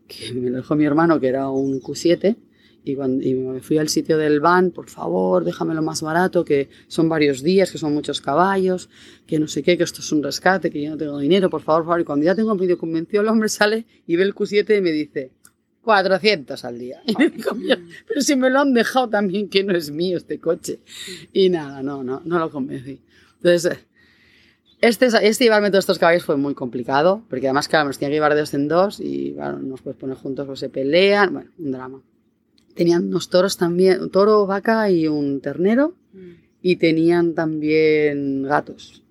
que 0.07 0.33
me 0.41 0.49
lo 0.49 0.57
dejó 0.57 0.75
mi 0.75 0.85
hermano, 0.85 1.19
que 1.19 1.27
era 1.27 1.49
un 1.49 1.81
Q7. 1.81 2.37
Y, 2.85 2.95
cuando, 2.95 3.21
y 3.21 3.33
me 3.33 3.59
fui 3.59 3.77
al 3.79 3.89
sitio 3.89 4.17
del 4.17 4.39
van, 4.39 4.71
por 4.71 4.87
favor, 4.89 5.43
déjamelo 5.43 5.81
más 5.81 6.01
barato, 6.01 6.45
que 6.45 6.69
son 6.87 7.09
varios 7.09 7.43
días, 7.43 7.69
que 7.69 7.77
son 7.77 7.93
muchos 7.93 8.21
caballos, 8.21 8.89
que 9.25 9.39
no 9.39 9.47
sé 9.49 9.61
qué, 9.61 9.77
que 9.77 9.83
esto 9.83 9.99
es 9.99 10.09
un 10.13 10.23
rescate, 10.23 10.69
que 10.71 10.81
yo 10.81 10.91
no 10.91 10.97
tengo 10.97 11.17
dinero, 11.19 11.49
por 11.49 11.61
favor, 11.61 11.81
por 11.81 11.87
favor. 11.87 12.01
Y 12.01 12.05
cuando 12.05 12.25
ya 12.25 12.33
tengo 12.35 12.55
medio 12.55 12.77
convencido, 12.77 13.23
el 13.23 13.27
hombre 13.27 13.49
sale 13.49 13.85
y 14.05 14.15
ve 14.15 14.23
el 14.23 14.33
Q7 14.33 14.77
y 14.77 14.81
me 14.81 14.93
dice, 14.93 15.31
400 15.81 16.63
al 16.63 16.79
día. 16.79 17.01
Y 17.07 17.29
digo, 17.29 17.55
"Mira, 17.55 17.77
pero 18.07 18.21
si 18.21 18.35
me 18.37 18.49
lo 18.49 18.59
han 18.59 18.73
dejado 18.73 19.09
también, 19.09 19.49
que 19.49 19.63
no 19.65 19.73
es 19.75 19.91
mío 19.91 20.15
este 20.17 20.39
coche. 20.39 20.79
Y 21.33 21.49
nada, 21.49 21.83
no, 21.83 22.03
no, 22.05 22.21
no 22.23 22.39
lo 22.39 22.49
convencí. 22.49 22.99
Entonces, 23.37 23.79
este, 24.79 25.07
este 25.07 25.43
llevarme 25.43 25.69
todos 25.71 25.83
estos 25.83 25.97
caballos 25.97 26.23
fue 26.23 26.37
muy 26.37 26.53
complicado, 26.53 27.23
porque 27.29 27.47
además, 27.47 27.67
claro, 27.67 27.85
me 27.85 27.89
los 27.89 27.97
que 27.97 28.09
llevar 28.09 28.33
de 28.35 28.41
dos 28.41 28.53
en 28.53 28.67
dos 28.67 28.99
y, 28.99 29.33
claro, 29.33 29.59
no 29.59 29.69
los 29.69 29.81
puedes 29.81 29.99
poner 29.99 30.17
juntos, 30.17 30.45
pues 30.45 30.59
se 30.59 30.69
pelean, 30.69 31.33
bueno, 31.33 31.51
un 31.57 31.71
drama. 31.71 32.01
Tenían 32.75 33.07
unos 33.07 33.29
toros 33.29 33.57
también, 33.57 34.01
un 34.01 34.11
toro, 34.11 34.45
vaca 34.45 34.89
y 34.91 35.07
un 35.07 35.41
ternero, 35.41 35.95
y 36.61 36.75
tenían 36.75 37.33
también 37.33 38.43
gatos. 38.43 39.03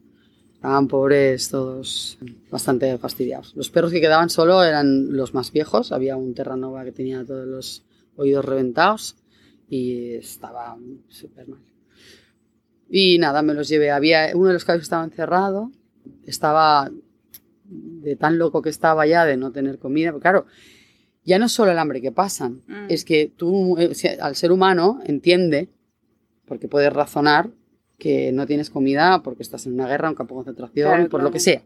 Estaban 0.55 0.89
pobres 0.89 1.49
todos, 1.49 2.19
bastante 2.51 2.97
fastidiados. 2.99 3.55
Los 3.57 3.71
perros 3.71 3.93
que 3.93 4.01
quedaban 4.01 4.31
solo 4.31 4.63
eran 4.63 5.17
los 5.17 5.35
más 5.35 5.53
viejos. 5.53 5.93
Había 5.93 6.17
un 6.17 6.35
Terranova 6.35 6.85
que 6.85 6.93
tenía 6.93 7.25
todos 7.25 7.47
los 7.47 7.85
oídos 8.17 8.45
reventados 8.45 9.17
y 9.69 10.15
estaba 10.15 10.77
súper 11.09 11.49
mal. 11.49 11.76
Y 12.89 13.19
nada, 13.19 13.43
me 13.43 13.55
los 13.55 13.69
llevé. 13.69 13.91
Había 13.91 14.31
uno 14.35 14.49
de 14.49 14.53
los 14.55 14.65
caballos 14.65 14.83
que 14.83 14.87
estaba 14.87 15.05
encerrado. 15.05 15.71
Estaba 16.25 16.91
de 17.65 18.17
tan 18.17 18.39
loco 18.39 18.63
que 18.63 18.69
estaba 18.71 19.07
ya 19.07 19.25
de 19.25 19.37
no 19.37 19.51
tener 19.51 19.79
comida. 19.79 20.13
Porque 20.13 20.23
claro, 20.23 20.47
ya 21.25 21.39
no 21.39 21.47
es 21.47 21.53
solo 21.53 21.73
el 21.73 21.79
hambre 21.79 22.01
que 22.01 22.13
pasan, 22.13 22.63
Mm. 22.69 22.87
es 22.89 23.05
que 23.05 23.33
tú, 23.37 23.77
eh, 23.79 23.93
al 24.21 24.37
ser 24.37 24.53
humano, 24.53 25.01
entiende, 25.05 25.69
porque 26.47 26.69
puedes 26.69 26.93
razonar, 26.93 27.51
que 27.99 28.31
no 28.31 28.47
tienes 28.47 28.69
comida 28.71 29.23
porque 29.23 29.43
estás 29.43 29.67
en 29.67 29.73
una 29.73 29.89
guerra, 29.89 30.11
un 30.11 30.15
campo 30.15 30.35
de 30.35 30.45
concentración, 30.45 30.89
Claro, 30.89 31.03
por 31.05 31.11
claro. 31.21 31.25
lo 31.25 31.33
que 31.33 31.41
sea. 31.41 31.63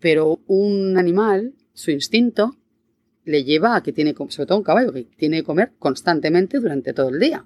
Pero 0.00 0.40
un 0.46 0.98
animal, 0.98 1.54
su 1.72 1.90
instinto, 1.90 2.56
le 3.24 3.44
lleva 3.44 3.76
a 3.76 3.82
que 3.82 3.92
tiene, 3.92 4.14
sobre 4.28 4.46
todo 4.46 4.58
un 4.58 4.64
caballo, 4.64 4.92
que 4.92 5.04
tiene 5.04 5.38
que 5.38 5.44
comer 5.44 5.72
constantemente 5.78 6.58
durante 6.58 6.92
todo 6.92 7.08
el 7.10 7.18
día. 7.20 7.44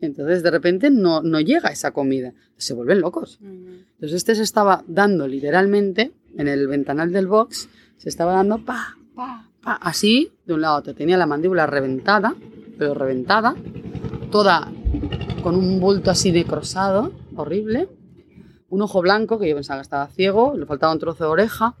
Entonces, 0.00 0.42
de 0.42 0.50
repente, 0.50 0.90
no, 0.90 1.22
no 1.22 1.40
llega 1.40 1.70
esa 1.70 1.92
comida. 1.92 2.32
Se 2.56 2.74
vuelven 2.74 3.00
locos. 3.00 3.38
Entonces, 3.42 4.12
este 4.12 4.34
se 4.34 4.42
estaba 4.42 4.84
dando 4.86 5.26
literalmente 5.26 6.12
en 6.36 6.48
el 6.48 6.66
ventanal 6.66 7.12
del 7.12 7.26
box, 7.26 7.68
se 7.96 8.08
estaba 8.08 8.32
dando 8.32 8.64
pa, 8.64 8.96
pa, 9.14 9.50
pa, 9.62 9.74
así 9.74 10.32
de 10.46 10.54
un 10.54 10.60
lado 10.60 10.78
otro. 10.78 10.94
Tenía 10.94 11.16
la 11.16 11.26
mandíbula 11.26 11.66
reventada, 11.66 12.34
pero 12.78 12.94
reventada, 12.94 13.54
toda 14.30 14.70
con 15.42 15.56
un 15.56 15.78
bulto 15.78 16.10
así 16.10 16.32
necrosado, 16.32 17.12
horrible, 17.36 17.88
un 18.68 18.82
ojo 18.82 19.02
blanco 19.02 19.38
que 19.38 19.48
yo 19.48 19.54
pensaba 19.54 19.80
que 19.80 19.84
estaba 19.84 20.08
ciego, 20.08 20.56
le 20.56 20.66
faltaba 20.66 20.92
un 20.92 20.98
trozo 20.98 21.24
de 21.24 21.30
oreja, 21.30 21.76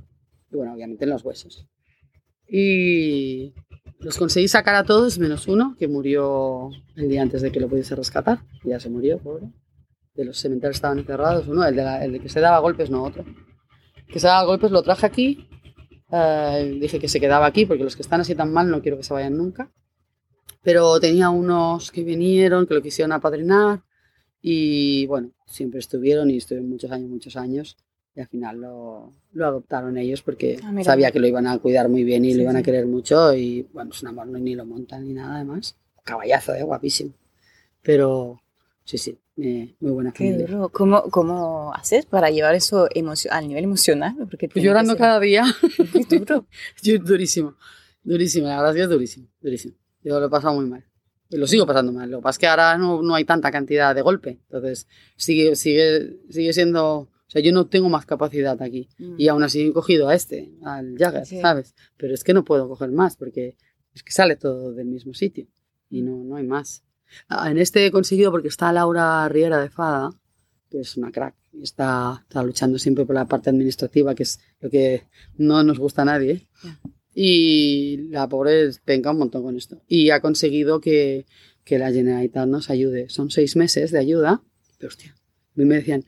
y 0.52 0.56
bueno, 0.56 0.74
obviamente 0.74 1.04
en 1.04 1.10
los 1.10 1.24
huesos. 1.24 1.66
Y 2.46 3.54
los 4.04 4.18
conseguí 4.18 4.48
sacar 4.48 4.74
a 4.74 4.84
todos 4.84 5.18
menos 5.18 5.48
uno, 5.48 5.74
que 5.78 5.88
murió 5.88 6.70
el 6.94 7.08
día 7.08 7.22
antes 7.22 7.40
de 7.42 7.50
que 7.50 7.58
lo 7.58 7.68
pudiese 7.68 7.96
rescatar. 7.96 8.40
Ya 8.62 8.78
se 8.78 8.90
murió, 8.90 9.18
pobre. 9.18 9.46
De 10.14 10.24
los 10.24 10.38
cementerios 10.38 10.76
estaban 10.76 10.98
encerrados, 10.98 11.48
uno, 11.48 11.64
el, 11.64 11.74
de 11.74 12.04
el 12.04 12.20
que 12.20 12.28
se 12.28 12.40
daba 12.40 12.58
golpes, 12.58 12.90
no 12.90 13.02
otro. 13.02 13.24
Que 14.06 14.20
se 14.20 14.26
daba 14.26 14.44
golpes 14.44 14.70
lo 14.70 14.82
traje 14.82 15.06
aquí. 15.06 15.48
eh, 16.12 16.78
dije 16.80 17.00
que 17.00 17.08
se 17.08 17.18
quedaba 17.18 17.46
aquí 17.46 17.66
porque 17.66 17.82
los 17.82 17.96
que 17.96 18.02
están 18.02 18.20
así 18.20 18.34
tan 18.34 18.52
mal 18.52 18.70
no 18.70 18.82
quiero 18.82 18.96
que 18.98 19.02
se 19.02 19.14
vayan 19.14 19.36
nunca. 19.36 19.72
Pero 20.62 21.00
tenía 21.00 21.30
unos 21.30 21.90
que 21.90 22.04
vinieron, 22.04 22.66
que 22.66 22.74
lo 22.74 22.82
quisieron 22.82 23.12
apadrinar. 23.12 23.82
Y 24.40 25.06
bueno, 25.06 25.32
siempre 25.46 25.80
estuvieron 25.80 26.30
y 26.30 26.36
estuvieron 26.36 26.68
muchos 26.68 26.90
años, 26.90 27.08
muchos 27.08 27.36
años. 27.36 27.76
Y 28.16 28.20
al 28.20 28.28
final 28.28 28.60
lo, 28.60 29.12
lo 29.32 29.46
adoptaron 29.46 29.96
ellos 29.98 30.22
porque 30.22 30.58
Ah, 30.62 30.72
sabía 30.84 31.10
que 31.10 31.18
lo 31.20 31.26
iban 31.26 31.46
a 31.46 31.58
cuidar 31.58 31.88
muy 31.88 32.04
bien 32.04 32.24
y 32.24 32.30
Sí, 32.32 32.36
lo 32.36 32.42
iban 32.44 32.56
a 32.56 32.60
sí. 32.60 32.64
querer 32.64 32.86
mucho 32.86 33.34
y 33.34 33.66
bueno, 33.72 33.90
es 33.92 34.02
un 34.02 34.08
amor, 34.08 34.26
no- 34.28 34.38
ni 34.38 34.54
lo 34.54 34.64
montan 34.64 35.04
ni 35.06 35.14
nada 35.14 35.36
además. 35.36 35.76
Caballazo, 36.04 36.54
¿eh? 36.54 36.62
guapísimo. 36.62 37.12
Pero 37.82 38.40
sí, 38.84 38.98
sí, 38.98 39.18
eh, 39.36 39.74
muy 39.80 39.92
buena 39.92 40.12
Qué 40.12 40.30
familia. 40.30 40.46
duro. 40.46 40.68
¿Cómo, 40.70 41.02
¿Cómo 41.10 41.72
haces 41.74 42.06
para 42.06 42.30
llevar 42.30 42.54
eso 42.54 42.88
al 43.30 43.48
nivel 43.48 43.64
emocional? 43.64 44.14
Porque 44.30 44.48
Pues 44.48 44.64
llorando 44.64 44.92
ser 44.92 45.00
cada 45.00 45.20
día. 45.20 45.44
duro. 46.08 46.46
Yo, 46.82 46.98
durísimo, 46.98 47.56
durísimo, 48.02 48.46
la 48.46 48.56
verdad 48.62 48.76
es 48.76 48.88
durísimo, 48.88 49.26
durísimo. 49.40 49.74
Yo 50.02 50.20
lo 50.20 50.26
he 50.26 50.30
pasado 50.30 50.54
muy 50.54 50.66
mal. 50.66 50.84
Y 51.30 51.36
lo 51.38 51.46
sigo 51.46 51.66
pasando 51.66 51.90
mal. 51.92 52.10
Lo 52.10 52.18
que 52.18 52.22
pasa 52.22 52.36
es 52.36 52.38
que 52.38 52.46
ahora 52.46 52.76
no, 52.78 53.02
no 53.02 53.14
hay 53.14 53.24
tanta 53.24 53.50
cantidad 53.50 53.94
de 53.94 54.02
golpe. 54.02 54.38
Entonces, 54.48 54.86
sigue, 55.16 55.56
sigue, 55.56 56.18
sigue 56.30 56.52
siendo. 56.52 57.08
Sea, 57.34 57.42
yo 57.42 57.52
no 57.52 57.66
tengo 57.66 57.90
más 57.90 58.06
capacidad 58.06 58.60
aquí. 58.62 58.88
Y 59.18 59.28
aún 59.28 59.42
así 59.42 59.60
he 59.68 59.72
cogido 59.74 60.08
a 60.08 60.14
este, 60.14 60.50
al 60.62 60.96
Jagger, 60.96 61.26
Sí. 61.26 61.40
¿sabes? 61.40 61.74
Pero 61.98 62.14
es 62.14 62.24
que 62.24 62.32
no 62.32 62.44
puedo 62.44 62.66
coger 62.68 62.90
más 62.92 63.16
porque 63.16 63.56
es 63.92 64.02
que 64.02 64.12
sale 64.12 64.36
todo 64.36 64.72
del 64.72 64.86
mismo 64.86 65.12
sitio. 65.12 65.46
Y 65.90 66.00
no, 66.02 66.24
no 66.24 66.36
hay 66.36 66.46
más. 66.46 66.82
Ah, 67.28 67.50
En 67.50 67.58
este 67.58 67.84
he 67.84 67.90
conseguido 67.90 68.30
porque 68.30 68.48
está 68.48 68.72
Laura 68.72 69.28
Riera 69.28 69.60
de 69.60 69.68
Fada, 69.68 70.10
que 70.70 70.80
es 70.80 70.96
una 70.96 71.12
crack. 71.12 71.34
y 71.52 71.62
Está, 71.62 72.20
está 72.26 72.42
luchando 72.42 72.78
siempre 72.78 73.04
por 73.04 73.14
la 73.14 73.26
parte 73.26 73.50
administrativa, 73.50 74.14
que 74.14 74.22
es 74.24 74.40
lo 74.60 74.70
que 74.70 75.04
no 75.36 75.62
nos 75.62 75.78
gusta 75.78 76.02
a 76.02 76.06
nadie. 76.06 76.46
Ya. 76.64 76.80
Y 77.16 78.08
la 78.10 78.28
pobre 78.28 78.70
venga 78.86 79.12
un 79.12 79.18
montón 79.18 79.42
con 79.44 79.56
esto. 79.56 79.82
Y 79.86 80.10
ha 80.10 80.20
conseguido 80.20 80.80
que, 80.80 81.26
que 81.64 81.78
la 81.78 81.92
Generalitat 81.92 82.48
nos 82.48 82.70
ayude. 82.70 83.08
Son 83.08 83.30
seis 83.30 83.54
meses 83.56 83.92
de 83.92 83.98
ayuda. 84.00 84.42
Pero 84.78 84.88
hostia, 84.88 85.14
a 85.14 85.52
mí 85.54 85.64
me 85.64 85.76
decían, 85.76 86.04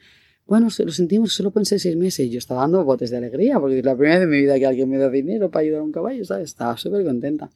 bueno, 0.47 0.69
lo 0.79 0.93
sentimos, 0.93 1.33
solo 1.33 1.51
pueden 1.51 1.67
ser 1.67 1.81
seis 1.81 1.97
meses. 1.97 2.27
Y 2.27 2.31
yo 2.31 2.39
estaba 2.39 2.61
dando 2.63 2.85
botes 2.85 3.11
de 3.11 3.17
alegría, 3.17 3.59
porque 3.59 3.79
es 3.81 3.85
la 3.85 3.97
primera 3.97 4.17
vez 4.19 4.25
en 4.25 4.31
mi 4.31 4.39
vida 4.39 4.59
que 4.59 4.67
alguien 4.67 4.89
me 4.89 4.97
da 4.99 5.11
dinero 5.11 5.51
para 5.51 5.63
ayudar 5.65 5.81
a 5.81 5.85
un 5.85 5.93
caballo, 5.93 6.25
¿sabes? 6.25 6.45
Estaba 6.51 6.77
súper 6.77 7.05
contenta 7.05 7.51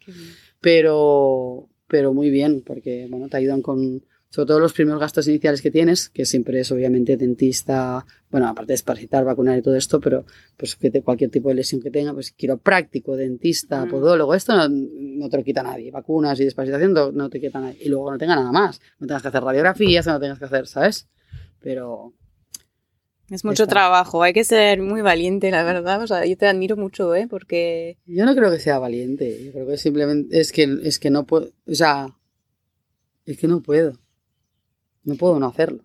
pero, 0.61 1.68
pero 1.86 2.12
muy 2.14 2.30
bien, 2.30 2.62
porque 2.66 3.07
bueno, 3.11 3.28
te 3.28 3.36
ayudan 3.38 3.62
con, 3.62 4.03
sobre 4.28 4.47
todo 4.47 4.61
los 4.61 4.72
primeros 4.72 5.01
gastos 5.01 5.26
iniciales 5.26 5.62
que 5.62 5.70
tienes, 5.70 6.09
que 6.11 6.24
siempre 6.26 6.61
es 6.61 6.70
obviamente 6.70 7.16
dentista, 7.16 8.05
bueno, 8.30 8.47
aparte 8.49 8.68
de 8.68 8.74
desparasitar, 8.74 9.24
vacunar 9.24 9.59
y 9.59 9.62
todo 9.62 9.74
esto, 9.76 10.01
pero 10.01 10.24
pues 10.57 10.76
que 10.76 10.91
te- 10.91 11.03
cualquier 11.03 11.30
tipo 11.30 11.49
de 11.49 11.55
lesión 11.57 11.80
que 11.80 11.91
tenga, 11.91 12.12
pues 12.12 12.32
quiropráctico, 12.32 13.16
dentista, 13.16 13.84
Mm. 13.86 13.88
podólogo, 13.91 14.34
esto 14.34 14.55
no, 14.55 14.68
no 14.68 15.28
te 15.30 15.36
lo 15.38 15.45
quita 15.45 15.62
nadie, 15.62 15.91
vacunas 15.91 16.38
y 16.41 16.45
desparasitación 16.45 16.93
no, 16.93 17.11
no 17.11 17.30
te 17.30 17.41
quita 17.41 17.59
nadie, 17.61 17.78
y 17.82 17.88
luego 17.88 18.11
no 18.12 18.18
tenga 18.18 18.36
nada 18.36 18.53
más, 18.53 18.80
no 18.99 19.07
tengas 19.07 19.22
que 19.22 19.28
hacer 19.28 19.43
radiografías, 19.43 20.07
no 20.07 20.20
tengas 20.20 20.38
que 20.38 20.45
hacer, 20.45 20.66
¿sabes? 20.66 21.09
Pero 21.62 22.12
Es 23.31 23.45
mucho 23.45 23.68
trabajo, 23.68 24.24
hay 24.24 24.33
que 24.33 24.43
ser 24.43 24.83
muy 24.83 25.03
valiente, 25.03 25.53
la 25.53 25.62
verdad. 25.62 26.03
O 26.03 26.07
sea, 26.07 26.26
yo 26.26 26.37
te 26.37 26.49
admiro 26.49 26.76
mucho, 26.76 27.14
¿eh? 27.14 27.28
Porque 27.28 27.97
yo 28.05 28.26
no 28.26 28.35
creo 28.35 28.51
que 28.51 28.59
sea 28.59 28.81
valiente, 28.81 29.45
yo 29.45 29.53
creo 29.53 29.68
que 29.68 29.76
simplemente 29.76 30.41
es 30.41 30.51
que, 30.51 30.78
es 30.83 30.99
que 30.99 31.11
no 31.11 31.24
puedo, 31.26 31.53
o 31.66 31.74
sea, 31.74 32.09
es 33.26 33.39
que 33.39 33.47
no 33.47 33.62
puedo, 33.62 33.93
no 35.05 35.14
puedo 35.14 35.39
no 35.39 35.47
hacerlo. 35.47 35.85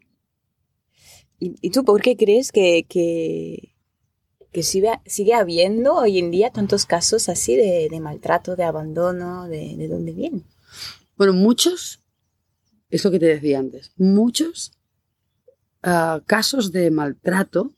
¿Y, 1.40 1.56
y 1.62 1.70
tú 1.70 1.86
por 1.86 2.02
qué 2.02 2.18
crees 2.18 2.52
que, 2.52 2.88
que, 2.90 3.76
que 4.52 4.64
sigue, 4.64 4.90
sigue 5.06 5.36
habiendo 5.36 5.94
hoy 5.94 6.18
en 6.18 6.32
día 6.32 6.50
tantos 6.50 6.88
casos 6.88 7.30
así 7.30 7.56
de, 7.56 7.90
de 7.92 8.00
maltrato, 8.00 8.56
de 8.56 8.64
abandono, 8.64 9.48
de, 9.48 9.76
de 9.78 9.88
dónde 9.88 10.14
vienen? 10.14 10.46
Bueno, 11.16 11.34
muchos, 11.34 12.02
es 12.90 13.06
lo 13.06 13.12
que 13.12 13.20
te 13.20 13.28
decía 13.28 13.60
antes, 13.60 13.92
muchos 13.98 14.72
ah, 15.86 16.22
casos 16.26 16.72
de 16.72 16.92
maltrato 16.92 17.74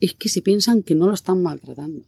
es 0.00 0.14
que 0.14 0.28
se 0.28 0.42
piensan 0.42 0.82
que 0.82 0.94
no 0.94 1.06
lo 1.06 1.14
están 1.14 1.42
maltratando. 1.42 2.02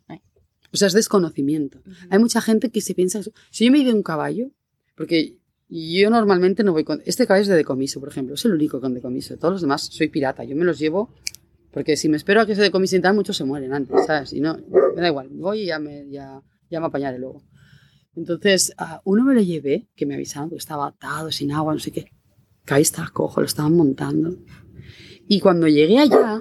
O 0.73 0.77
sea, 0.77 0.89
es 0.89 0.95
desconocimiento. 0.95 1.81
Hay 2.11 2.19
mucha 2.19 2.41
gente 2.41 2.71
que 2.71 2.81
se 2.81 2.95
piensa 2.95 3.21
eso. 3.21 3.33
Si 3.51 3.65
yo 3.65 3.73
me 3.73 3.79
ido 3.79 3.95
un 3.95 4.03
caballo, 4.03 4.51
porque 4.97 5.39
yo 5.69 6.11
normalmente 6.11 6.65
no 6.65 6.73
voy 6.73 6.85
con... 6.85 7.01
Este 7.07 7.27
caballo 7.27 7.43
es 7.43 7.49
de 7.49 7.57
decomiso, 7.57 8.01
por 8.01 8.09
ejemplo, 8.09 8.35
es 8.35 8.45
el 8.45 8.53
único 8.53 8.81
con 8.81 8.93
decomiso. 8.93 9.37
Todos 9.39 9.53
los 9.53 9.61
demás 9.63 9.83
soy 9.91 10.09
pirata, 10.09 10.45
yo 10.45 10.57
me 10.57 10.65
los 10.65 10.79
llevo 10.79 11.15
porque 11.73 11.97
si 11.97 12.09
me 12.09 12.17
espero 12.17 12.41
a 12.41 12.47
que 12.47 12.55
se 12.55 12.63
decomisen 12.63 13.03
tal, 13.03 13.15
muchos 13.15 13.37
se 13.37 13.45
mueren 13.45 13.73
antes, 13.73 14.07
¿sabes? 14.07 14.33
Y 14.33 14.41
no, 14.41 14.59
me 14.95 15.01
da 15.01 15.09
igual, 15.09 15.29
voy 15.31 15.63
y 15.63 15.67
ya 15.67 15.79
me, 15.79 16.09
ya, 16.11 16.43
ya 16.71 16.81
me 16.81 16.87
apañaré 16.87 17.19
luego. 17.19 17.43
Entonces, 18.17 18.73
a 18.79 19.01
uno 19.05 19.25
me 19.25 19.35
lo 19.35 19.41
llevé, 19.41 19.89
que 19.95 20.07
me 20.07 20.15
avisaron 20.15 20.51
que 20.51 20.57
estaba 20.57 20.89
atado, 20.89 21.31
sin 21.31 21.53
agua, 21.53 21.75
no 21.75 21.79
sé 21.79 21.93
qué. 21.93 22.11
Que 22.65 22.75
ahí 22.75 22.83
estaba 22.83 23.09
cojo, 23.11 23.41
lo 23.41 23.47
estaban 23.47 23.77
montando. 23.77 24.37
Y 25.27 25.41
cuando 25.41 25.69
llegué 25.69 25.99
allá, 25.99 26.41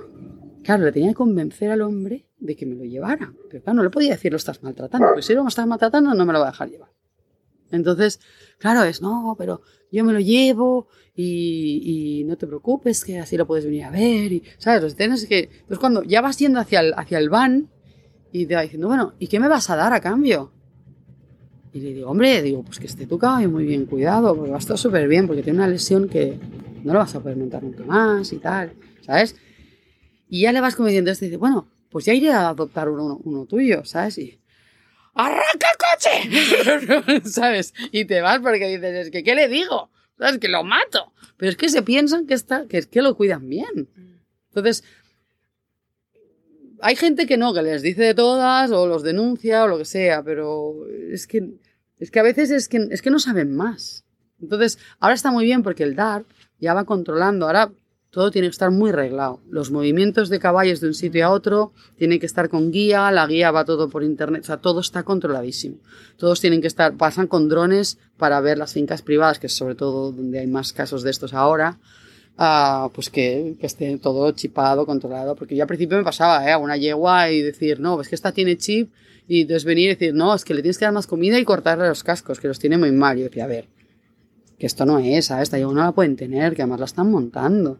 claro, 0.64 0.86
le 0.86 0.92
tenía 0.92 1.10
que 1.10 1.16
convencer 1.16 1.72
al 1.72 1.82
hombre 1.82 2.26
de 2.40 2.56
que 2.56 2.66
me 2.66 2.76
lo 2.76 2.84
llevara. 2.84 3.34
Pero 3.50 3.64
claro, 3.64 3.78
no 3.78 3.84
le 3.84 3.90
podía 3.90 4.12
decir, 4.12 4.32
lo 4.32 4.38
estás 4.38 4.64
maltratando. 4.64 5.08
Pues 5.14 5.26
si 5.26 5.34
lo 5.34 5.48
estás 5.48 5.68
maltratando, 5.68 6.14
no 6.14 6.26
me 6.26 6.34
lo 6.34 6.40
va 6.40 6.48
a 6.48 6.52
dejar 6.52 6.70
llevar. 6.70 6.90
Entonces, 7.72 8.20
claro, 8.60 8.84
es, 8.84 9.02
no, 9.02 9.36
pero 9.38 9.62
yo 9.92 10.04
me 10.04 10.14
lo 10.14 10.20
llevo 10.20 10.88
y, 11.16 12.24
no 12.26 12.38
te 12.38 12.48
preocupes, 12.48 13.04
que 13.04 13.20
así 13.20 13.38
lo 13.38 13.48
puedes 13.48 13.66
venir 13.66 13.84
a 13.84 13.92
ver. 13.92 14.32
Y, 14.32 14.44
¿Sabes? 14.58 14.82
Los 14.84 14.96
tienes 14.96 15.26
que... 15.26 15.50
Pues 15.68 15.80
cuando 15.80 16.04
ya 16.04 16.22
vas 16.22 16.38
yendo 16.38 16.60
hacia 16.60 16.80
el, 16.82 16.94
hacia 16.96 17.18
el 17.18 17.30
van 17.30 17.70
y 18.32 18.46
te 18.46 18.56
va 18.56 18.62
diciendo, 18.62 18.88
bueno, 18.88 19.14
¿y 19.20 19.28
qué 19.28 19.40
me 19.40 19.48
vas 19.48 19.70
a 19.70 19.76
dar 19.76 19.94
a 19.94 20.00
cambio? 20.00 20.52
Y 21.74 21.80
le 21.82 21.94
digo, 21.94 22.10
hombre, 22.10 22.42
digo, 22.42 22.64
pues 22.64 22.80
que 22.80 22.88
esté 22.88 23.06
tu 23.06 23.18
caballo 23.18 23.50
muy 23.50 23.66
bien 23.66 23.86
cuidado, 23.86 24.36
porque 24.36 24.52
va 24.52 24.58
a 24.58 24.60
estar 24.60 24.78
súper 24.78 25.08
bien, 25.08 25.28
porque 25.28 25.44
tiene 25.44 25.60
una 25.60 25.68
lesión 25.68 26.08
que 26.08 26.40
no 26.88 26.94
lo 26.94 27.00
vas 27.00 27.14
a 27.14 27.20
poder 27.20 27.36
montar 27.36 27.62
nunca 27.62 27.84
más 27.84 28.32
y 28.32 28.38
tal, 28.38 28.72
¿sabes? 29.02 29.36
Y 30.30 30.42
ya 30.42 30.54
le 30.54 30.62
vas 30.62 30.76
convenciendo, 30.76 31.12
este 31.12 31.26
dice, 31.26 31.38
bueno, 31.38 31.68
pues 31.90 32.06
ya 32.06 32.14
iré 32.14 32.32
a 32.32 32.48
adoptar 32.48 32.90
uno, 32.90 33.46
tuyo, 33.46 33.84
¿sabes? 33.84 34.18
Y, 34.18 34.40
¡arranca 35.14 35.68
el 35.72 36.30
coche! 37.12 37.30
¿Sabes? 37.30 37.74
Y 37.92 38.06
te 38.06 38.22
vas 38.22 38.40
porque 38.40 38.68
dices, 38.68 39.08
es 39.08 39.12
que, 39.12 39.24
¿qué 39.24 39.36
le 39.36 39.50
digo? 39.50 39.90
¿Sabes? 40.18 40.40
Que 40.40 40.48
lo 40.48 40.64
mato. 40.64 41.12
Pero 41.36 41.50
es 41.50 41.58
que 41.58 41.70
se 41.70 41.82
piensan 41.82 42.26
que, 42.26 42.34
está, 42.34 42.68
que 42.68 42.82
que 42.84 43.02
lo 43.02 43.16
cuidan 43.16 43.50
bien. 43.50 43.90
Entonces, 44.50 44.84
hay 46.82 46.96
gente 46.96 47.28
que 47.28 47.38
no, 47.38 47.54
que 47.54 47.64
les 47.64 47.82
dice 47.82 48.02
de 48.02 48.14
todas 48.14 48.72
o 48.72 48.88
los 48.88 49.04
denuncia 49.04 49.64
o 49.64 49.68
lo 49.68 49.78
que 49.78 49.86
sea, 49.86 50.24
pero 50.24 50.74
es 51.12 51.28
que, 51.28 51.52
es 52.00 52.12
que 52.12 52.20
a 52.20 52.24
veces 52.24 52.50
es 52.50 52.70
que, 52.70 52.88
es 52.92 53.02
que 53.02 53.10
no 53.10 53.20
saben 53.20 53.56
más. 53.56 54.06
Entonces, 54.42 54.80
ahora 55.00 55.16
está 55.16 55.32
muy 55.32 55.44
bien 55.44 55.64
porque 55.64 55.84
el 55.84 55.96
DAR 55.96 56.26
ya 56.60 56.74
va 56.74 56.86
controlando, 56.86 57.46
ahora 57.46 57.72
todo 58.10 58.32
tiene 58.32 58.48
que 58.48 58.52
estar 58.54 58.72
muy 58.72 58.92
reglado. 58.92 59.42
Los 59.50 59.70
movimientos 59.70 60.30
de 60.30 60.40
caballos 60.40 60.80
de 60.80 60.88
un 60.88 60.94
sitio 60.94 61.26
a 61.26 61.30
otro 61.30 61.74
tienen 61.98 62.20
que 62.20 62.26
estar 62.26 62.50
con 62.50 62.72
guía, 62.72 63.12
la 63.12 63.28
guía 63.28 63.52
va 63.52 63.66
todo 63.66 63.90
por 63.90 64.04
internet, 64.04 64.42
o 64.44 64.46
sea, 64.46 64.58
todo 64.58 64.80
está 64.80 65.04
controladísimo. 65.04 65.78
Todos 66.18 66.40
tienen 66.40 66.62
que 66.62 66.68
estar, 66.68 66.96
pasan 66.96 67.28
con 67.28 67.50
drones 67.50 68.00
para 68.18 68.40
ver 68.42 68.58
las 68.58 68.74
fincas 68.74 69.02
privadas, 69.02 69.40
que 69.40 69.48
es 69.48 69.54
sobre 69.54 69.76
todo 69.76 70.12
donde 70.12 70.40
hay 70.40 70.48
más 70.48 70.74
casos 70.74 71.04
de 71.04 71.12
estos 71.12 71.34
ahora. 71.34 71.78
ah, 72.38 72.90
pues 72.94 73.10
que, 73.10 73.56
que 73.60 73.66
esté 73.66 73.98
todo 73.98 74.32
chipado, 74.32 74.86
controlado, 74.86 75.36
porque 75.36 75.56
yo 75.56 75.64
al 75.64 75.68
principio 75.68 75.98
me 75.98 76.04
pasaba, 76.04 76.48
¿eh? 76.48 76.52
A 76.52 76.58
una 76.58 76.78
yegua 76.78 77.32
y 77.32 77.42
decir, 77.42 77.80
no, 77.80 78.00
es 78.00 78.10
que 78.10 78.16
esta 78.16 78.32
tiene 78.32 78.58
chip, 78.58 78.92
y 79.28 79.42
entonces 79.42 79.66
venir 79.66 79.86
y 79.86 79.96
decir, 79.96 80.14
no, 80.14 80.34
es 80.34 80.46
que 80.46 80.54
le 80.54 80.62
tienes 80.62 80.78
que 80.78 80.86
dar 80.86 80.94
más 80.94 81.08
comida 81.08 81.38
y 81.40 81.46
cortarle 81.46 81.88
los 81.88 82.04
cascos, 82.04 82.40
que 82.40 82.48
los 82.48 82.60
tiene 82.60 82.78
muy 82.78 82.92
mal. 82.92 83.18
Y 83.18 83.22
yo 83.22 83.28
decía, 83.28 83.44
a 83.44 83.48
ver, 83.48 83.68
que 84.58 84.66
esto 84.66 84.86
no 84.86 85.00
es, 85.00 85.26
¿sabes? 85.26 85.44
Esta 85.44 85.60
no 85.60 85.74
la 85.74 85.92
pueden 85.92 86.16
tener, 86.16 86.56
que 86.56 86.64
además 86.64 86.80
la 86.80 86.86
están 86.86 87.12
montando. 87.12 87.78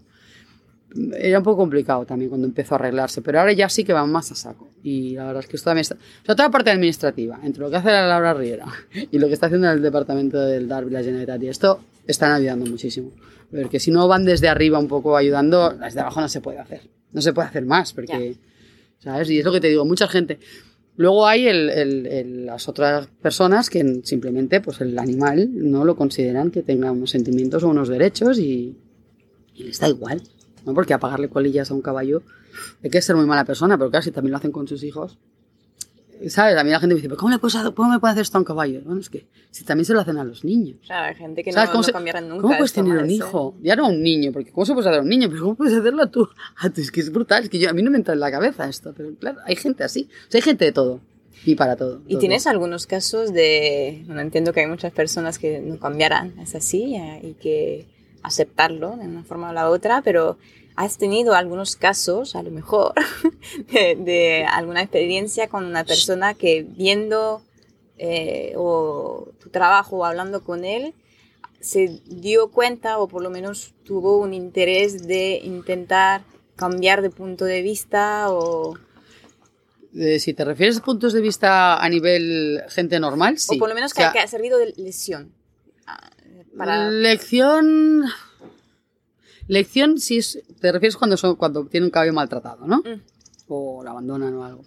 Era 1.18 1.40
un 1.40 1.44
poco 1.44 1.58
complicado 1.58 2.06
también 2.06 2.30
cuando 2.30 2.48
empezó 2.48 2.76
a 2.76 2.78
arreglarse, 2.78 3.22
pero 3.22 3.40
ahora 3.40 3.52
ya 3.52 3.68
sí 3.68 3.84
que 3.84 3.94
van 3.94 4.12
más 4.12 4.32
a 4.32 4.36
saco. 4.36 4.70
Y 4.84 5.16
la 5.16 5.26
verdad 5.26 5.44
es 5.44 5.50
que 5.50 5.58
esto 5.58 5.70
también 5.70 5.82
está... 5.82 5.96
O 5.96 6.26
sea, 6.26 6.36
toda 6.36 6.48
la 6.48 6.52
parte 6.52 6.72
administrativa, 6.72 7.40
entre 7.44 7.62
lo 7.62 7.70
que 7.70 7.76
hace 7.76 7.90
la 7.90 8.08
Laura 8.08 8.34
Riera 8.34 8.66
y 9.12 9.20
lo 9.20 9.28
que 9.28 9.34
está 9.34 9.48
haciendo 9.48 9.70
el 9.70 9.82
departamento 9.82 10.40
del 10.40 10.68
Darby, 10.68 10.92
la 10.92 11.04
Generalitat 11.04 11.44
y 11.44 11.50
esto, 11.50 11.82
están 12.06 12.32
ayudando 12.32 12.66
muchísimo. 12.66 13.12
Porque 13.52 13.80
si 13.80 13.92
no 13.92 14.08
van 14.08 14.26
desde 14.26 14.48
arriba 14.48 14.80
un 14.80 14.88
poco 14.88 15.18
ayudando, 15.18 15.72
desde 15.72 16.00
abajo 16.00 16.22
no 16.22 16.30
se 16.30 16.42
puede 16.42 16.60
hacer. 16.60 16.82
No 17.12 17.22
se 17.22 17.34
puede 17.34 17.48
hacer 17.48 17.66
más, 17.66 17.94
porque... 17.94 18.38
¿Sabes? 19.00 19.30
Y 19.30 19.40
es 19.40 19.46
lo 19.46 19.52
que 19.52 19.62
te 19.62 19.68
digo, 19.68 19.86
mucha 19.86 20.08
gente... 20.08 20.40
Luego 20.98 21.28
hay 21.28 21.48
el- 21.48 22.46
las 22.48 22.68
otras 22.68 23.08
personas 23.22 23.70
que 23.70 24.02
simplemente 24.04 24.60
pues 24.62 24.82
el 24.82 24.98
animal 24.98 25.50
no 25.54 25.86
lo 25.86 25.96
consideran 25.96 26.52
que 26.52 26.64
tenga 26.64 26.92
unos 26.92 27.12
sentimientos 27.12 27.64
o 27.64 27.70
unos 27.70 27.88
derechos 27.88 28.40
y, 28.40 28.76
y 29.56 29.64
les 29.64 29.80
da 29.80 29.88
igual. 29.90 30.22
¿no? 30.66 30.74
Porque 30.74 30.94
a 30.94 31.00
pagarle 31.00 31.30
colillas 31.30 31.70
a 31.72 31.76
un 31.76 31.82
caballo 31.82 32.24
hay 32.84 32.90
que 32.90 33.02
ser 33.02 33.16
muy 33.16 33.26
mala 33.28 33.46
persona, 33.46 33.78
pero 33.78 33.92
claro, 33.92 34.04
si 34.04 34.12
también 34.12 34.32
lo 34.32 34.38
hacen 34.38 34.52
con 34.52 34.68
sus 34.68 34.84
hijos. 34.84 35.18
¿Sabes? 36.30 36.58
A 36.58 36.64
mí 36.64 36.70
la 36.72 36.80
gente 36.80 36.94
me 36.96 37.00
dice, 37.00 37.10
¿pero 37.10 37.20
cómo, 37.20 37.32
le 37.32 37.40
puedes 37.40 37.56
hacer- 37.56 37.74
¿cómo 37.74 37.90
me 37.92 38.00
puede 38.00 38.12
hacer 38.14 38.22
esto 38.24 38.38
a 38.38 38.42
un 38.42 38.46
caballo? 38.46 38.82
Bueno, 38.84 39.00
es 39.02 39.10
que 39.10 39.26
si 39.52 39.64
también 39.64 39.86
se 39.86 39.94
lo 39.94 40.00
hacen 40.02 40.18
a 40.18 40.24
los 40.24 40.44
niños. 40.44 40.78
Claro, 40.86 41.08
hay 41.08 41.16
gente 41.16 41.44
que 41.44 41.52
no, 41.52 41.56
¿Sabes 41.56 41.70
cómo, 41.70 41.80
no 41.80 41.84
se- 41.84 41.92
cambiarán 41.94 42.28
nunca. 42.30 42.42
¿Cómo 42.42 42.58
puedes 42.58 42.74
tener 42.74 42.98
un 42.98 43.10
hijo? 43.10 43.56
Ya 43.62 43.76
no 43.76 43.86
a 43.86 43.90
un 43.90 44.02
niño, 44.02 44.32
porque 44.32 44.52
¿cómo 44.52 44.66
se 44.66 44.74
puede 44.74 44.88
hacer 44.90 45.00
a 45.00 45.04
un 45.04 45.10
niño? 45.10 45.28
Pero 45.30 45.42
¿cómo 45.44 45.56
puedes 45.56 45.74
hacerlo 45.74 46.04
a 46.04 46.12
tú? 46.12 46.28
A 46.58 46.70
tú? 46.70 46.82
Es 46.82 46.92
que 46.92 47.00
es 47.02 47.12
brutal, 47.12 47.44
es 47.44 47.50
que 47.50 47.60
yo, 47.60 47.70
a 47.70 47.74
mí 47.74 47.82
no 47.84 47.92
me 47.92 47.98
entra 47.98 48.14
en 48.14 48.20
la 48.20 48.32
cabeza 48.32 48.68
esto, 48.68 48.94
pero 48.96 49.14
claro, 49.20 49.40
hay 49.46 49.56
gente 49.56 49.84
así. 49.84 50.10
O 50.28 50.32
sea, 50.32 50.40
hay 50.40 50.44
gente 50.44 50.66
de 50.66 50.72
todo 50.72 51.00
y 51.46 51.56
para 51.56 51.76
todo. 51.76 52.02
¿Y 52.08 52.12
todo. 52.14 52.20
tienes 52.20 52.48
algunos 52.48 52.88
casos 52.88 53.32
de, 53.34 54.04
bueno, 54.08 54.22
entiendo 54.22 54.54
que 54.54 54.62
hay 54.62 54.68
muchas 54.68 54.92
personas 54.92 55.38
que 55.40 55.60
no 55.62 55.78
cambiarán, 55.80 56.34
es 56.40 56.56
así, 56.56 56.96
y 57.22 57.34
que 57.34 57.86
aceptarlo 58.24 58.98
de 58.98 59.06
una 59.08 59.24
forma 59.24 59.52
o 59.52 59.54
la 59.54 59.70
otra, 59.70 60.02
pero 60.02 60.38
¿Has 60.78 61.00
tenido 61.00 61.34
algunos 61.34 61.76
casos, 61.76 62.36
a 62.36 62.44
lo 62.44 62.52
mejor, 62.52 62.94
de, 63.72 64.46
alguna 64.48 64.84
experiencia 64.84 65.50
con 65.50 65.66
una 65.66 65.84
persona 65.84 66.36
que 66.36 66.68
viendo 66.70 67.42
eh, 67.98 68.54
o 68.56 69.28
tu 69.42 69.50
trabajo 69.50 69.98
o 69.98 70.06
hablando 70.06 70.44
con 70.44 70.66
él, 70.66 70.94
se 71.60 72.00
dio 72.06 72.52
cuenta 72.52 73.00
o 73.00 73.08
por 73.08 73.24
lo 73.24 73.32
menos 73.32 73.74
tuvo 73.86 74.20
un 74.20 74.36
interés 74.36 75.08
de 75.08 75.42
intentar 75.44 76.22
cambiar 76.56 77.02
de 77.02 77.10
punto 77.10 77.46
de 77.46 77.64
vista 77.64 78.28
o... 78.30 78.78
si 80.20 80.34
te 80.36 80.46
refieres 80.46 80.78
a 80.78 80.84
puntos 80.84 81.12
de 81.14 81.22
vista 81.22 81.84
a 81.84 81.90
nivel 81.90 82.62
gente 82.70 83.00
normal, 83.00 83.40
sí. 83.40 83.56
O 83.56 83.58
por 83.58 83.70
lo 83.70 83.74
menos 83.74 83.96
que, 83.96 84.04
ha 84.04 84.28
servido 84.28 84.60
de 84.60 84.76
lesión. 84.78 85.34
Ah, 85.88 86.12
para... 86.56 86.92
Lección... 86.92 88.04
Lección, 89.48 89.98
si 89.98 90.18
es, 90.18 90.40
te 90.60 90.72
refieres 90.72 90.98
cuando, 90.98 91.18
son, 91.18 91.36
cuando 91.36 91.66
tienen 91.66 91.86
un 91.86 91.92
cabello 91.92 92.14
maltratado, 92.14 92.68
¿no? 92.68 92.78
Mm. 92.78 93.02
O 93.48 93.84
lo 93.84 93.90
abandonan 93.90 94.34
o 94.36 94.44
algo. 94.44 94.64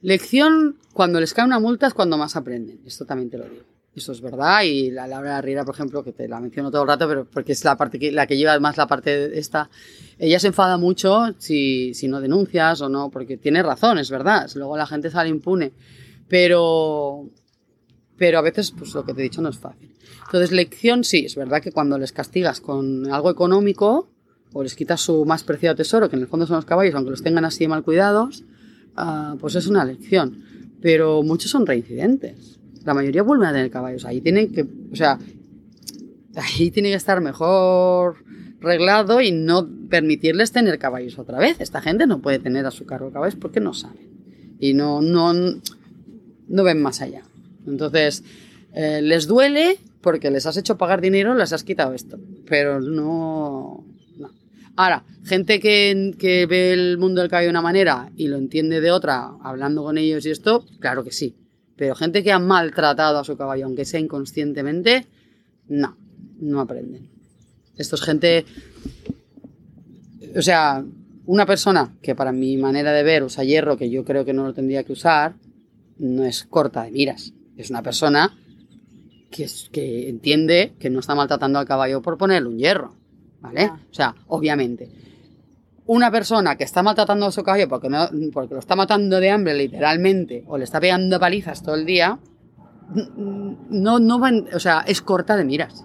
Lección, 0.00 0.78
cuando 0.92 1.20
les 1.20 1.34
cae 1.34 1.44
una 1.44 1.60
multa 1.60 1.86
es 1.86 1.94
cuando 1.94 2.18
más 2.18 2.34
aprenden. 2.34 2.80
Esto 2.86 3.04
también 3.04 3.30
te 3.30 3.38
lo 3.38 3.44
digo. 3.44 3.64
Eso 3.94 4.12
es 4.12 4.22
verdad. 4.22 4.62
Y 4.62 4.90
la 4.90 5.06
Laura 5.06 5.40
Riera, 5.40 5.64
por 5.64 5.74
ejemplo, 5.74 6.02
que 6.02 6.12
te 6.12 6.26
la 6.26 6.40
menciono 6.40 6.70
todo 6.70 6.82
el 6.82 6.88
rato, 6.88 7.06
pero 7.06 7.26
porque 7.26 7.52
es 7.52 7.62
la 7.62 7.76
parte 7.76 7.98
que, 7.98 8.10
la 8.10 8.26
que 8.26 8.36
lleva 8.36 8.58
más 8.58 8.76
la 8.78 8.86
parte 8.86 9.38
esta. 9.38 9.68
Ella 10.18 10.40
se 10.40 10.48
enfada 10.48 10.78
mucho 10.78 11.34
si, 11.38 11.92
si 11.94 12.08
no 12.08 12.20
denuncias 12.20 12.80
o 12.80 12.88
no, 12.88 13.10
porque 13.10 13.36
tiene 13.36 13.62
razón, 13.62 13.98
es 13.98 14.10
verdad. 14.10 14.50
Luego 14.54 14.76
la 14.76 14.86
gente 14.86 15.10
sale 15.10 15.28
impune. 15.28 15.72
Pero, 16.26 17.28
pero 18.16 18.38
a 18.38 18.42
veces, 18.42 18.70
pues 18.70 18.94
lo 18.94 19.04
que 19.04 19.12
te 19.12 19.20
he 19.20 19.24
dicho 19.24 19.42
no 19.42 19.50
es 19.50 19.58
fácil. 19.58 19.94
Entonces, 20.24 20.52
lección 20.52 21.04
sí, 21.04 21.26
es 21.26 21.36
verdad 21.36 21.60
que 21.60 21.72
cuando 21.72 21.98
les 21.98 22.12
castigas 22.12 22.62
con 22.62 23.12
algo 23.12 23.30
económico 23.30 24.08
o 24.52 24.62
les 24.62 24.74
quitas 24.74 25.00
su 25.00 25.24
más 25.24 25.44
preciado 25.44 25.76
tesoro, 25.76 26.08
que 26.08 26.16
en 26.16 26.22
el 26.22 26.28
fondo 26.28 26.46
son 26.46 26.56
los 26.56 26.64
caballos, 26.64 26.94
aunque 26.94 27.10
los 27.10 27.22
tengan 27.22 27.44
así 27.44 27.66
mal 27.68 27.82
cuidados, 27.82 28.44
ah, 28.96 29.36
pues 29.40 29.54
es 29.54 29.66
una 29.66 29.84
lección. 29.84 30.44
Pero 30.80 31.22
muchos 31.22 31.50
son 31.50 31.66
reincidentes 31.66 32.58
la 32.84 32.94
mayoría 32.94 33.22
vuelven 33.22 33.48
a 33.48 33.52
tener 33.52 33.70
caballos. 33.70 34.04
Ahí 34.04 34.20
tienen 34.20 34.52
que, 34.52 34.62
o 34.62 34.96
sea, 34.96 35.18
ahí 36.36 36.70
tiene 36.70 36.90
que 36.90 36.96
estar 36.96 37.20
mejor 37.20 38.16
reglado 38.60 39.20
y 39.20 39.32
no 39.32 39.68
permitirles 39.88 40.52
tener 40.52 40.78
caballos 40.78 41.18
otra 41.18 41.38
vez. 41.38 41.60
Esta 41.60 41.80
gente 41.80 42.06
no 42.06 42.20
puede 42.20 42.38
tener 42.38 42.66
a 42.66 42.70
su 42.70 42.86
cargo 42.86 43.10
caballos 43.10 43.36
porque 43.36 43.60
no 43.60 43.74
saben. 43.74 44.10
Y 44.58 44.74
no, 44.74 45.00
no, 45.02 45.32
no 45.32 46.64
ven 46.64 46.82
más 46.82 47.00
allá. 47.00 47.22
Entonces, 47.66 48.22
eh, 48.74 49.00
les 49.02 49.26
duele 49.26 49.78
porque 50.00 50.30
les 50.30 50.46
has 50.46 50.56
hecho 50.56 50.78
pagar 50.78 51.00
dinero, 51.00 51.34
les 51.34 51.52
has 51.52 51.64
quitado 51.64 51.94
esto. 51.94 52.18
Pero 52.48 52.80
no. 52.80 53.84
Ahora, 54.76 55.04
gente 55.24 55.60
que, 55.60 56.14
que 56.18 56.46
ve 56.46 56.72
el 56.72 56.98
mundo 56.98 57.20
del 57.20 57.30
caballo 57.30 57.46
de 57.46 57.50
una 57.50 57.62
manera 57.62 58.10
y 58.16 58.28
lo 58.28 58.36
entiende 58.36 58.80
de 58.80 58.90
otra, 58.90 59.32
hablando 59.42 59.82
con 59.82 59.98
ellos 59.98 60.24
y 60.26 60.30
esto, 60.30 60.64
claro 60.80 61.04
que 61.04 61.12
sí. 61.12 61.36
Pero 61.76 61.94
gente 61.94 62.22
que 62.22 62.32
ha 62.32 62.38
maltratado 62.38 63.18
a 63.18 63.24
su 63.24 63.36
caballo, 63.36 63.66
aunque 63.66 63.84
sea 63.84 64.00
inconscientemente, 64.00 65.06
no, 65.68 65.96
no 66.40 66.60
aprenden. 66.60 67.08
Esto 67.76 67.96
es 67.96 68.02
gente. 68.02 68.44
O 70.36 70.42
sea, 70.42 70.84
una 71.26 71.46
persona 71.46 71.94
que 72.02 72.14
para 72.14 72.32
mi 72.32 72.56
manera 72.56 72.92
de 72.92 73.02
ver 73.02 73.22
usa 73.22 73.44
hierro, 73.44 73.76
que 73.76 73.90
yo 73.90 74.04
creo 74.04 74.24
que 74.24 74.32
no 74.32 74.44
lo 74.44 74.54
tendría 74.54 74.84
que 74.84 74.92
usar, 74.92 75.34
no 75.98 76.24
es 76.24 76.44
corta 76.44 76.84
de 76.84 76.90
miras. 76.90 77.32
Es 77.56 77.70
una 77.70 77.82
persona 77.82 78.36
que, 79.30 79.46
que 79.70 80.08
entiende 80.08 80.72
que 80.78 80.90
no 80.90 81.00
está 81.00 81.14
maltratando 81.14 81.58
al 81.58 81.66
caballo 81.66 82.02
por 82.02 82.18
ponerle 82.18 82.48
un 82.48 82.58
hierro. 82.58 82.94
¿Vale? 83.42 83.64
Ah. 83.64 83.78
O 83.90 83.94
sea, 83.94 84.14
obviamente 84.28 84.88
una 85.86 86.10
persona 86.10 86.56
que 86.56 86.64
está 86.64 86.82
maltratando 86.82 87.26
a 87.26 87.32
su 87.32 87.42
caballo 87.42 87.68
porque, 87.68 87.88
porque 88.32 88.54
lo 88.54 88.60
está 88.60 88.76
matando 88.76 89.18
de 89.20 89.30
hambre 89.30 89.54
literalmente 89.54 90.44
o 90.46 90.56
le 90.56 90.64
está 90.64 90.80
pegando 90.80 91.18
palizas 91.18 91.62
todo 91.62 91.74
el 91.74 91.84
día, 91.84 92.18
no, 93.16 93.98
no 93.98 94.18
van, 94.18 94.48
o 94.54 94.60
sea, 94.60 94.84
es 94.86 95.02
corta 95.02 95.36
de 95.36 95.44
miras. 95.44 95.84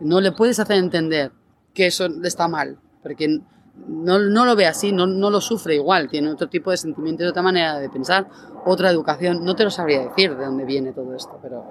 No 0.00 0.20
le 0.20 0.32
puedes 0.32 0.58
hacer 0.58 0.76
entender 0.76 1.32
que 1.72 1.86
eso 1.86 2.06
está 2.22 2.48
mal, 2.48 2.78
porque 3.02 3.40
no, 3.88 4.18
no 4.18 4.44
lo 4.44 4.56
ve 4.56 4.66
así, 4.66 4.92
no, 4.92 5.06
no, 5.06 5.30
lo 5.30 5.40
sufre 5.40 5.76
igual, 5.76 6.08
tiene 6.08 6.30
otro 6.30 6.48
tipo 6.48 6.70
de 6.70 6.76
sentimientos, 6.76 7.28
otra 7.28 7.42
manera 7.42 7.78
de 7.78 7.88
pensar, 7.88 8.28
otra 8.64 8.90
educación. 8.90 9.44
No 9.44 9.54
te 9.54 9.64
lo 9.64 9.70
sabría 9.70 10.04
decir 10.04 10.36
de 10.36 10.44
dónde 10.44 10.64
viene 10.64 10.92
todo 10.92 11.14
esto, 11.14 11.38
pero 11.40 11.64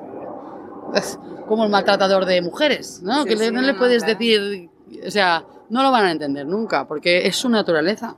es 0.95 1.19
como 1.47 1.65
el 1.65 1.69
maltratador 1.69 2.25
de 2.25 2.41
mujeres, 2.41 3.01
¿no? 3.03 3.25
que 3.25 3.35
no 3.51 3.61
le 3.61 3.73
puedes 3.73 4.05
decir, 4.05 4.69
o 5.05 5.11
sea, 5.11 5.45
no 5.69 5.83
lo 5.83 5.91
van 5.91 6.05
a 6.05 6.11
entender 6.11 6.45
nunca, 6.45 6.87
porque 6.87 7.25
es 7.27 7.35
su 7.35 7.49
naturaleza. 7.49 8.17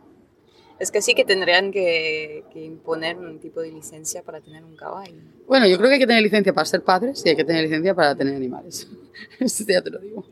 Es 0.78 0.91
que 0.91 1.01
sí 1.01 1.15
que 1.15 1.23
tendrían 1.23 1.71
que, 1.71 2.43
imponer 2.55 3.17
un 3.17 3.39
tipo 3.39 3.61
de 3.61 3.71
licencia 3.71 4.23
para 4.23 4.41
tener 4.41 4.63
un 4.63 4.76
caballo. 4.76 5.15
Bueno, 5.47 5.67
yo 5.67 5.78
creo 5.78 5.88
que 5.88 5.93
hay 5.93 5.99
que 5.99 6.07
tener 6.07 6.21
licencia 6.21 6.53
para 6.53 6.65
ser 6.65 6.84
padres 6.84 7.23
y 7.26 7.30
hay 7.30 7.36
que 7.36 7.45
tener 7.45 7.63
licencia 7.63 7.95
para 7.95 8.15
tener 8.15 8.36
animales. 8.36 8.88
Esto 9.39 9.63
ya 9.67 9.82
te 9.82 9.89
lo 9.89 9.99
digo. 9.99 10.26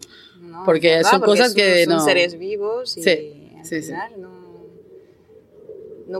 porque 0.65 1.03
son 1.03 1.21
cosas 1.21 1.53
que 1.53 1.85
son 1.85 2.01
seres 2.01 2.37
vivos 2.37 2.97
y 2.97 3.03
sí, 3.03 3.51
sí, 3.63 3.81
sí 3.81 3.93
no 4.17 4.32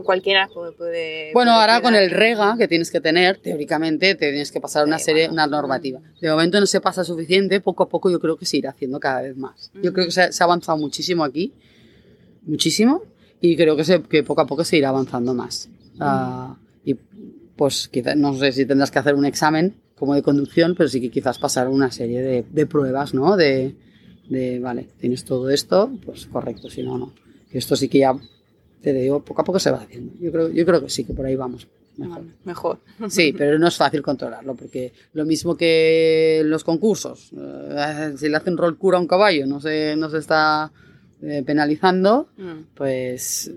cualquiera 0.04 0.48
puede... 0.76 1.32
bueno, 1.32 1.52
ahora 1.52 1.80
con 1.80 1.94
el 1.94 2.10
rega 2.10 2.56
que 2.58 2.68
tienes 2.68 2.90
que 2.90 3.00
tener, 3.00 3.38
teóricamente, 3.38 4.14
te 4.14 4.30
tienes 4.30 4.50
que 4.50 4.60
pasar 4.60 4.86
una 4.86 4.98
serie, 4.98 5.28
una 5.28 5.46
normativa. 5.46 6.00
De 6.20 6.30
momento 6.30 6.60
no 6.60 6.66
se 6.66 6.80
pasa 6.80 7.04
suficiente, 7.04 7.60
poco 7.60 7.84
a 7.84 7.88
poco 7.88 8.10
yo 8.10 8.20
creo 8.20 8.36
que 8.36 8.46
se 8.46 8.56
irá 8.56 8.70
haciendo 8.70 9.00
cada 9.00 9.22
vez 9.22 9.36
más. 9.36 9.70
Yo 9.82 9.92
creo 9.92 10.06
que 10.06 10.12
se, 10.12 10.22
ha 10.22 10.30
avanzado 10.40 10.78
muchísimo 10.78 11.24
aquí, 11.24 11.52
muchísimo, 12.42 13.02
y 13.40 13.56
creo 13.56 13.76
que, 13.76 13.84
se, 13.84 14.02
que 14.02 14.22
poco 14.22 14.40
a 14.40 14.46
poco 14.46 14.64
se 14.64 14.76
irá 14.76 14.88
avanzando 14.88 15.34
más. 15.34 15.68
Ah, 16.00 16.56
y 16.84 16.94
pues 17.56 17.88
quizás, 17.88 18.16
no 18.16 18.34
sé 18.34 18.52
si 18.52 18.66
tendrás 18.66 18.90
que 18.90 18.98
hacer 18.98 19.14
un 19.14 19.24
examen 19.24 19.74
como 19.96 20.14
de 20.14 20.22
conducción, 20.22 20.74
pero 20.76 20.88
sí 20.88 21.00
que 21.00 21.10
quizás 21.10 21.38
pasar 21.38 21.68
una 21.68 21.90
serie 21.90 22.20
de, 22.20 22.44
de 22.50 22.66
pruebas, 22.66 23.14
¿no? 23.14 23.36
De, 23.36 23.74
de, 24.28 24.58
vale, 24.58 24.88
tienes 24.98 25.24
todo 25.24 25.50
esto, 25.50 25.90
pues 26.04 26.26
correcto, 26.26 26.70
si 26.70 26.82
no, 26.82 26.98
no. 26.98 27.12
Esto 27.50 27.76
sí 27.76 27.88
que 27.88 27.98
ya 27.98 28.14
te 28.92 29.00
digo, 29.00 29.24
poco 29.24 29.40
a 29.40 29.44
poco 29.44 29.58
se 29.58 29.70
va 29.70 29.78
haciendo. 29.78 30.12
Yo 30.20 30.30
creo, 30.30 30.50
yo 30.50 30.64
creo 30.66 30.82
que 30.82 30.90
sí, 30.90 31.04
que 31.04 31.14
por 31.14 31.26
ahí 31.26 31.36
vamos. 31.36 31.66
Mejor. 32.44 32.80
Sí, 33.08 33.32
pero 33.36 33.58
no 33.58 33.68
es 33.68 33.76
fácil 33.76 34.02
controlarlo, 34.02 34.54
porque 34.54 34.92
lo 35.12 35.24
mismo 35.24 35.56
que 35.56 36.42
los 36.44 36.64
concursos, 36.64 37.30
eh, 37.36 38.14
si 38.16 38.28
le 38.28 38.36
hacen 38.36 38.56
rol 38.56 38.76
cura 38.76 38.98
a 38.98 39.00
un 39.00 39.06
caballo, 39.06 39.46
no 39.46 39.60
se, 39.60 39.94
no 39.96 40.10
se 40.10 40.18
está 40.18 40.72
eh, 41.22 41.42
penalizando, 41.46 42.28
mm. 42.36 42.74
pues 42.74 43.50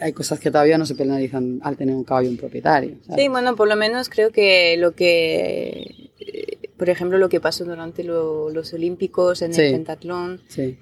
hay 0.00 0.12
cosas 0.14 0.40
que 0.40 0.50
todavía 0.50 0.78
no 0.78 0.86
se 0.86 0.94
penalizan 0.94 1.60
al 1.62 1.76
tener 1.76 1.94
un 1.94 2.04
caballo 2.04 2.30
un 2.30 2.38
propietario. 2.38 2.96
Sí, 3.14 3.28
bueno, 3.28 3.54
por 3.54 3.68
lo 3.68 3.76
menos 3.76 4.08
creo 4.08 4.30
que 4.30 4.78
lo 4.78 4.92
que, 4.92 6.10
eh, 6.18 6.58
por 6.78 6.88
ejemplo, 6.88 7.18
lo 7.18 7.28
que 7.28 7.40
pasó 7.40 7.66
durante 7.66 8.04
los 8.04 8.72
Olímpicos 8.72 9.42
en 9.42 9.54
el 9.54 9.72
pentatlón, 9.72 10.40
sí 10.48 10.78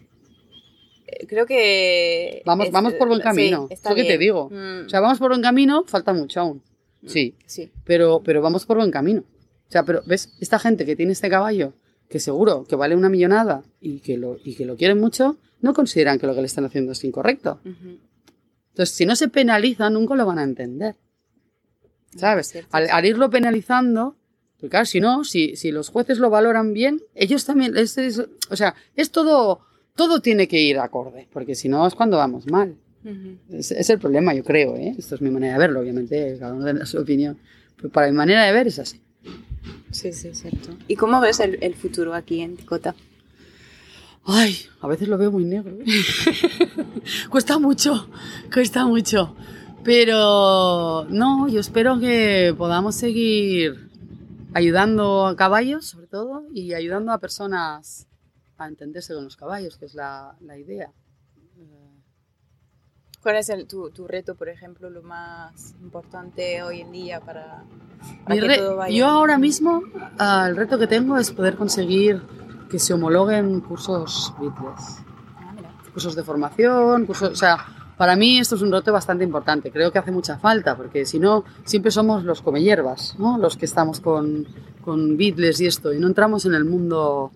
creo 1.26 1.46
que... 1.46 2.42
Vamos, 2.44 2.70
vamos 2.70 2.94
por 2.94 3.08
buen 3.08 3.20
camino, 3.20 3.66
es 3.70 3.84
lo 3.84 3.94
que 3.94 4.04
te 4.04 4.18
digo. 4.18 4.50
Mm. 4.50 4.86
O 4.86 4.88
sea, 4.88 5.00
vamos 5.00 5.18
por 5.18 5.30
buen 5.30 5.42
camino, 5.42 5.84
falta 5.86 6.12
mucho 6.12 6.40
aún. 6.40 6.62
Mm, 7.02 7.08
sí, 7.08 7.34
sí. 7.46 7.70
Pero, 7.84 8.22
pero 8.24 8.42
vamos 8.42 8.66
por 8.66 8.76
buen 8.76 8.90
camino. 8.90 9.22
O 9.68 9.70
sea, 9.70 9.84
pero 9.84 10.02
ves, 10.06 10.34
esta 10.40 10.58
gente 10.58 10.86
que 10.86 10.96
tiene 10.96 11.12
este 11.12 11.28
caballo, 11.28 11.74
que 12.08 12.20
seguro 12.20 12.64
que 12.64 12.76
vale 12.76 12.96
una 12.96 13.08
millonada 13.08 13.62
y 13.80 14.00
que 14.00 14.16
lo, 14.16 14.38
y 14.42 14.54
que 14.54 14.64
lo 14.64 14.76
quieren 14.76 14.98
mucho, 14.98 15.36
no 15.60 15.74
consideran 15.74 16.18
que 16.18 16.26
lo 16.26 16.34
que 16.34 16.40
le 16.40 16.46
están 16.46 16.64
haciendo 16.64 16.92
es 16.92 17.04
incorrecto. 17.04 17.60
Entonces, 17.64 18.94
si 18.94 19.06
no 19.06 19.16
se 19.16 19.28
penaliza, 19.28 19.90
nunca 19.90 20.14
lo 20.14 20.24
van 20.24 20.38
a 20.38 20.44
entender. 20.44 20.96
¿Sabes? 22.16 22.58
Al, 22.70 23.04
irlo 23.04 23.28
penalizando, 23.28 24.16
porque 24.56 24.70
claro, 24.70 24.86
si 24.86 25.00
no, 25.00 25.24
si, 25.24 25.56
si 25.56 25.70
los 25.70 25.90
jueces 25.90 26.18
lo 26.18 26.30
valoran 26.30 26.72
bien, 26.72 27.02
ellos 27.14 27.44
también, 27.44 27.74
o 27.76 28.56
sea, 28.56 28.74
es 28.96 29.10
todo 29.10 29.60
todo 29.98 30.20
tiene 30.20 30.46
que 30.46 30.62
ir 30.62 30.78
acorde, 30.78 31.26
porque 31.32 31.56
si 31.56 31.68
no 31.68 31.84
es 31.84 31.94
cuando 31.96 32.16
vamos 32.16 32.46
mal. 32.46 32.76
es, 33.50 33.90
el 33.90 33.98
problema, 33.98 34.32
yo 34.32 34.44
creo. 34.44 34.76
¿eh? 34.76 34.94
Esto 34.96 35.16
es 35.16 35.20
mi 35.20 35.28
manera 35.28 35.54
de 35.54 35.58
verlo, 35.58 35.80
obviamente, 35.80 36.36
cada 36.38 36.54
uno 36.54 36.64
tiene 36.64 36.86
su 36.86 36.98
opinión. 36.98 37.36
Pero 37.76 37.90
para 37.90 38.06
mi 38.06 38.12
manera 38.12 38.44
de 38.44 38.52
ver 38.52 38.68
es 38.68 38.78
así. 38.78 39.00
Sí, 39.90 40.12
sí, 40.12 40.32
cierto. 40.34 40.70
¿Y 40.86 40.94
cómo 40.94 41.20
ves 41.20 41.40
el, 41.40 41.74
futuro 41.74 42.14
aquí 42.14 42.40
en 42.40 42.56
Ticota? 42.56 42.94
Ay, 44.24 44.56
a 44.80 44.86
veces 44.86 45.08
lo 45.08 45.18
veo 45.18 45.32
muy 45.32 45.44
negro. 45.44 45.76
¿eh? 45.80 45.84
cuesta 47.28 47.58
mucho, 47.58 48.08
cuesta 48.54 48.86
mucho. 48.86 49.34
Pero 49.82 51.06
no, 51.10 51.48
yo 51.48 51.58
espero 51.58 51.98
que 51.98 52.54
podamos 52.56 52.94
seguir 52.94 53.90
ayudando 54.54 55.26
a 55.26 55.34
caballos, 55.34 55.86
sobre 55.86 56.06
todo, 56.06 56.44
y 56.54 56.74
ayudando 56.74 57.10
a 57.10 57.18
personas 57.18 58.07
a 58.58 58.66
entenderse 58.66 59.14
con 59.14 59.24
los 59.24 59.36
caballos, 59.36 59.78
que 59.78 59.86
es 59.86 59.94
la, 59.94 60.36
la 60.40 60.58
idea. 60.58 60.92
¿Cuál 63.22 63.36
es 63.36 63.48
el, 63.48 63.66
tu, 63.66 63.90
tu, 63.90 64.06
reto, 64.06 64.36
por 64.36 64.48
ejemplo, 64.48 64.88
lo 64.90 65.02
más 65.02 65.74
importante 65.82 66.62
hoy 66.62 66.80
en 66.80 66.92
día 66.92 67.20
para, 67.20 67.64
para 68.24 68.40
que 68.40 68.56
todo 68.56 68.76
vaya? 68.76 68.96
Yo 68.96 69.06
ahora 69.06 69.38
mismo 69.38 69.78
uh, 69.78 70.46
el 70.46 70.56
reto 70.56 70.78
que 70.78 70.86
tengo 70.86 71.16
es 71.18 71.32
poder 71.32 71.56
conseguir 71.56 72.22
que 72.70 72.78
se 72.78 72.94
homologuen 72.94 73.60
cursos 73.60 74.32
Beatles. 74.38 75.02
Ah, 75.36 75.54
cursos 75.92 76.14
de 76.14 76.22
formación, 76.22 77.06
cursos, 77.06 77.30
o 77.30 77.34
sea, 77.34 77.56
para 77.96 78.14
mí 78.14 78.38
esto 78.38 78.54
es 78.54 78.62
un 78.62 78.70
reto 78.70 78.92
bastante 78.92 79.24
importante. 79.24 79.72
Creo 79.72 79.90
que 79.90 79.98
hace 79.98 80.12
mucha 80.12 80.38
falta, 80.38 80.76
porque 80.76 81.04
si 81.04 81.18
no, 81.18 81.44
siempre 81.64 81.90
somos 81.90 82.22
los 82.22 82.40
come 82.40 82.62
hierbas, 82.62 83.16
¿no? 83.18 83.36
Los 83.36 83.56
que 83.56 83.64
estamos 83.64 84.00
con, 84.00 84.46
con 84.82 85.16
Beatles 85.16 85.60
y 85.60 85.66
esto, 85.66 85.92
y 85.92 85.98
no 85.98 86.06
entramos 86.06 86.46
en 86.46 86.54
el 86.54 86.64
mundo 86.64 87.32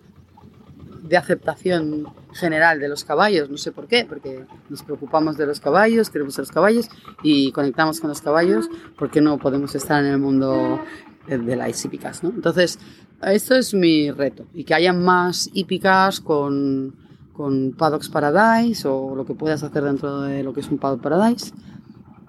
de 1.13 1.17
aceptación 1.17 2.07
general 2.33 2.79
de 2.79 2.89
los 2.89 3.03
caballos, 3.03 3.47
no 3.47 3.57
sé 3.59 3.71
por 3.71 3.85
qué, 3.85 4.03
porque 4.03 4.47
nos 4.67 4.81
preocupamos 4.81 5.37
de 5.37 5.45
los 5.45 5.59
caballos, 5.59 6.09
queremos 6.09 6.39
a 6.39 6.41
los 6.41 6.49
caballos 6.49 6.89
y 7.21 7.51
conectamos 7.51 7.99
con 7.99 8.09
los 8.09 8.19
caballos, 8.19 8.67
porque 8.97 9.21
no 9.21 9.37
podemos 9.37 9.75
estar 9.75 10.03
en 10.03 10.09
el 10.09 10.17
mundo 10.17 10.79
de 11.27 11.55
las 11.55 11.85
hípicas, 11.85 12.23
¿no? 12.23 12.29
Entonces, 12.29 12.79
esto 13.21 13.53
es 13.53 13.75
mi 13.75 14.09
reto, 14.09 14.47
y 14.55 14.63
que 14.63 14.73
haya 14.73 14.91
más 14.91 15.51
hípicas 15.53 16.19
con, 16.19 16.95
con 17.31 17.73
Paddocks 17.73 18.09
Paradise 18.09 18.87
o 18.87 19.15
lo 19.15 19.23
que 19.23 19.35
puedas 19.35 19.61
hacer 19.61 19.83
dentro 19.83 20.21
de 20.21 20.41
lo 20.41 20.51
que 20.51 20.61
es 20.61 20.69
un 20.69 20.79
Paddock 20.79 21.03
Paradise, 21.03 21.53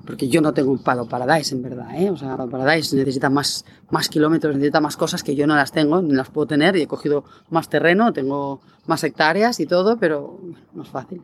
porque 0.06 0.28
yo 0.28 0.40
no 0.40 0.52
tengo 0.52 0.70
un 0.72 0.82
Paddock 0.82 1.08
Paradise 1.08 1.54
en 1.54 1.62
verdad, 1.62 1.88
¿eh? 1.96 2.10
O 2.10 2.16
sea, 2.16 2.36
Paradise 2.36 2.96
necesita 2.96 3.30
más, 3.30 3.64
más 3.90 4.08
kilómetros, 4.08 4.54
necesita 4.54 4.80
más 4.80 4.96
cosas 4.96 5.22
que 5.22 5.34
yo 5.34 5.46
no 5.46 5.54
las 5.56 5.72
tengo, 5.72 6.02
ni 6.02 6.14
las 6.14 6.30
puedo 6.30 6.46
tener, 6.46 6.76
y 6.76 6.82
he 6.82 6.86
cogido 6.86 7.24
más 7.50 7.68
terreno, 7.68 8.12
tengo 8.12 8.60
más 8.86 9.02
hectáreas 9.04 9.60
y 9.60 9.66
todo, 9.66 9.98
pero 9.98 10.40
no 10.74 10.82
es 10.82 10.88
fácil. 10.88 11.22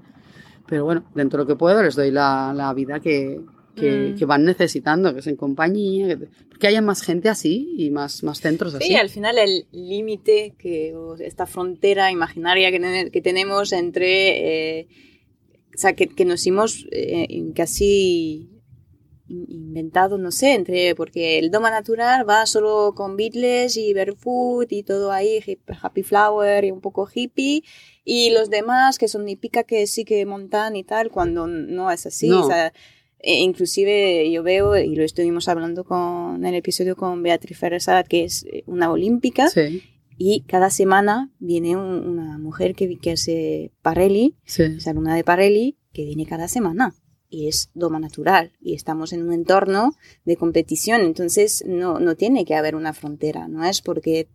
Pero 0.67 0.85
bueno, 0.85 1.05
dentro 1.15 1.39
de 1.39 1.45
lo 1.45 1.49
que 1.49 1.59
puedo 1.59 1.83
les 1.83 1.97
doy 1.97 2.11
la, 2.11 2.53
la 2.55 2.73
vida 2.75 3.01
que, 3.01 3.41
que, 3.75 4.13
Mm. 4.13 4.19
que 4.19 4.25
van 4.25 4.45
necesitando, 4.45 5.13
que 5.13 5.21
es 5.21 5.27
en 5.27 5.37
compañía, 5.37 6.09
que, 6.09 6.29
que 6.59 6.67
haya 6.67 6.83
más 6.83 7.03
gente 7.03 7.29
así 7.29 7.75
y 7.77 7.91
más, 7.91 8.23
más 8.23 8.41
centros 8.41 8.75
así. 8.75 8.87
Sí, 8.87 8.95
al 8.95 9.09
final 9.09 9.39
el 9.39 9.67
límite, 9.73 10.55
que 10.59 10.95
esta 11.21 11.47
frontera 11.47 12.11
imaginaria 12.11 12.71
que, 12.71 13.11
que 13.11 13.21
tenemos 13.21 13.73
entre, 13.73 14.81
eh, 14.81 14.89
o 15.75 15.79
sea, 15.79 15.95
que, 15.95 16.09
que 16.09 16.25
nos 16.25 16.47
hemos 16.47 16.87
eh, 16.93 17.53
casi 17.55 18.51
inventado, 19.31 20.19
no 20.19 20.31
sé, 20.33 20.55
entre, 20.55 20.95
porque 20.95 21.39
el 21.39 21.51
Doma 21.51 21.71
Natural 21.71 22.29
va 22.29 22.45
solo 22.47 22.93
con 22.97 23.17
Beatles 23.17 23.77
y 23.77 23.95
Barefoot 23.95 24.71
y 24.73 24.83
todo 24.83 25.13
ahí, 25.13 25.41
Happy 25.83 26.03
Flower 26.03 26.65
y 26.65 26.71
un 26.71 26.81
poco 26.81 27.09
hippie, 27.13 27.63
y 28.05 28.31
los 28.31 28.51
demás 28.51 28.99
que 28.99 29.09
son 29.09 29.29
hípica 29.29 29.63
que 29.65 29.87
sí 29.87 30.05
que 30.05 30.27
montan 30.27 30.75
y 30.77 30.85
tal, 30.85 31.11
cuando 31.11 31.47
no 31.47 31.91
es 31.91 32.07
así, 32.07 32.29
No. 32.29 32.45
o 32.45 32.47
sea, 32.47 32.73
e 33.23 33.41
inclusive 33.41 34.31
yo 34.33 34.43
veo, 34.43 34.77
y 34.79 34.97
lo 34.97 35.05
estuvimos 35.05 35.47
hablando 35.49 35.85
con, 35.85 36.37
en 36.37 36.47
el 36.47 36.55
episodio 36.55 36.97
con 36.97 37.23
Beatriz 37.23 37.59
Ferresat, 37.59 38.09
que 38.09 38.25
es 38.25 38.45
eh, 38.45 38.65
una 38.67 38.91
olímpica, 38.91 39.49
Sí, 39.49 39.83
y 40.23 40.41
cada 40.43 40.71
semana 40.71 41.31
viene 41.39 41.77
un- 41.77 42.07
una 42.09 42.37
mujer 42.39 42.75
que, 42.75 42.99
que 42.99 43.13
hace 43.13 43.73
Parelli, 43.83 44.37
sí. 44.45 44.63
es 44.65 44.87
alumna 44.89 45.15
de 45.15 45.25
Parelli, 45.25 45.77
que 45.93 46.05
viene 46.05 46.27
cada 46.27 46.47
semana. 46.49 46.95
Y 47.33 47.47
es 47.49 47.71
doma 47.75 47.99
natural. 48.01 48.53
Y 48.61 48.75
estamos 48.75 49.13
en 49.13 49.23
un 49.23 49.33
entorno 49.33 49.95
de 50.25 50.37
competición. 50.37 51.03
Entonces 51.03 51.65
no, 51.67 52.01
no 52.01 52.17
tiene 52.17 52.45
que 52.45 52.57
haber 52.57 52.75
una 52.75 52.93
frontera. 52.93 53.47
No 53.49 53.65
es 53.65 53.81
porque 53.83 54.29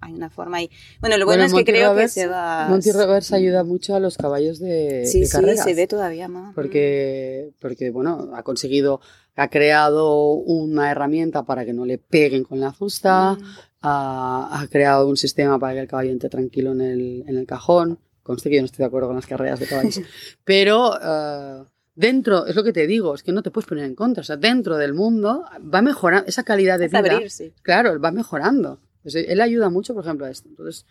hay 0.00 0.14
una 0.14 0.30
forma 0.30 0.62
y 0.62 0.70
Bueno, 1.00 1.18
lo 1.18 1.26
bueno, 1.26 1.44
es 1.44 1.52
que 1.52 1.64
creo 1.64 1.94
que 1.94 2.08
se 2.08 2.26
va... 2.26 2.66
Monty 2.70 2.90
Roberts 2.90 3.32
ayuda 3.32 3.64
mucho 3.64 3.94
a 3.94 4.00
los 4.00 4.16
caballos 4.16 4.58
de, 4.58 5.04
Sí, 5.06 5.20
de 5.20 5.26
sí, 5.26 5.32
carreras. 5.32 5.62
se 5.62 5.74
ve 5.74 5.86
todavía 5.86 6.26
más. 6.26 6.54
porque, 6.54 7.52
porque 7.60 7.90
bueno, 7.90 8.30
ha 8.34 8.42
conseguido, 8.42 9.00
ha 9.36 9.48
creado 9.50 10.32
una 10.32 10.90
herramienta 10.90 11.44
para 11.44 11.64
que 11.66 11.74
no 11.74 11.84
le 11.84 11.98
peguen 11.98 12.44
con 12.44 12.58
la 12.60 12.72
fusta, 12.72 13.34
Mm. 13.34 13.44
ha, 13.82 14.60
ha 14.62 14.66
creado 14.68 15.06
un 15.06 15.16
sistema 15.18 15.58
para 15.58 15.74
que 15.74 15.80
el 15.80 15.86
caballo 15.88 16.10
entre 16.12 16.30
tranquilo 16.30 16.72
en 16.72 16.80
el, 16.80 17.24
en 17.28 17.36
el 17.36 17.46
cajón. 17.46 17.98
Conste 18.22 18.48
que 18.50 18.56
yo 18.56 18.62
no 18.62 18.66
estoy 18.66 18.78
de 18.82 18.86
acuerdo 18.86 19.08
con 19.08 19.16
las 19.16 19.26
carreras 19.26 19.60
de 19.60 19.66
caballos. 19.66 20.00
Pero 20.44 20.94
eh, 21.00 21.62
dentro, 21.98 22.46
es 22.46 22.54
lo 22.54 22.62
que 22.64 22.72
te 22.72 22.86
digo, 22.86 23.14
es 23.14 23.22
que 23.22 23.32
no 23.32 23.42
te 23.42 23.50
puedes 23.50 23.68
poner 23.68 23.84
en 23.84 23.94
contra. 23.94 24.20
O 24.20 24.24
sea, 24.24 24.36
dentro 24.36 24.76
del 24.76 24.94
mundo 24.94 25.44
va 25.74 25.82
mejorando 25.82 26.28
esa 26.28 26.44
calidad 26.44 26.78
de 26.78 26.86
Es 26.86 26.92
vida. 26.92 27.12
abrirse. 27.12 27.52
Claro, 27.62 28.00
va 28.00 28.10
mejorando. 28.12 28.80
Pues 29.02 29.14
él 29.14 29.40
ayuda 29.40 29.68
mucho, 29.70 29.94
por 29.94 30.04
ejemplo, 30.04 30.26
a 30.26 30.30
esto. 30.30 30.48
Entonces, 30.48 30.86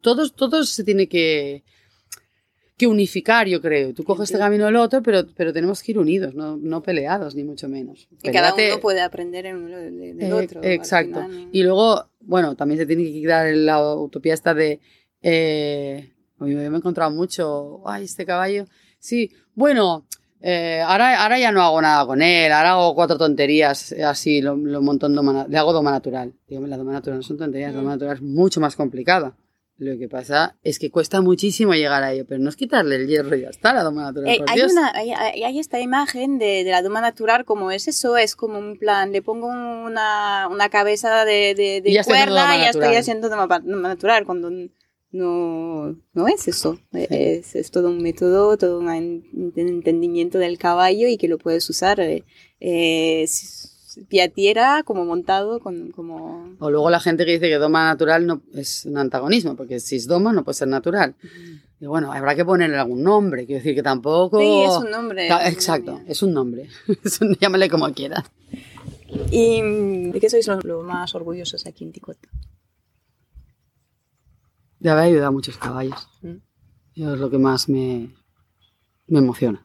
todos, 0.00 0.34
todos 0.34 0.68
se 0.70 0.82
tiene 0.84 1.08
que, 1.08 1.62
que 2.76 2.86
unificar, 2.86 3.46
yo 3.46 3.60
creo. 3.60 3.92
Tú 3.94 4.02
coges 4.04 4.30
este 4.30 4.38
camino 4.38 4.66
el 4.66 4.76
otro, 4.76 5.02
pero, 5.02 5.24
pero 5.36 5.52
tenemos 5.52 5.82
que 5.82 5.92
ir 5.92 5.98
unidos, 5.98 6.34
no, 6.34 6.56
no 6.56 6.82
peleados, 6.82 7.34
ni 7.34 7.44
mucho 7.44 7.68
menos. 7.68 8.08
Y 8.22 8.30
cada 8.30 8.54
uno 8.54 8.80
puede 8.80 9.00
aprender 9.02 9.46
en 9.46 9.56
uno 9.56 9.76
de- 9.76 9.90
del 9.90 10.20
eh, 10.22 10.32
otro. 10.32 10.60
al 10.60 10.66
exacto. 10.66 11.22
final. 11.26 11.48
Y 11.52 11.62
luego, 11.62 12.08
bueno, 12.20 12.56
también 12.56 12.78
se 12.80 12.86
tiene 12.86 13.04
que 13.04 13.12
quitar 13.12 13.54
la 13.54 13.94
utopía 13.94 14.34
esta 14.34 14.54
de... 14.54 14.80
Eh, 15.22 16.12
me 16.38 16.50
he 16.62 16.66
encontrado 16.66 17.10
mucho, 17.10 17.82
ay, 17.86 18.04
este 18.04 18.24
caballo. 18.24 18.64
Sí, 18.98 19.30
bueno, 19.54 20.06
eh, 20.42 20.80
ahora, 20.86 21.22
ahora 21.22 21.38
ya 21.38 21.52
no 21.52 21.62
hago 21.62 21.80
nada 21.82 22.06
con 22.06 22.22
él, 22.22 22.50
ahora 22.52 22.72
hago 22.72 22.94
cuatro 22.94 23.18
tonterías, 23.18 23.92
eh, 23.92 24.04
así, 24.04 24.40
lo, 24.40 24.56
lo 24.56 24.80
montón 24.82 25.14
doma 25.14 25.46
le 25.48 25.58
hago 25.58 25.72
doma 25.72 25.90
natural. 25.90 26.32
Digo, 26.48 26.66
la 26.66 26.76
doma 26.76 26.92
natural 26.92 27.18
no 27.18 27.22
son 27.22 27.36
tonterías, 27.38 27.72
la 27.72 27.78
doma 27.78 27.90
Mm. 27.90 27.94
natural 27.94 28.16
es 28.16 28.22
mucho 28.22 28.60
más 28.60 28.76
complicada. 28.76 29.36
Lo 29.76 29.96
que 29.98 30.08
pasa 30.10 30.56
es 30.62 30.78
que 30.78 30.90
cuesta 30.90 31.22
muchísimo 31.22 31.72
llegar 31.72 32.02
a 32.02 32.12
ello, 32.12 32.26
pero 32.28 32.38
no 32.38 32.50
es 32.50 32.56
quitarle 32.56 32.96
el 32.96 33.06
hierro 33.08 33.34
y 33.34 33.40
ya 33.42 33.48
está, 33.48 33.72
la 33.72 33.82
doma 33.82 34.02
natural. 34.02 34.28
Eh, 34.28 34.38
por 34.38 34.50
hay, 34.50 34.56
Dios. 34.56 34.72
una, 34.72 34.92
hay, 34.94 35.10
hay- 35.12 35.58
esta 35.58 35.80
imagen 35.80 36.38
de, 36.38 36.64
de 36.64 36.70
la 36.70 36.82
doma 36.82 37.00
natural 37.00 37.46
como 37.46 37.70
es 37.70 37.88
eso, 37.88 38.18
es 38.18 38.36
como 38.36 38.58
un 38.58 38.76
plan, 38.78 39.10
le 39.12 39.22
pongo 39.22 39.46
una, 39.46 40.48
una 40.50 40.68
cabeza 40.68 41.24
de, 41.24 41.54
de, 41.54 41.80
de 41.80 41.90
Y 41.92 41.98
cuerda 42.04 42.56
y 42.56 42.60
ya 42.60 42.70
estoy 42.70 42.94
haciendo 42.94 43.30
doma, 43.30 43.46
doma 43.46 43.88
natural, 43.88 44.26
cuando 44.26 44.50
no, 45.12 45.96
no 46.12 46.28
es 46.28 46.46
eso, 46.48 46.78
es, 46.92 47.54
es 47.54 47.70
todo 47.70 47.88
un 47.88 48.02
método, 48.02 48.56
todo 48.56 48.78
un 48.78 48.88
en- 48.90 49.52
entendimiento 49.56 50.38
del 50.38 50.58
caballo 50.58 51.08
y 51.08 51.16
que 51.16 51.28
lo 51.28 51.38
puedes 51.38 51.68
usar 51.70 52.00
eh, 52.00 52.24
eh, 52.60 53.26
tierra 54.34 54.82
como 54.84 55.04
montado, 55.04 55.58
con, 55.60 55.90
como... 55.90 56.54
O 56.60 56.70
luego 56.70 56.90
la 56.90 57.00
gente 57.00 57.24
que 57.26 57.32
dice 57.32 57.48
que 57.48 57.56
doma 57.56 57.84
natural 57.86 58.26
no 58.26 58.42
es 58.54 58.86
un 58.86 58.98
antagonismo, 58.98 59.56
porque 59.56 59.80
si 59.80 59.96
es 59.96 60.06
doma 60.06 60.32
no 60.32 60.44
puede 60.44 60.54
ser 60.54 60.68
natural. 60.68 61.14
Y 61.80 61.86
bueno, 61.86 62.12
habrá 62.12 62.34
que 62.34 62.44
ponerle 62.44 62.76
algún 62.76 63.02
nombre, 63.02 63.46
quiero 63.46 63.58
decir 63.58 63.74
que 63.74 63.82
tampoco... 63.82 64.38
Sí, 64.38 64.62
es 64.64 64.76
un 64.84 64.90
nombre. 64.90 65.28
Exacto, 65.48 66.00
es 66.06 66.22
un 66.22 66.32
nombre. 66.34 66.68
Llámale 67.40 67.68
como 67.68 67.92
quieras. 67.92 68.24
¿Y 69.32 69.60
de 70.12 70.18
qué 70.20 70.30
sois 70.30 70.46
los, 70.46 70.62
los 70.64 70.84
más 70.84 71.14
orgullosos 71.14 71.66
aquí 71.66 71.84
en 71.84 71.92
Ticota? 71.92 72.28
De 74.80 74.90
haber 74.90 75.04
ayudado 75.04 75.28
a 75.28 75.30
muchos 75.32 75.56
caballos. 75.58 76.08
Mm. 76.22 76.36
Yo 76.96 77.14
es 77.14 77.20
lo 77.20 77.30
que 77.30 77.38
más 77.38 77.68
me, 77.68 78.10
me 79.06 79.18
emociona, 79.20 79.64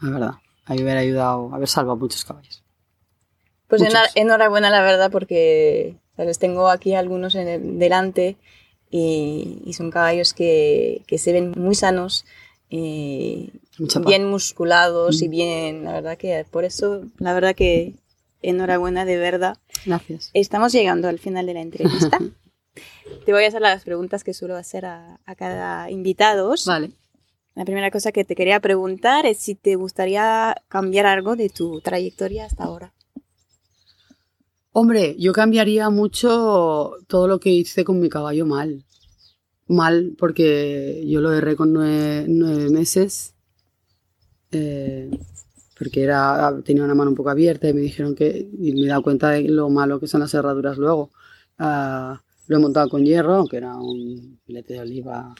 la 0.00 0.10
verdad. 0.10 0.30
Haber 0.64 0.96
ayudado, 0.96 1.54
haber 1.54 1.68
salvado 1.68 1.92
a 1.92 1.96
muchos 2.00 2.24
caballos. 2.24 2.64
Pues 3.68 3.82
Muchos. 3.82 3.98
enhorabuena, 4.14 4.70
la 4.70 4.80
verdad, 4.82 5.10
porque 5.10 5.96
les 6.18 6.38
tengo 6.38 6.68
aquí 6.68 6.94
algunos 6.94 7.34
en 7.34 7.48
el- 7.48 7.78
delante 7.78 8.36
y, 8.90 9.62
y 9.64 9.72
son 9.74 9.90
caballos 9.90 10.32
que, 10.34 11.02
que 11.06 11.18
se 11.18 11.32
ven 11.32 11.52
muy 11.56 11.74
sanos, 11.74 12.24
eh, 12.70 13.50
Mucha 13.78 14.00
paz. 14.00 14.08
bien 14.08 14.28
musculados 14.28 15.22
y 15.22 15.28
Mm. 15.28 15.30
bien, 15.30 15.84
la 15.84 15.92
verdad 15.92 16.16
que 16.18 16.44
por 16.50 16.64
eso, 16.64 17.02
la 17.18 17.32
verdad 17.34 17.54
que 17.54 17.94
enhorabuena 18.42 19.04
de 19.04 19.16
verdad. 19.18 19.58
Gracias. 19.84 20.30
Estamos 20.34 20.72
llegando 20.72 21.08
al 21.08 21.18
final 21.18 21.46
de 21.46 21.54
la 21.54 21.60
entrevista. 21.60 22.18
Te 23.24 23.32
voy 23.32 23.44
a 23.44 23.48
hacer 23.48 23.60
las 23.62 23.84
preguntas 23.84 24.24
que 24.24 24.34
suelo 24.34 24.56
hacer 24.56 24.86
a, 24.86 25.20
a 25.24 25.34
cada 25.34 25.90
invitado. 25.90 26.54
Vale. 26.66 26.92
La 27.54 27.64
primera 27.64 27.90
cosa 27.90 28.12
que 28.12 28.24
te 28.24 28.34
quería 28.34 28.60
preguntar 28.60 29.24
es 29.24 29.38
si 29.38 29.54
te 29.54 29.76
gustaría 29.76 30.54
cambiar 30.68 31.06
algo 31.06 31.36
de 31.36 31.48
tu 31.48 31.80
trayectoria 31.80 32.44
hasta 32.44 32.64
ahora. 32.64 32.92
Hombre, 34.72 35.16
yo 35.18 35.32
cambiaría 35.32 35.88
mucho 35.88 36.92
todo 37.06 37.26
lo 37.26 37.40
que 37.40 37.48
hice 37.48 37.82
con 37.82 37.98
mi 37.98 38.10
caballo 38.10 38.44
mal. 38.44 38.84
Mal, 39.68 40.14
porque 40.18 41.02
yo 41.08 41.22
lo 41.22 41.32
erré 41.32 41.56
con 41.56 41.72
nueve, 41.72 42.26
nueve 42.28 42.68
meses. 42.68 43.34
eh, 44.52 45.10
porque 45.78 46.02
era, 46.02 46.54
tenía 46.64 46.84
una 46.84 46.94
mano 46.94 47.10
un 47.10 47.16
poco 47.16 47.30
abierta 47.30 47.68
y 47.68 47.72
me 47.74 47.80
dijeron 47.80 48.14
que. 48.14 48.48
Y 48.58 48.72
me 48.72 48.82
he 48.82 48.86
dado 48.88 49.02
cuenta 49.02 49.30
de 49.30 49.42
lo 49.48 49.68
malo 49.70 49.98
que 49.98 50.06
son 50.06 50.20
las 50.20 50.34
herraduras 50.34 50.78
luego. 50.78 51.10
Ah, 51.58 52.22
lo 52.48 52.56
he 52.56 52.60
montado 52.60 52.88
con 52.88 53.04
hierro, 53.04 53.34
aunque 53.36 53.56
era 53.58 53.76
un 53.76 54.38
filete 54.46 54.74
de 54.74 54.80
oliva 54.80 55.34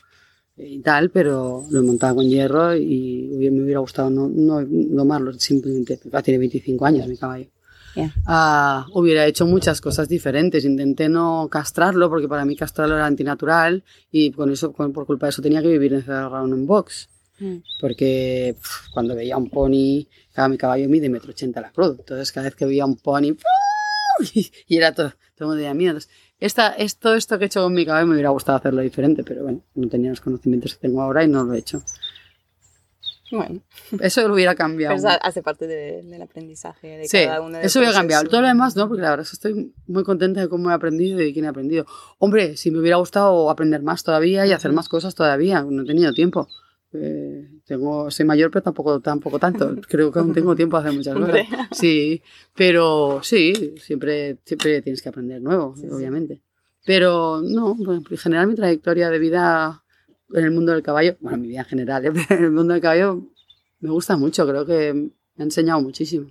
y 0.56 0.80
tal, 0.80 1.10
pero 1.10 1.66
lo 1.70 1.80
he 1.80 1.82
montado 1.82 2.16
con 2.16 2.28
hierro 2.28 2.74
y 2.76 3.30
me 3.50 3.62
hubiera 3.62 3.80
gustado 3.80 4.08
no, 4.10 4.28
no 4.28 4.64
domarlo 4.66 5.32
simplemente. 5.34 5.98
Tiene 6.24 6.38
25 6.38 6.86
años 6.86 7.06
mi 7.06 7.16
caballo. 7.16 7.46
Ya. 7.94 8.12
Ah, 8.26 8.86
hubiera 8.92 9.24
hecho 9.26 9.46
muchas 9.46 9.80
cosas 9.80 10.08
diferentes. 10.08 10.64
Intenté 10.64 11.08
no 11.08 11.48
castrarlo 11.50 12.08
porque 12.10 12.28
para 12.28 12.44
mí 12.44 12.54
castrarlo 12.56 12.94
era 12.96 13.06
antinatural 13.06 13.84
y 14.10 14.32
con 14.32 14.50
eso, 14.50 14.72
con- 14.72 14.92
por 14.92 15.06
culpa 15.06 15.26
de 15.26 15.30
eso 15.30 15.40
tenía 15.42 15.62
que 15.62 15.68
vivir 15.68 15.94
encerrado 15.94 16.44
en 16.46 16.52
un 16.52 16.66
box. 16.66 17.08
Porque 17.80 18.54
pf, 18.58 18.90
cuando 18.92 19.14
veía 19.14 19.36
un 19.36 19.50
pony, 19.50 20.06
cada 20.32 20.48
mi 20.48 20.56
caballo 20.56 20.88
mide 20.88 21.08
metro 21.10 21.30
ochenta 21.30 21.60
la 21.60 21.70
cruz. 21.70 21.96
Entonces 21.98 22.32
cada 22.32 22.44
vez 22.46 22.54
que 22.54 22.64
veía 22.66 22.84
un 22.86 22.96
pony 22.96 23.34
y, 24.34 24.50
y 24.68 24.76
era 24.76 24.94
todo, 24.94 25.12
todo 25.36 25.52
de 25.54 25.72
miedo. 25.74 25.98
Esta, 26.38 26.68
esto, 26.74 27.14
esto 27.14 27.38
que 27.38 27.44
he 27.44 27.46
hecho 27.46 27.62
con 27.62 27.72
mi 27.72 27.86
caballo 27.86 28.06
me 28.06 28.12
hubiera 28.14 28.28
gustado 28.30 28.58
hacerlo 28.58 28.82
diferente, 28.82 29.24
pero 29.24 29.42
bueno, 29.44 29.62
no 29.74 29.88
tenía 29.88 30.10
los 30.10 30.20
conocimientos 30.20 30.74
que 30.74 30.80
tengo 30.80 31.00
ahora 31.00 31.24
y 31.24 31.28
no 31.28 31.44
lo 31.44 31.54
he 31.54 31.58
hecho. 31.58 31.82
Bueno, 33.32 33.60
Eso 34.00 34.28
lo 34.28 34.34
hubiera 34.34 34.54
cambiado. 34.54 34.94
pero 34.94 35.08
eso 35.08 35.18
hace 35.20 35.42
parte 35.42 35.66
de- 35.66 36.02
del 36.04 36.22
aprendizaje 36.22 36.98
de 36.98 37.08
Sí, 37.08 37.24
cada 37.24 37.40
uno. 37.40 37.56
del 37.56 37.66
eso 37.66 37.80
hubiera 37.80 37.94
cambiado. 37.94 38.24
Todo 38.28 38.42
lo 38.42 38.46
demás 38.48 38.76
no, 38.76 38.86
porque 38.86 39.02
la 39.02 39.10
verdad 39.10 39.24
es 39.24 39.30
que 39.30 39.34
estoy 39.48 39.74
muy 39.88 40.04
contenta 40.04 40.40
de 40.40 40.48
cómo 40.48 40.70
he 40.70 40.74
aprendido 40.74 41.20
y 41.20 41.24
de 41.24 41.32
quién 41.32 41.44
he 41.44 41.48
aprendido. 41.48 41.86
Hombre, 42.18 42.56
si 42.56 42.70
me 42.70 42.78
hubiera 42.78 42.98
gustado 42.98 43.50
aprender 43.50 43.82
más 43.82 44.04
todavía 44.04 44.46
y 44.46 44.52
hacer 44.52 44.72
más 44.72 44.88
cosas 44.88 45.14
todavía, 45.16 45.62
no 45.68 45.82
he 45.82 45.86
tenido 45.86 46.12
tiempo. 46.12 46.48
Eh, 47.00 47.48
tengo, 47.64 48.10
soy 48.10 48.24
mayor, 48.26 48.50
pero 48.50 48.62
tampoco, 48.62 49.00
tampoco 49.00 49.38
tanto. 49.38 49.76
Creo 49.88 50.10
que 50.12 50.18
aún 50.18 50.32
tengo 50.32 50.54
tiempo 50.56 50.76
de 50.80 50.88
hacer 50.88 50.96
muchas 50.98 51.14
cosas. 51.16 51.46
Sí, 51.72 52.22
pero 52.54 53.20
sí, 53.22 53.74
siempre, 53.80 54.38
siempre 54.44 54.82
tienes 54.82 55.02
que 55.02 55.08
aprender 55.08 55.40
nuevo, 55.42 55.74
Sí, 55.76 55.82
sí. 55.82 55.88
obviamente. 55.90 56.40
Pero 56.84 57.42
no, 57.42 57.76
en 57.88 58.16
general 58.16 58.46
mi 58.46 58.54
trayectoria 58.54 59.10
de 59.10 59.18
vida 59.18 59.82
en 60.32 60.44
el 60.44 60.50
mundo 60.50 60.72
del 60.72 60.82
caballo, 60.82 61.16
bueno, 61.20 61.38
mi 61.38 61.48
vida 61.48 61.60
en 61.60 61.64
general, 61.66 62.06
¿eh? 62.06 62.12
en 62.30 62.44
el 62.44 62.50
mundo 62.52 62.72
del 62.72 62.82
caballo 62.82 63.26
me 63.80 63.90
gusta 63.90 64.16
mucho, 64.16 64.46
creo 64.46 64.64
que 64.64 64.92
me 64.92 65.10
ha 65.38 65.44
enseñado 65.44 65.80
muchísimo. 65.80 66.30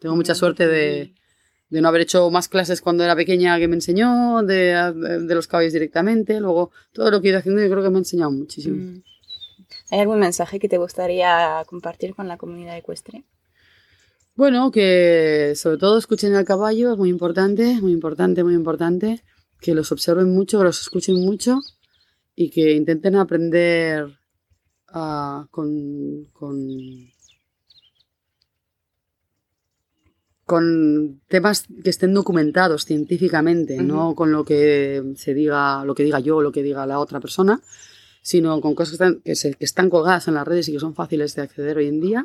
Tengo 0.00 0.14
mucha 0.16 0.34
suerte 0.34 0.66
de, 0.68 1.12
de 1.70 1.80
no 1.80 1.88
haber 1.88 2.02
hecho 2.02 2.30
más 2.30 2.48
clases 2.48 2.80
cuando 2.80 3.02
era 3.04 3.16
pequeña 3.16 3.58
que 3.58 3.66
me 3.68 3.74
enseñó, 3.74 4.42
de, 4.44 4.72
de 5.26 5.34
los 5.34 5.48
caballos 5.48 5.72
directamente, 5.72 6.38
luego 6.40 6.70
todo 6.92 7.10
lo 7.10 7.20
que 7.20 7.28
he 7.28 7.30
ido 7.30 7.38
haciendo 7.40 7.60
yo 7.60 7.68
creo 7.70 7.82
que 7.82 7.90
me 7.90 7.96
ha 7.96 7.98
enseñado 7.98 8.30
muchísimo. 8.30 8.76
Mm. 8.76 9.02
¿Hay 9.90 10.00
algún 10.00 10.18
mensaje 10.18 10.58
que 10.58 10.68
te 10.68 10.78
gustaría 10.78 11.62
compartir 11.66 12.14
con 12.14 12.28
la 12.28 12.36
comunidad 12.36 12.76
ecuestre? 12.76 13.24
Bueno, 14.34 14.70
que 14.70 15.54
sobre 15.56 15.78
todo 15.78 15.98
escuchen 15.98 16.34
al 16.34 16.44
caballo, 16.44 16.92
es 16.92 16.98
muy 16.98 17.08
importante, 17.08 17.80
muy 17.80 17.92
importante, 17.92 18.44
muy 18.44 18.54
importante. 18.54 19.24
Que 19.60 19.74
los 19.74 19.90
observen 19.90 20.32
mucho, 20.32 20.58
que 20.58 20.64
los 20.64 20.80
escuchen 20.80 21.16
mucho 21.16 21.60
y 22.36 22.50
que 22.50 22.72
intenten 22.72 23.16
aprender 23.16 24.06
ah, 24.88 25.48
con, 25.50 26.26
con, 26.32 26.56
con 30.44 31.20
temas 31.26 31.66
que 31.82 31.90
estén 31.90 32.14
documentados 32.14 32.84
científicamente, 32.84 33.82
no 33.82 34.14
con 34.14 34.30
lo 34.30 34.44
que 34.44 35.02
se 35.16 35.34
diga, 35.34 35.84
lo 35.84 35.96
que 35.96 36.04
diga 36.04 36.20
yo 36.20 36.36
o 36.36 36.42
lo 36.42 36.52
que 36.52 36.62
diga 36.62 36.86
la 36.86 37.00
otra 37.00 37.18
persona, 37.18 37.60
sino 38.22 38.60
con 38.60 38.74
cosas 38.74 38.90
que 38.90 38.94
están, 39.04 39.20
que 39.22 39.34
se- 39.36 39.54
que 39.54 39.64
están 39.64 39.90
colgadas 39.90 40.28
en 40.28 40.34
las 40.34 40.46
redes 40.46 40.68
y 40.68 40.72
que 40.72 40.80
son 40.80 40.94
fáciles 40.94 41.34
de 41.34 41.42
acceder 41.42 41.76
hoy 41.78 41.86
en 41.86 42.00
día 42.00 42.24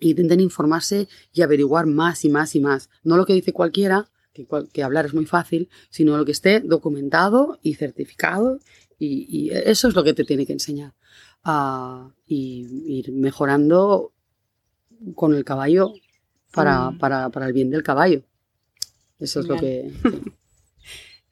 e 0.00 0.08
intenten 0.08 0.40
informarse 0.40 1.08
y 1.32 1.42
averiguar 1.42 1.86
más 1.86 2.24
y 2.24 2.28
más 2.28 2.54
y 2.54 2.60
más. 2.60 2.90
No 3.02 3.16
lo 3.16 3.24
que 3.26 3.32
dice 3.34 3.52
cualquiera, 3.52 4.08
que, 4.72 4.82
hablar 4.82 5.06
es 5.06 5.14
muy 5.14 5.24
fácil, 5.24 5.70
sino 5.88 6.16
lo 6.18 6.24
que 6.26 6.32
esté 6.32 6.60
documentado 6.60 7.58
y 7.62 7.74
certificado 7.74 8.60
y, 8.98 9.26
y 9.28 9.50
eso 9.50 9.88
es 9.88 9.94
lo 9.94 10.04
que 10.04 10.12
te 10.12 10.24
tiene 10.24 10.44
que 10.46 10.52
enseñar. 10.52 10.92
a 11.44 12.10
y 12.26 12.66
ir 12.98 13.12
mejorando 13.12 14.12
con 15.14 15.34
el 15.34 15.44
caballo 15.44 15.92
para, 16.52 16.90
para, 16.98 17.30
para 17.30 17.46
el 17.46 17.52
bien 17.52 17.70
del 17.70 17.82
caballo. 17.82 18.22
Eso 19.18 19.40
es 19.40 19.46
lo 19.46 19.56
que... 19.56 19.90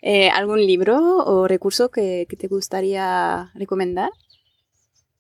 Eh, 0.06 0.28
¿Algún 0.28 0.60
libro 0.66 0.98
o 1.24 1.48
recurso 1.48 1.90
que, 1.90 2.26
que 2.28 2.36
te 2.36 2.46
gustaría 2.46 3.50
recomendar? 3.54 4.10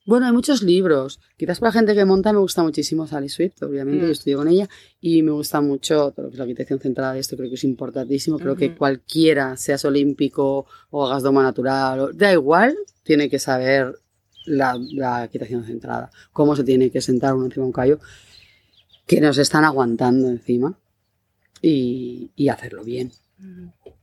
Bueno, 0.04 0.26
hay 0.26 0.32
muchos 0.32 0.60
libros. 0.62 1.20
Quizás 1.38 1.58
para 1.58 1.70
la 1.70 1.72
gente 1.80 1.94
que 1.94 2.04
monta 2.04 2.34
me 2.34 2.38
gusta 2.38 2.62
muchísimo 2.62 3.06
Sally 3.06 3.30
Swift, 3.30 3.62
obviamente, 3.62 4.02
Mm. 4.04 4.06
yo 4.08 4.12
estudio 4.12 4.36
con 4.36 4.48
ella, 4.48 4.68
y 5.00 5.22
me 5.22 5.30
gusta 5.30 5.62
mucho 5.62 6.10
todo 6.12 6.24
lo 6.24 6.28
que 6.28 6.34
es 6.34 6.38
la 6.38 6.44
equitación 6.44 6.78
centrada 6.80 7.14
de 7.14 7.20
esto, 7.20 7.34
creo 7.38 7.48
que 7.48 7.54
es 7.54 7.64
importantísimo. 7.64 8.38
Creo 8.38 8.56
que 8.56 8.74
cualquiera, 8.76 9.56
seas 9.56 9.82
olímpico 9.86 10.66
o 10.90 11.06
hagas 11.06 11.22
doma 11.22 11.42
natural, 11.42 12.00
o- 12.00 12.12
da 12.12 12.30
igual, 12.34 12.76
tiene 13.02 13.30
que 13.30 13.38
saber 13.38 13.98
la, 14.44 14.78
la 14.92 15.24
equitación 15.24 15.64
centrada, 15.64 16.10
cómo 16.34 16.54
se 16.54 16.64
tiene 16.64 16.90
que 16.90 17.00
sentar 17.00 17.32
uno 17.34 17.46
encima 17.46 17.62
de 17.62 17.68
un 17.68 17.72
callo, 17.72 17.98
que 19.06 19.22
nos 19.22 19.38
están 19.38 19.64
aguantando 19.64 20.28
encima, 20.28 20.78
y, 21.62 22.30
y 22.36 22.48
hacerlo 22.50 22.84
bien, 22.84 23.10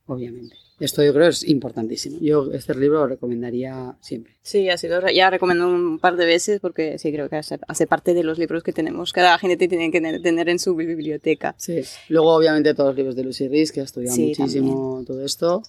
obviamente. 0.08 0.56
Esto 0.82 1.04
yo 1.04 1.14
creo 1.14 1.28
es 1.28 1.48
importantísimo. 1.48 2.18
Yo 2.22 2.52
este 2.54 2.74
libro 2.74 3.02
lo 3.02 3.08
recomendaría 3.08 3.96
siempre. 4.02 4.36
Sí, 4.42 4.68
ha 4.68 4.78
sido, 4.78 5.08
ya 5.10 5.30
recomiendo 5.30 5.68
un 5.68 6.00
par 6.00 6.16
de 6.16 6.26
veces 6.26 6.60
porque 6.60 6.98
sí 6.98 7.12
creo 7.12 7.30
que 7.30 7.36
hace, 7.36 7.60
hace 7.68 7.86
parte 7.86 8.16
de 8.16 8.24
los 8.24 8.40
libros 8.40 8.64
que 8.64 8.74
tenemos. 8.74 9.14
Cada 9.14 9.38
gente 9.38 9.68
tiene 9.68 9.92
que 9.92 10.02
tener, 10.02 10.24
tener 10.24 10.50
en 10.50 10.58
su 10.58 10.76
biblioteca. 10.76 11.54
Sí. 11.60 11.84
Luego, 12.10 12.34
obviamente, 12.34 12.74
todos 12.74 12.90
los 12.90 12.96
libros 12.98 13.16
de 13.16 13.24
Lucy 13.24 13.48
Riz, 13.48 13.72
que 13.72 13.82
ha 13.82 13.84
estudiado 13.84 14.16
Sí, 14.16 14.34
muchísimo 14.36 15.04
todo 15.06 15.24
esto. 15.24 15.62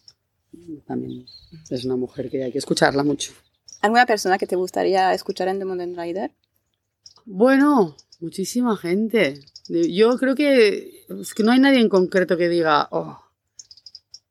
También 0.87 1.27
es 1.69 1.85
una 1.85 1.97
mujer 1.97 2.31
que 2.31 2.45
hay 2.45 2.51
que 2.53 2.59
escucharla 2.59 3.05
mucho. 3.05 3.33
¿Alguna 3.83 4.07
persona 4.07 4.39
que 4.39 4.47
te 4.47 4.57
gustaría 4.57 5.13
escuchar 5.13 5.49
en 5.49 5.59
The 5.59 5.67
Modern 5.67 5.95
Rider? 5.95 6.31
Bueno, 7.27 7.97
muchísima 8.21 8.79
gente. 8.79 9.41
Yo 9.69 10.17
creo 10.17 10.35
que 10.35 11.05
es 11.21 11.35
que 11.35 11.43
no 11.43 11.53
hay 11.53 11.61
nadie 11.61 11.81
en 11.81 11.91
concreto 11.91 12.39
que 12.39 12.49
diga, 12.49 12.89
oh. 12.93 13.22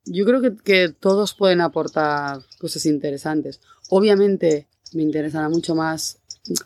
Yo 0.06 0.26
creo 0.26 0.42
que, 0.42 0.56
que 0.56 0.90
todos 0.90 1.34
pueden 1.34 1.62
aportar 1.62 2.42
cosas 2.60 2.86
interesantes. 2.86 3.62
Obviamente 3.90 4.68
me 4.94 5.04
interesará 5.04 5.50
mucho 5.50 5.76
más 5.76 6.18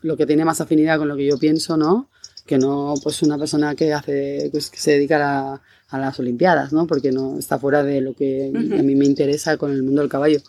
lo 0.02 0.16
que 0.18 0.26
tiene 0.26 0.46
más 0.46 0.62
afinidad 0.62 0.98
con 0.98 1.08
lo 1.08 1.16
que 1.16 1.26
yo 1.26 1.38
pienso, 1.38 1.78
¿no? 1.78 2.10
Que 2.46 2.58
no, 2.58 2.94
pues 3.02 3.22
una 3.24 3.38
persona 3.38 3.76
que 3.76 3.94
hace, 3.94 4.50
pues, 4.52 4.70
que 4.70 4.78
se 4.78 4.92
dedica 4.92 5.54
a, 5.54 5.62
a 5.90 6.00
las 6.00 6.20
Olimpiadas, 6.20 6.74
¿no? 6.74 6.88
Porque 6.88 7.12
no 7.12 7.38
está 7.38 7.60
fuera 7.60 7.84
de 7.84 8.02
lo 8.02 8.14
que 8.14 8.52
a 8.56 8.84
mí 8.84 8.96
me 8.96 9.06
interesa 9.06 9.58
con 9.58 9.72
el 9.72 9.84
mundo 9.84 10.02
del 10.02 10.10
caballo. 10.10 10.40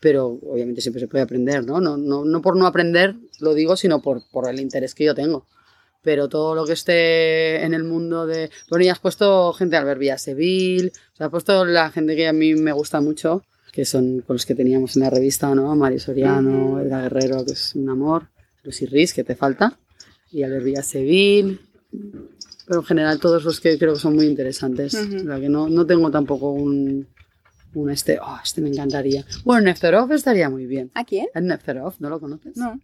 Pero 0.00 0.38
obviamente 0.48 0.80
siempre 0.80 1.00
se 1.00 1.08
puede 1.08 1.22
aprender, 1.22 1.64
¿no? 1.64 1.80
No, 1.80 1.96
no, 1.96 2.24
no 2.24 2.42
por 2.42 2.56
no 2.56 2.66
aprender, 2.66 3.14
lo 3.38 3.54
digo, 3.54 3.76
sino 3.76 4.02
por, 4.02 4.22
por 4.30 4.48
el 4.48 4.58
interés 4.58 4.94
que 4.94 5.04
yo 5.04 5.14
tengo. 5.14 5.46
Pero 6.02 6.28
todo 6.28 6.54
lo 6.54 6.64
que 6.64 6.72
esté 6.72 7.64
en 7.64 7.74
el 7.74 7.84
mundo 7.84 8.26
de... 8.26 8.50
Bueno, 8.68 8.84
ya 8.84 8.92
has 8.92 8.98
puesto 8.98 9.52
gente 9.52 9.76
de 9.76 9.78
Albert 9.78 10.00
Villaseville, 10.00 10.88
o 10.88 11.16
sea, 11.16 11.26
has 11.26 11.30
puesto 11.30 11.64
la 11.64 11.90
gente 11.90 12.16
que 12.16 12.26
a 12.26 12.32
mí 12.32 12.54
me 12.54 12.72
gusta 12.72 13.00
mucho, 13.00 13.44
que 13.72 13.84
son 13.84 14.20
con 14.20 14.34
los 14.34 14.44
que 14.44 14.54
teníamos 14.54 14.96
en 14.96 15.02
la 15.02 15.10
revista, 15.10 15.54
¿no? 15.54 15.74
Mario 15.76 16.00
Soriano. 16.00 16.80
Edgar 16.80 17.04
Guerrero, 17.04 17.44
que 17.44 17.52
es 17.52 17.74
un 17.74 17.88
amor, 17.88 18.28
Lucy 18.64 18.86
Riz, 18.86 19.14
que 19.14 19.24
te 19.24 19.36
falta, 19.36 19.78
y 20.30 20.42
Albert 20.42 20.64
Villaseville, 20.64 21.60
pero 22.66 22.80
en 22.80 22.86
general 22.86 23.18
todos 23.20 23.44
los 23.44 23.60
que 23.60 23.78
creo 23.78 23.94
que 23.94 24.00
son 24.00 24.14
muy 24.14 24.26
interesantes. 24.26 24.94
Ujú. 24.94 25.16
O 25.16 25.20
sea, 25.20 25.40
que 25.40 25.48
no, 25.48 25.68
no 25.68 25.86
tengo 25.86 26.10
tampoco 26.10 26.50
un, 26.50 27.08
un 27.74 27.90
este, 27.90 28.18
oh, 28.20 28.38
este 28.42 28.60
me 28.60 28.68
encantaría. 28.68 29.24
Bueno, 29.44 29.62
Nefzorov 29.62 30.12
estaría 30.12 30.48
muy 30.50 30.66
bien. 30.66 30.90
¿A 30.94 31.04
quién? 31.04 31.26
¿Es 31.34 31.42
Nefzorov? 31.42 31.94
¿No 31.98 32.10
lo 32.10 32.20
conoces? 32.20 32.56
No. 32.56 32.78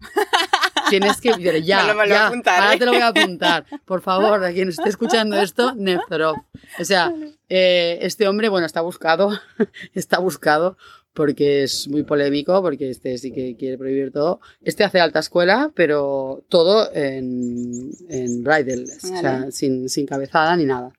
Tienes 0.90 1.20
que 1.20 1.30
ya, 1.62 1.82
Me 1.82 1.88
lo- 1.88 1.94
me 1.98 2.06
lo 2.06 2.14
ya, 2.14 2.26
apuntaré. 2.28 2.64
ahora 2.64 2.78
te 2.78 2.84
lo 2.86 2.92
voy 2.92 3.00
a 3.00 3.06
apuntar. 3.08 3.64
Por 3.84 4.00
favor, 4.02 4.42
a 4.44 4.52
quien 4.52 4.68
esté 4.68 4.88
escuchando 4.88 5.36
esto, 5.40 5.74
Nefzorov. 5.74 6.36
O 6.80 6.84
sea, 6.84 7.12
eh, 7.48 7.98
este 8.02 8.28
hombre, 8.28 8.48
bueno, 8.48 8.66
está 8.66 8.80
buscado, 8.80 9.30
está 9.94 10.18
buscado 10.18 10.76
porque 11.12 11.62
es 11.62 11.86
muy 11.88 12.02
polémico, 12.02 12.60
porque 12.60 12.90
este 12.90 13.16
sí 13.18 13.30
que 13.32 13.56
quiere 13.56 13.78
prohibir 13.78 14.10
todo. 14.12 14.40
Este 14.62 14.82
hace 14.82 14.98
alta 15.00 15.20
escuela, 15.20 15.70
pero 15.74 16.42
todo 16.48 16.90
en, 16.92 17.90
en 18.08 18.44
o 18.46 19.06
sea, 19.20 19.50
sin, 19.52 19.88
sin 19.88 20.06
cabezada 20.06 20.56
ni 20.56 20.64
nada. 20.64 20.92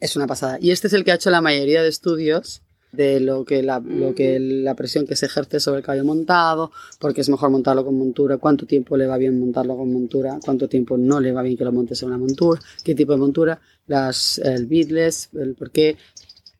Es 0.00 0.16
una 0.16 0.26
pasada. 0.26 0.58
Y 0.60 0.70
este 0.70 0.86
es 0.86 0.92
el 0.92 1.04
que 1.04 1.12
ha 1.12 1.16
hecho 1.16 1.30
la 1.30 1.40
mayoría 1.40 1.82
de 1.82 1.88
estudios 1.88 2.62
de 2.94 3.20
lo 3.20 3.44
que 3.44 3.62
la, 3.62 3.80
lo 3.80 4.14
que 4.14 4.38
la 4.40 4.74
presión 4.74 5.06
que 5.06 5.16
se 5.16 5.26
ejerce 5.26 5.60
sobre 5.60 5.78
el 5.78 5.84
caballo 5.84 6.04
montado, 6.04 6.72
porque 6.98 7.20
es 7.20 7.28
mejor 7.28 7.50
montarlo 7.50 7.84
con 7.84 7.96
montura, 7.96 8.38
cuánto 8.38 8.66
tiempo 8.66 8.96
le 8.96 9.06
va 9.06 9.16
bien 9.16 9.38
montarlo 9.38 9.76
con 9.76 9.92
montura, 9.92 10.38
cuánto 10.44 10.68
tiempo 10.68 10.96
no 10.96 11.20
le 11.20 11.32
va 11.32 11.42
bien 11.42 11.56
que 11.56 11.64
lo 11.64 11.72
montes 11.72 12.02
en 12.02 12.08
una 12.08 12.18
montura, 12.18 12.60
qué 12.82 12.94
tipo 12.94 13.12
de 13.12 13.18
montura, 13.18 13.60
las, 13.86 14.38
el 14.38 14.66
beadless, 14.66 15.30
el 15.34 15.54
por 15.54 15.70
qué. 15.70 15.96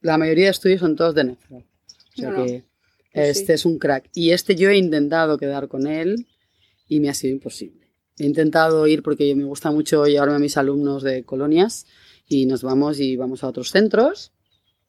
La 0.00 0.18
mayoría 0.18 0.46
de 0.46 0.50
estudios 0.50 0.80
son 0.80 0.96
todos 0.96 1.14
de 1.14 1.24
Nefro. 1.24 1.56
O 1.56 1.62
sea 2.14 2.30
Bueno, 2.30 2.44
que 2.44 2.64
pues 3.12 3.38
este 3.38 3.54
es 3.54 3.64
un 3.64 3.78
crack. 3.78 4.10
Y 4.12 4.30
este 4.30 4.56
yo 4.56 4.68
he 4.70 4.76
intentado 4.76 5.38
quedar 5.38 5.68
con 5.68 5.86
él 5.86 6.26
y 6.88 7.00
me 7.00 7.08
ha 7.08 7.14
sido 7.14 7.32
imposible. 7.32 7.88
He 8.18 8.26
intentado 8.26 8.86
ir 8.86 9.02
porque 9.02 9.34
me 9.34 9.44
gusta 9.44 9.70
mucho 9.70 10.04
llevarme 10.06 10.36
a 10.36 10.38
mis 10.38 10.56
alumnos 10.56 11.02
de 11.02 11.24
colonias 11.24 11.86
y 12.28 12.46
nos 12.46 12.62
vamos 12.62 13.00
y 13.00 13.16
vamos 13.16 13.42
a 13.42 13.48
otros 13.48 13.70
centros 13.70 14.33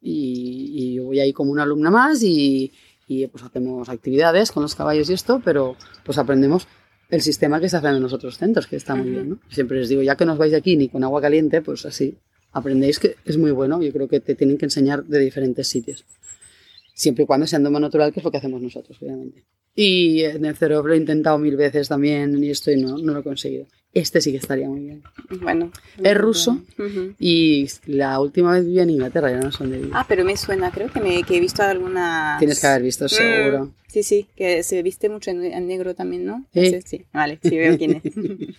y, 0.05 0.71
y 0.75 0.93
yo 0.95 1.05
voy 1.05 1.19
ahí 1.19 1.33
como 1.33 1.51
una 1.51 1.63
alumna 1.63 1.89
más 1.89 2.21
y, 2.21 2.71
y, 3.07 3.25
pues 3.27 3.43
hacemos 3.43 3.89
actividades 3.89 4.51
con 4.51 4.61
los 4.61 4.75
caballos 4.75 5.09
y 5.09 5.13
esto, 5.13 5.41
pero 5.43 5.75
pues 6.03 6.17
aprendemos 6.17 6.67
el 7.09 7.21
sistema 7.21 7.59
que 7.59 7.69
se 7.69 7.77
hace 7.77 7.87
en 7.87 8.01
los 8.01 8.13
otros 8.13 8.37
centros, 8.37 8.67
que 8.67 8.75
está 8.75 8.95
muy 8.95 9.09
bien, 9.09 9.29
¿no? 9.29 9.39
Siempre 9.49 9.79
les 9.79 9.89
digo, 9.89 10.01
ya 10.01 10.15
que 10.15 10.25
no 10.25 10.33
os 10.33 10.37
vais 10.37 10.51
de 10.51 10.57
aquí 10.57 10.75
ni 10.77 10.89
con 10.89 11.03
agua 11.03 11.21
caliente, 11.21 11.61
pues 11.61 11.85
así 11.85 12.17
aprendéis 12.51 12.99
que 12.99 13.15
es 13.25 13.37
muy 13.37 13.51
bueno. 13.51 13.81
Yo 13.81 13.91
creo 13.91 14.07
que 14.07 14.19
te 14.19 14.35
tienen 14.35 14.57
que 14.57 14.65
enseñar 14.65 15.03
de 15.05 15.19
diferentes 15.19 15.67
sitios. 15.67 16.05
Siempre 16.95 17.25
y 17.25 17.27
cuando 17.27 17.45
sea 17.45 17.57
endoma 17.57 17.79
natural, 17.79 18.13
que 18.13 18.21
es 18.21 18.23
lo 18.23 18.31
que 18.31 18.37
hacemos 18.37 18.61
nosotros, 18.61 18.97
obviamente. 19.01 19.43
Y 19.75 20.23
en 20.23 20.45
el 20.45 20.55
cerebro 20.55 20.93
he 20.93 20.97
intentado 20.97 21.37
mil 21.37 21.57
veces 21.57 21.89
también 21.89 22.41
y 22.41 22.49
esto 22.49 22.71
y 22.71 22.81
no, 22.81 22.97
no 22.97 23.13
lo 23.13 23.19
he 23.19 23.23
conseguido. 23.23 23.67
Este 23.93 24.21
sí 24.21 24.31
que 24.31 24.37
estaría 24.37 24.69
muy 24.69 24.79
bien. 24.79 25.03
Bueno. 25.41 25.71
Es 26.01 26.17
ruso 26.17 26.61
y 27.19 27.67
la 27.85 28.19
última 28.21 28.53
vez 28.53 28.65
vivía 28.65 28.83
en 28.83 28.91
Inglaterra, 28.91 29.31
ya 29.31 29.39
no 29.39 29.49
dónde 29.49 29.77
vive. 29.77 29.91
Ah, 29.93 30.05
pero 30.07 30.23
me 30.23 30.37
suena, 30.37 30.71
creo 30.71 30.89
que, 30.89 31.01
me, 31.01 31.23
que 31.23 31.35
he 31.35 31.39
visto 31.41 31.63
alguna... 31.63 32.37
Tienes 32.39 32.61
que 32.61 32.67
haber 32.67 32.83
visto, 32.83 33.09
seguro. 33.09 33.73
Sí, 33.87 34.03
sí, 34.03 34.27
que 34.35 34.63
se 34.63 34.81
viste 34.83 35.09
mucho 35.09 35.31
en, 35.31 35.43
en 35.43 35.67
negro 35.67 35.95
también, 35.95 36.25
¿no? 36.25 36.45
Sí. 36.53 36.59
Ese, 36.59 36.81
sí, 36.81 37.05
vale, 37.13 37.39
sí 37.41 37.57
veo 37.57 37.77
quién 37.77 38.01
es. 38.03 38.13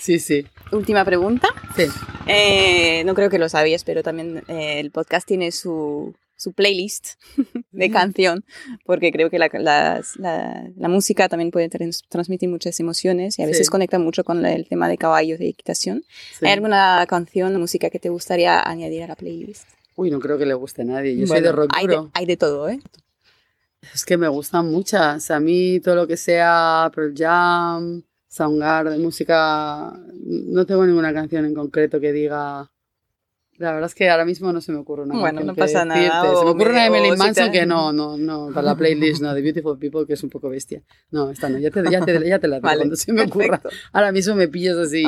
Sí, 0.00 0.18
sí. 0.18 0.46
Última 0.70 1.04
pregunta. 1.04 1.48
Sí. 1.76 1.86
Eh, 2.28 3.02
no 3.04 3.14
creo 3.14 3.30
que 3.30 3.38
lo 3.38 3.48
sabías, 3.48 3.82
pero 3.82 4.04
también 4.04 4.44
eh, 4.46 4.78
el 4.78 4.92
podcast 4.92 5.26
tiene 5.26 5.50
su, 5.50 6.14
su 6.36 6.52
playlist 6.52 7.14
de 7.72 7.90
canción, 7.90 8.44
porque 8.84 9.10
creo 9.10 9.30
que 9.30 9.38
la, 9.38 9.48
la- 9.58 10.02
la 10.76 10.88
música 10.88 11.28
también 11.28 11.50
puede 11.50 11.68
trans- 11.68 12.02
transmitir 12.08 12.48
muchas 12.48 12.78
emociones 12.80 13.38
y 13.38 13.42
a 13.42 13.46
veces 13.46 13.66
Sí. 13.66 13.70
conecta 13.70 13.98
mucho 13.98 14.22
con 14.24 14.44
el 14.44 14.68
tema 14.68 14.88
de 14.88 14.98
caballos 14.98 15.38
de 15.38 15.48
equitación. 15.48 16.04
sí. 16.38 16.46
¿Hay 16.46 16.52
alguna 16.52 17.04
canción, 17.08 17.58
música 17.58 17.90
que 17.90 17.98
te 17.98 18.08
gustaría 18.10 18.60
añadir 18.68 19.02
a 19.02 19.06
la 19.08 19.16
playlist? 19.16 19.66
Uy, 19.96 20.10
no 20.10 20.20
creo 20.20 20.36
que 20.36 20.44
le 20.46 20.52
guste 20.54 20.82
a 20.82 20.84
nadie. 20.84 21.16
Yo 21.16 21.26
soy 21.26 21.40
de 21.40 21.52
rock 21.52 21.70
hay 21.74 21.86
de, 21.86 21.98
hay 22.12 22.26
de 22.26 22.36
todo, 22.36 22.68
¿eh? 22.68 22.80
Es 23.94 24.04
que 24.04 24.16
me 24.16 24.28
gustan 24.28 24.70
muchas. 24.70 25.30
A 25.30 25.40
mí 25.40 25.80
todo 25.80 25.94
lo 25.94 26.06
que 26.06 26.16
sea 26.18 26.90
Pearl 26.94 27.14
Jam, 27.16 28.02
Soundgarden, 28.28 29.00
música... 29.00 29.92
No 30.22 30.66
tengo 30.66 30.84
ninguna 30.84 31.14
canción 31.14 31.44
en 31.46 31.54
concreto 31.54 31.98
que 32.00 32.12
diga... 32.12 32.70
La 33.58 33.72
verdad 33.72 33.88
es 33.88 33.94
que 33.94 34.08
ahora 34.10 34.24
mismo 34.24 34.52
no 34.52 34.60
se 34.60 34.70
me 34.72 34.78
ocurre 34.78 35.02
una 35.04 35.18
Bueno, 35.18 35.40
no 35.42 35.54
pasa 35.54 35.84
nada. 35.84 36.22
Se 36.22 36.44
me 36.44 36.50
ocurre 36.50 36.70
una 36.70 36.86
si 37.12 37.16
Manson 37.16 37.50
que 37.52 37.64
no, 37.66 37.92
no, 37.92 38.16
no, 38.16 38.48
para 38.52 38.62
la 38.66 38.74
playlist, 38.76 39.22
no, 39.22 39.32
de 39.34 39.40
Beautiful 39.42 39.78
People, 39.78 40.06
que 40.06 40.12
es 40.14 40.22
un 40.22 40.30
poco 40.30 40.48
bestia. 40.48 40.82
No, 41.10 41.30
esta 41.30 41.48
no, 41.48 41.58
ya 41.58 41.70
te, 41.70 41.82
ya 41.90 42.04
te, 42.04 42.28
ya 42.28 42.38
te 42.38 42.48
la 42.48 42.56
digo 42.56 42.66
Vale, 42.66 42.78
cuando 42.78 42.96
se 42.96 43.12
me 43.12 43.22
ocurra. 43.22 43.60
Ahora 43.92 44.12
mismo 44.12 44.34
me 44.34 44.48
pillas 44.48 44.76
así. 44.76 45.04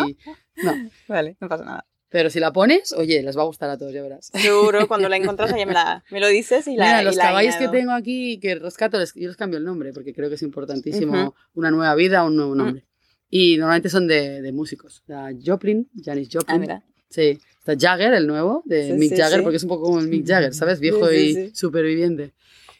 No, 0.62 0.74
Vale, 1.08 1.36
no 1.40 1.48
pasa 1.48 1.64
nada. 1.64 1.86
pero 2.08 2.30
si 2.30 2.40
la 2.40 2.52
pones, 2.52 2.92
oye, 2.92 3.22
les 3.22 3.36
va 3.36 3.42
a 3.42 3.46
gustar 3.46 3.68
a 3.70 3.76
todos, 3.76 3.92
ya 3.92 4.02
verás. 4.02 4.30
Seguro, 4.32 4.88
cuando 4.88 5.08
la 5.08 5.16
encuentras 5.18 5.50
ya 5.54 5.66
me, 5.66 5.72
la, 5.74 6.02
me 6.10 6.20
lo 6.20 6.28
dices 6.28 6.66
y 6.68 6.74
la 6.76 6.84
Mira, 6.86 7.02
los 7.02 7.16
la 7.16 7.24
caballos 7.24 7.56
que 7.56 7.68
tengo 7.68 7.92
aquí, 7.92 8.38
que 8.40 8.54
rescato, 8.54 8.98
les- 8.98 9.14
yo 9.14 9.28
les 9.28 9.36
cambio 9.36 9.58
el 9.58 9.64
nombre, 9.64 9.92
porque 9.92 10.14
creo 10.14 10.28
que 10.30 10.36
es 10.36 10.42
importantísimo 10.42 11.22
Ujú. 11.22 11.34
una 11.54 11.70
nueva 11.70 11.94
vida, 11.94 12.24
un 12.24 12.32
Mm. 12.32 12.36
nuevo 12.36 12.54
nombre. 12.54 12.84
Y 13.30 13.58
normalmente 13.58 13.90
son 13.90 14.06
de, 14.06 14.40
de 14.40 14.52
músicos. 14.52 15.02
Sea, 15.06 15.28
Joplin, 15.44 15.88
Janis 16.02 16.28
Joplin. 16.32 16.56
Ah, 16.56 16.58
mira. 16.58 16.82
Sí. 17.10 17.38
Está 17.72 17.90
Jagger, 17.90 18.14
el 18.14 18.26
nuevo, 18.26 18.62
de 18.64 18.86
Sí, 18.88 18.92
Mick 18.94 19.10
sí, 19.10 19.16
Jagger, 19.16 19.38
sí. 19.38 19.42
porque 19.42 19.56
es 19.56 19.62
un 19.62 19.68
poco 19.68 19.84
como 19.84 20.00
el 20.00 20.08
Mick 20.08 20.26
Jagger, 20.28 20.54
¿sabes? 20.54 20.80
Viejo 20.80 21.12
y 21.12 21.50
superviviente. 21.54 22.32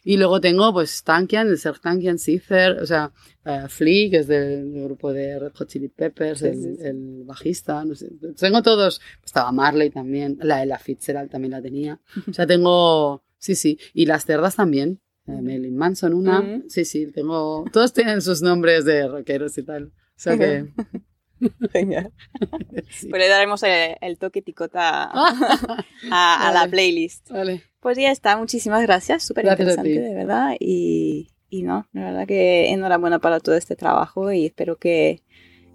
Y 0.05 0.17
luego 0.17 0.41
tengo, 0.41 0.73
pues, 0.73 1.03
Tankian, 1.03 1.49
el 1.49 1.59
Serge 1.59 1.81
Tankian, 1.83 2.19
Cither, 2.19 2.79
o 2.81 2.87
sea, 2.87 3.13
eh, 3.45 3.65
Flea, 3.69 4.11
que 4.11 4.17
es 4.19 4.27
del, 4.27 4.73
del 4.73 4.85
grupo 4.85 5.13
de 5.13 5.39
Red 5.39 5.53
Hot 5.55 5.69
Chili 5.69 5.89
Peppers, 5.89 6.41
el, 6.43 6.79
el 6.81 7.23
bajista, 7.25 7.85
no 7.85 7.95
sé. 7.95 8.09
Tengo 8.39 8.63
todos. 8.63 9.01
Estaba 9.25 9.53
Marley 9.53 9.91
también, 9.91 10.39
la 10.41 10.63
Ella 10.63 10.79
Fitzgerald 10.79 11.31
también 11.31 11.51
la 11.53 11.61
tenía. 11.61 12.01
O 12.27 12.33
sea, 12.33 12.47
tengo, 12.47 13.23
sí, 13.37 13.55
sí. 13.55 13.79
Y 13.93 14.07
las 14.07 14.25
cerdas 14.25 14.57
también. 14.57 15.01
Marilyn 15.27 15.77
Manson, 15.77 16.15
una. 16.15 16.41
Ujú. 16.41 16.65
Sí, 16.69 16.87
sí, 16.87 17.07
tengo. 17.13 17.67
Todos 17.71 17.93
tienen 17.93 18.23
sus 18.23 18.41
nombres 18.41 18.87
de 18.87 19.07
rockeros 19.09 19.59
y 19.59 19.63
tal. 19.63 19.85
O 19.87 19.93
sea 20.17 20.39
que. 20.39 20.73
Genial. 21.73 22.13
sí. 22.91 23.09
Pues 23.09 23.21
le 23.23 23.29
daremos 23.29 23.63
el, 23.63 23.97
el 24.01 24.19
toque 24.19 24.43
ticota 24.43 25.05
a, 25.13 25.85
a 26.11 26.53
la 26.53 26.61
Vale. 26.61 26.71
playlist. 26.71 27.31
Vale. 27.31 27.63
Pues 27.81 27.97
ya 27.97 28.11
está, 28.11 28.37
muchísimas 28.37 28.83
gracias, 28.83 29.23
súper 29.25 29.47
interesante, 29.47 30.01
de 30.01 30.15
verdad. 30.15 30.55
Y, 30.59 31.31
y 31.49 31.63
no, 31.63 31.87
la 31.93 32.05
verdad 32.07 32.27
que 32.27 32.71
enhorabuena 32.71 33.21
para 33.21 33.39
todo 33.41 33.55
este 33.55 33.77
trabajo 33.77 34.33
y 34.33 34.47
espero 34.47 34.77
que 34.77 35.23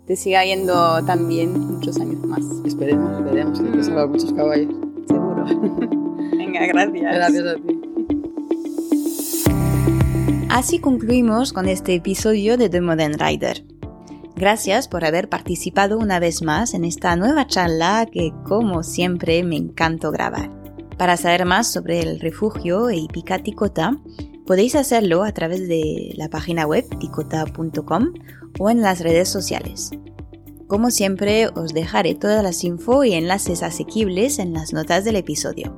te 0.05 0.17
siga 0.17 0.43
yendo 0.43 1.03
también 1.05 1.57
muchos 1.57 1.97
años 2.01 2.19
más, 2.25 2.43
Esperemos, 2.65 3.23
veremos. 3.23 3.61
Que 3.61 3.83
salvar 3.83 4.09
muchos 4.09 4.33
caballos. 4.33 4.73
seguro. 5.07 5.45
Venga, 6.35 6.65
gracias. 6.67 7.15
Gracias 7.15 7.45
a 7.45 7.55
ti. 7.55 7.79
Así 10.49 10.79
concluimos 10.79 11.53
con 11.53 11.67
este 11.69 11.95
episodio 11.95 12.57
de 12.57 12.69
The 12.69 12.81
Modern 12.81 13.17
Rider. 13.17 13.63
Gracias 14.43 14.89
por 14.89 15.05
haber 15.05 15.29
participado 15.29 15.97
una 15.97 16.19
vez 16.19 16.41
más 16.41 16.73
en 16.73 16.83
esta 16.83 17.15
nueva 17.15 17.47
charla 17.47 18.05
que, 18.11 18.33
como 18.43 18.83
siempre, 18.83 19.41
me 19.41 19.55
encantó 19.55 20.11
grabar. 20.11 20.51
Para 20.97 21.15
saber 21.15 21.45
más 21.45 21.71
sobre 21.71 22.01
el 22.01 22.19
refugio 22.19 22.89
e 22.89 23.07
Ticota, 23.41 23.97
podéis 24.45 24.75
hacerlo 24.75 25.23
a 25.23 25.31
través 25.31 25.65
de 25.69 26.11
la 26.17 26.27
página 26.27 26.67
web 26.67 26.83
ticota.com 26.99 28.15
o 28.59 28.69
en 28.69 28.81
las 28.81 28.99
redes 28.99 29.29
sociales. 29.29 29.91
Como 30.67 30.91
siempre, 30.91 31.47
os 31.47 31.73
dejaré 31.73 32.13
todas 32.13 32.43
las 32.43 32.65
info 32.65 33.05
y 33.05 33.13
enlaces 33.13 33.63
asequibles 33.63 34.39
en 34.39 34.51
las 34.51 34.73
notas 34.73 35.05
del 35.05 35.15
episodio. 35.15 35.73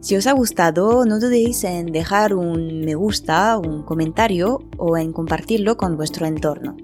Si 0.00 0.14
os 0.14 0.28
ha 0.28 0.32
gustado, 0.32 1.06
no 1.06 1.18
dudéis 1.18 1.64
en 1.64 1.86
dejar 1.86 2.34
un 2.34 2.82
me 2.84 2.94
gusta, 2.94 3.58
un 3.58 3.82
comentario 3.82 4.60
o 4.78 4.96
en 4.96 5.12
compartirlo 5.12 5.76
con 5.76 5.96
vuestro 5.96 6.24
entorno. 6.24 6.76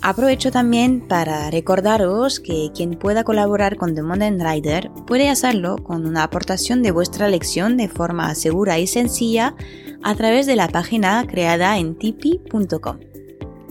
Aprovecho 0.00 0.52
también 0.52 1.06
para 1.08 1.50
recordaros 1.50 2.38
que 2.38 2.70
quien 2.74 2.92
pueda 2.92 3.24
colaborar 3.24 3.76
con 3.76 3.94
The 3.94 4.02
Modern 4.02 4.40
Rider 4.40 4.90
puede 5.06 5.28
hacerlo 5.28 5.76
con 5.78 6.06
una 6.06 6.22
aportación 6.22 6.82
de 6.82 6.92
vuestra 6.92 7.28
lección 7.28 7.76
de 7.76 7.88
forma 7.88 8.32
segura 8.36 8.78
y 8.78 8.86
sencilla 8.86 9.56
a 10.04 10.14
través 10.14 10.46
de 10.46 10.54
la 10.54 10.68
página 10.68 11.26
creada 11.26 11.78
en 11.78 11.96
tipi.com. 11.98 12.98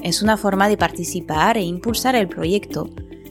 Es 0.04 0.22
una 0.22 0.36
forma 0.38 0.68
de 0.68 0.78
participar 0.78 1.58
e 1.58 1.64
impulsar 1.64 2.16
el 2.16 2.28
proyecto 2.28 2.90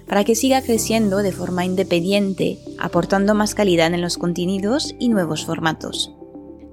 para 0.08 0.24
que 0.24 0.34
siga 0.34 0.62
creciendo 0.62 1.18
de 1.18 1.32
forma 1.32 1.64
independiente, 1.64 2.58
aportando 2.78 3.34
más 3.34 3.54
calidad 3.54 3.92
en 3.92 4.00
los 4.00 4.16
contenidos 4.16 4.94
y 4.98 5.10
nuevos 5.10 5.44
formatos. 5.44 6.12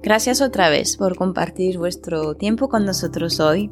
Gracias 0.02 0.40
otra 0.40 0.68
vez 0.68 0.96
por 0.96 1.16
compartir 1.16 1.78
vuestro 1.78 2.34
tiempo 2.34 2.68
con 2.68 2.84
nosotros 2.84 3.40
hoy. 3.40 3.70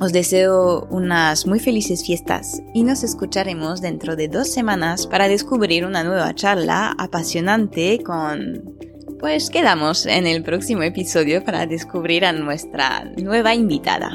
Os 0.00 0.12
deseo 0.12 0.86
unas 0.90 1.46
muy 1.46 1.60
felices 1.60 2.04
fiestas 2.04 2.62
y 2.74 2.82
nos 2.82 3.04
escucharemos 3.04 3.80
dentro 3.80 4.16
de 4.16 4.28
dos 4.28 4.48
semanas 4.48 5.06
para 5.06 5.28
descubrir 5.28 5.84
una 5.84 6.02
nueva 6.02 6.34
charla 6.34 6.94
apasionante 6.98 8.02
con... 8.02 8.76
Pues 9.20 9.50
quedamos 9.50 10.06
en 10.06 10.26
el 10.26 10.42
próximo 10.42 10.82
episodio 10.82 11.44
para 11.44 11.66
descubrir 11.66 12.24
a 12.24 12.32
nuestra 12.32 13.04
nueva 13.16 13.54
invitada. 13.54 14.10